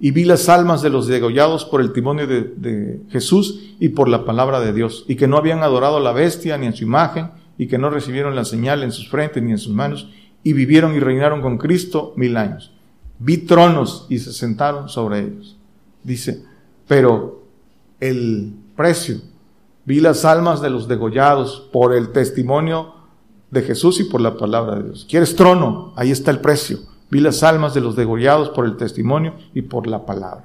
Y 0.00 0.10
vi 0.10 0.24
las 0.24 0.48
almas 0.48 0.82
de 0.82 0.90
los 0.90 1.06
degollados 1.06 1.64
por 1.64 1.80
el 1.80 1.88
testimonio 1.88 2.26
de, 2.26 3.00
Jesús 3.10 3.74
y 3.80 3.90
por 3.90 4.08
la 4.08 4.24
palabra 4.24 4.60
de 4.60 4.72
Dios, 4.72 5.04
y 5.08 5.16
que 5.16 5.26
no 5.26 5.36
habían 5.36 5.62
adorado 5.62 5.96
a 5.96 6.00
la 6.00 6.12
bestia 6.12 6.58
ni 6.58 6.66
en 6.66 6.74
su 6.74 6.84
imagen, 6.84 7.30
y 7.56 7.68
que 7.68 7.78
no 7.78 7.90
recibieron 7.90 8.34
la 8.34 8.44
señal 8.44 8.82
en 8.82 8.92
sus 8.92 9.08
frentes 9.08 9.42
ni 9.42 9.52
en 9.52 9.58
sus 9.58 9.72
manos, 9.72 10.08
y 10.42 10.52
vivieron 10.52 10.94
y 10.94 11.00
reinaron 11.00 11.40
con 11.40 11.58
Cristo 11.58 12.12
mil 12.16 12.36
años. 12.36 12.72
Vi 13.18 13.38
tronos 13.38 14.06
y 14.10 14.18
se 14.18 14.32
sentaron 14.32 14.88
sobre 14.88 15.20
ellos. 15.20 15.56
Dice, 16.02 16.44
pero 16.86 17.44
el 18.00 18.52
precio, 18.76 19.20
vi 19.84 20.00
las 20.00 20.24
almas 20.24 20.60
de 20.60 20.70
los 20.70 20.86
degollados 20.88 21.68
por 21.72 21.94
el 21.94 22.10
testimonio 22.10 22.93
de 23.54 23.62
Jesús 23.62 24.00
y 24.00 24.04
por 24.04 24.20
la 24.20 24.36
palabra 24.36 24.76
de 24.76 24.84
Dios. 24.84 25.06
¿Quieres 25.08 25.34
trono? 25.34 25.94
Ahí 25.96 26.10
está 26.10 26.30
el 26.30 26.40
precio. 26.40 26.80
Vi 27.10 27.20
las 27.20 27.42
almas 27.42 27.72
de 27.72 27.80
los 27.80 27.96
degollados 27.96 28.50
por 28.50 28.66
el 28.66 28.76
testimonio 28.76 29.34
y 29.54 29.62
por 29.62 29.86
la 29.86 30.04
palabra. 30.04 30.44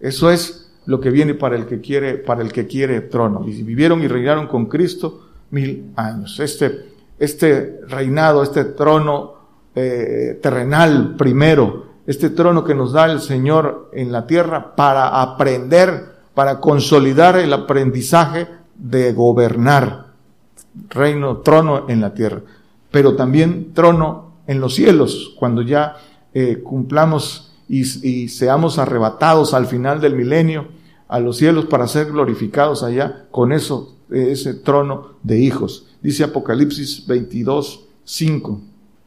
Eso 0.00 0.30
es 0.30 0.70
lo 0.84 1.00
que 1.00 1.10
viene 1.10 1.34
para 1.34 1.56
el 1.56 1.66
que 1.66 1.80
quiere, 1.80 2.14
para 2.14 2.42
el 2.42 2.52
que 2.52 2.66
quiere 2.66 3.00
trono. 3.02 3.44
Y 3.46 3.62
vivieron 3.62 4.02
y 4.02 4.08
reinaron 4.08 4.46
con 4.46 4.66
Cristo 4.66 5.28
mil 5.50 5.92
años. 5.96 6.38
Este, 6.40 6.88
este 7.18 7.80
reinado, 7.86 8.42
este 8.42 8.64
trono 8.64 9.34
eh, 9.74 10.38
terrenal 10.42 11.14
primero, 11.16 11.86
este 12.06 12.30
trono 12.30 12.64
que 12.64 12.74
nos 12.74 12.92
da 12.92 13.04
el 13.04 13.20
Señor 13.20 13.90
en 13.92 14.10
la 14.10 14.26
tierra 14.26 14.74
para 14.74 15.20
aprender, 15.20 16.16
para 16.34 16.58
consolidar 16.58 17.36
el 17.36 17.52
aprendizaje 17.52 18.48
de 18.74 19.12
gobernar. 19.12 20.07
Reino, 20.88 21.38
trono 21.38 21.86
en 21.88 22.00
la 22.00 22.14
tierra, 22.14 22.42
pero 22.90 23.16
también 23.16 23.72
trono 23.74 24.32
en 24.46 24.60
los 24.60 24.74
cielos, 24.74 25.34
cuando 25.38 25.62
ya 25.62 25.96
eh, 26.32 26.60
cumplamos 26.62 27.52
y, 27.68 28.28
seamos 28.28 28.78
arrebatados 28.78 29.54
al 29.54 29.66
final 29.66 30.00
del 30.00 30.16
milenio 30.16 30.68
a 31.06 31.20
los 31.20 31.36
cielos 31.36 31.66
para 31.66 31.86
ser 31.86 32.10
glorificados 32.10 32.82
allá 32.82 33.26
con 33.30 33.52
eso, 33.52 33.96
ese 34.10 34.54
trono 34.54 35.18
de 35.22 35.38
hijos. 35.38 35.86
Dice 36.02 36.24
Apocalipsis 36.24 37.06
22, 37.06 37.86
5. 38.04 38.60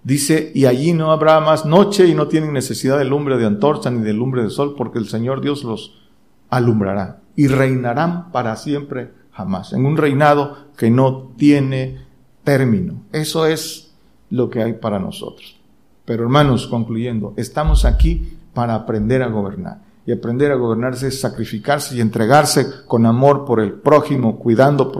Dice, 0.03 0.51
y 0.53 0.65
allí 0.65 0.93
no 0.93 1.11
habrá 1.11 1.39
más 1.39 1.65
noche 1.65 2.07
y 2.07 2.15
no 2.15 2.27
tienen 2.27 2.53
necesidad 2.53 2.97
de 2.97 3.05
lumbre 3.05 3.37
de 3.37 3.45
antorcha 3.45 3.89
ni 3.91 4.01
de 4.01 4.13
lumbre 4.13 4.43
de 4.43 4.49
sol, 4.49 4.75
porque 4.75 4.99
el 4.99 5.07
Señor 5.07 5.41
Dios 5.41 5.63
los 5.63 6.01
alumbrará 6.49 7.21
y 7.35 7.47
reinarán 7.47 8.31
para 8.31 8.55
siempre 8.55 9.11
jamás, 9.31 9.73
en 9.73 9.85
un 9.85 9.97
reinado 9.97 10.57
que 10.77 10.89
no 10.89 11.31
tiene 11.37 12.05
término. 12.43 13.03
Eso 13.11 13.45
es 13.45 13.93
lo 14.29 14.49
que 14.49 14.63
hay 14.63 14.73
para 14.73 14.99
nosotros. 14.99 15.57
Pero 16.05 16.23
hermanos, 16.23 16.67
concluyendo, 16.67 17.33
estamos 17.37 17.85
aquí 17.85 18.37
para 18.53 18.75
aprender 18.75 19.21
a 19.21 19.27
gobernar. 19.27 19.79
Y 20.05 20.11
aprender 20.11 20.51
a 20.51 20.55
gobernarse 20.55 21.07
es 21.07 21.21
sacrificarse 21.21 21.95
y 21.95 22.01
entregarse 22.01 22.85
con 22.87 23.05
amor 23.05 23.45
por 23.45 23.59
el 23.59 23.73
prójimo, 23.73 24.39
cuidando, 24.39 24.91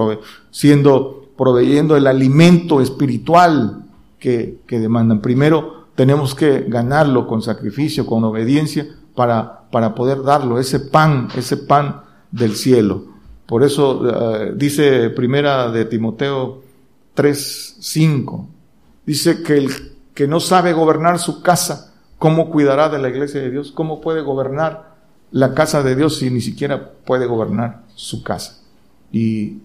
siendo, 0.52 1.32
proveyendo 1.36 1.98
el 1.98 2.06
alimento 2.06 2.82
espiritual 2.82 3.86
que, 4.20 4.60
demandan. 4.70 5.20
Primero 5.22 5.88
tenemos 5.96 6.36
que 6.36 6.66
ganarlo 6.68 7.28
con 7.28 7.42
sacrificio, 7.42 8.06
con 8.06 8.24
obediencia, 8.24 8.88
para, 9.16 9.64
para 9.72 9.96
poder 9.96 10.22
darlo, 10.22 10.60
ese 10.60 10.80
pan, 10.80 11.28
ese 11.36 11.58
pan 11.58 12.04
del 12.32 12.56
cielo. 12.56 13.06
Por 13.46 13.64
eso 13.64 14.02
eh, 14.44 14.54
dice 14.56 15.10
primera 15.10 15.72
de 15.72 15.86
Timoteo 15.86 16.62
3, 17.14 17.78
5, 17.80 18.48
dice 19.06 19.44
que 19.44 19.58
el 19.58 19.70
que 20.14 20.28
no 20.28 20.40
sabe 20.40 20.74
gobernar 20.74 21.20
su 21.20 21.42
casa, 21.42 21.94
¿cómo 22.18 22.50
cuidará 22.50 22.90
de 22.90 23.00
la 23.00 23.10
iglesia 23.10 23.42
de 23.42 23.50
Dios? 23.50 23.72
¿Cómo 23.72 24.02
puede 24.02 24.22
gobernar 24.22 24.92
la 25.32 25.54
casa 25.54 25.84
de 25.84 25.96
Dios 25.96 26.18
si 26.18 26.30
ni 26.30 26.42
siquiera 26.42 26.92
puede 27.06 27.26
gobernar 27.26 27.84
su 27.96 28.24
casa? 28.24 28.60
Y 29.12 29.60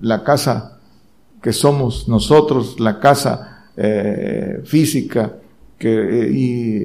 la 0.00 0.22
casa 0.22 0.78
que 1.42 1.52
somos 1.52 2.08
nosotros, 2.08 2.78
la 2.80 2.98
casa 2.98 3.66
eh, 3.76 4.60
física 4.64 5.36
eh, 5.78 6.30
y 6.32 6.76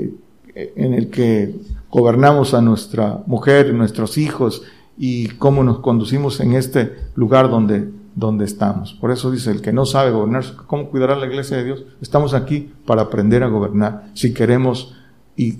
eh, 0.55 0.73
en 0.75 0.93
el 0.93 1.09
que 1.09 1.55
gobernamos 1.89 2.53
a 2.53 2.61
nuestra 2.61 3.21
mujer, 3.25 3.73
nuestros 3.73 4.17
hijos 4.17 4.63
y 4.97 5.27
cómo 5.29 5.63
nos 5.63 5.79
conducimos 5.79 6.39
en 6.39 6.53
este 6.53 6.95
lugar 7.15 7.49
donde, 7.49 7.89
donde 8.15 8.45
estamos. 8.45 8.93
Por 8.93 9.11
eso 9.11 9.31
dice, 9.31 9.51
el 9.51 9.61
que 9.61 9.73
no 9.73 9.85
sabe 9.85 10.11
gobernar, 10.11 10.43
¿cómo 10.67 10.89
cuidará 10.89 11.15
la 11.15 11.25
iglesia 11.25 11.57
de 11.57 11.65
Dios? 11.65 11.83
Estamos 12.01 12.33
aquí 12.33 12.71
para 12.85 13.03
aprender 13.03 13.43
a 13.43 13.47
gobernar 13.47 14.09
si 14.13 14.33
queremos 14.33 14.95
y, 15.35 15.59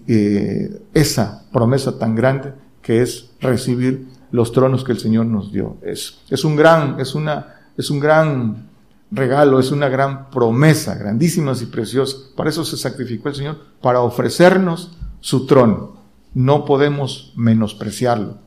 esa 0.93 1.45
promesa 1.51 1.97
tan 1.97 2.15
grande 2.15 2.53
que 2.81 3.01
es 3.01 3.31
recibir 3.39 4.07
los 4.31 4.51
tronos 4.51 4.83
que 4.83 4.91
el 4.91 4.99
Señor 4.99 5.25
nos 5.25 5.51
dio. 5.51 5.77
Es, 5.81 6.19
es 6.29 6.43
un 6.43 6.55
gran, 6.55 6.99
es 6.99 7.15
una, 7.15 7.55
es 7.77 7.89
un 7.89 7.99
gran 7.99 8.67
regalo, 9.13 9.59
es 9.59 9.71
una 9.71 9.89
gran 9.89 10.29
promesa, 10.29 10.95
grandísima 10.95 11.53
y 11.59 11.65
preciosa. 11.65 12.17
Para 12.35 12.49
eso 12.49 12.65
se 12.65 12.77
sacrificó 12.77 13.29
el 13.29 13.35
Señor, 13.35 13.57
para 13.81 14.01
ofrecernos 14.01 14.97
su 15.19 15.45
trono. 15.45 15.93
No 16.33 16.65
podemos 16.65 17.31
menospreciarlo, 17.35 18.39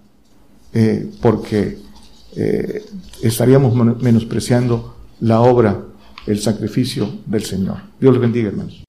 eh, 0.79 1.11
porque 1.23 1.79
eh, 2.37 2.85
estaríamos 3.23 3.75
menospreciando 4.03 4.95
la 5.21 5.41
obra, 5.41 5.81
el 6.27 6.39
sacrificio 6.39 7.21
del 7.25 7.45
Señor. 7.45 7.79
Dios 7.99 8.13
los 8.13 8.21
bendiga, 8.21 8.51
hermanos. 8.51 8.85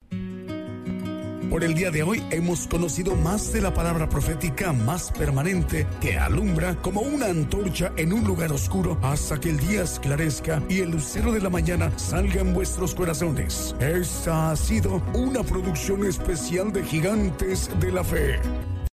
Por 1.48 1.64
el 1.64 1.72
día 1.72 1.90
de 1.90 2.02
hoy 2.02 2.22
hemos 2.30 2.66
conocido 2.66 3.16
más 3.16 3.54
de 3.54 3.62
la 3.62 3.72
palabra 3.72 4.06
profética 4.06 4.74
más 4.74 5.10
permanente 5.12 5.86
que 6.02 6.18
alumbra 6.18 6.76
como 6.82 7.00
una 7.00 7.28
antorcha 7.28 7.90
en 7.96 8.12
un 8.12 8.24
lugar 8.24 8.52
oscuro 8.52 8.98
hasta 9.00 9.40
que 9.40 9.48
el 9.48 9.56
día 9.56 9.82
esclarezca 9.82 10.62
y 10.68 10.80
el 10.80 10.90
lucero 10.90 11.32
de 11.32 11.40
la 11.40 11.48
mañana 11.48 11.90
salga 11.96 12.42
en 12.42 12.52
vuestros 12.52 12.94
corazones. 12.94 13.74
Esta 13.80 14.50
ha 14.50 14.56
sido 14.56 15.02
una 15.14 15.42
producción 15.42 16.04
especial 16.04 16.70
de 16.70 16.84
Gigantes 16.84 17.70
de 17.80 17.92
la 17.92 18.04
Fe. 18.04 18.38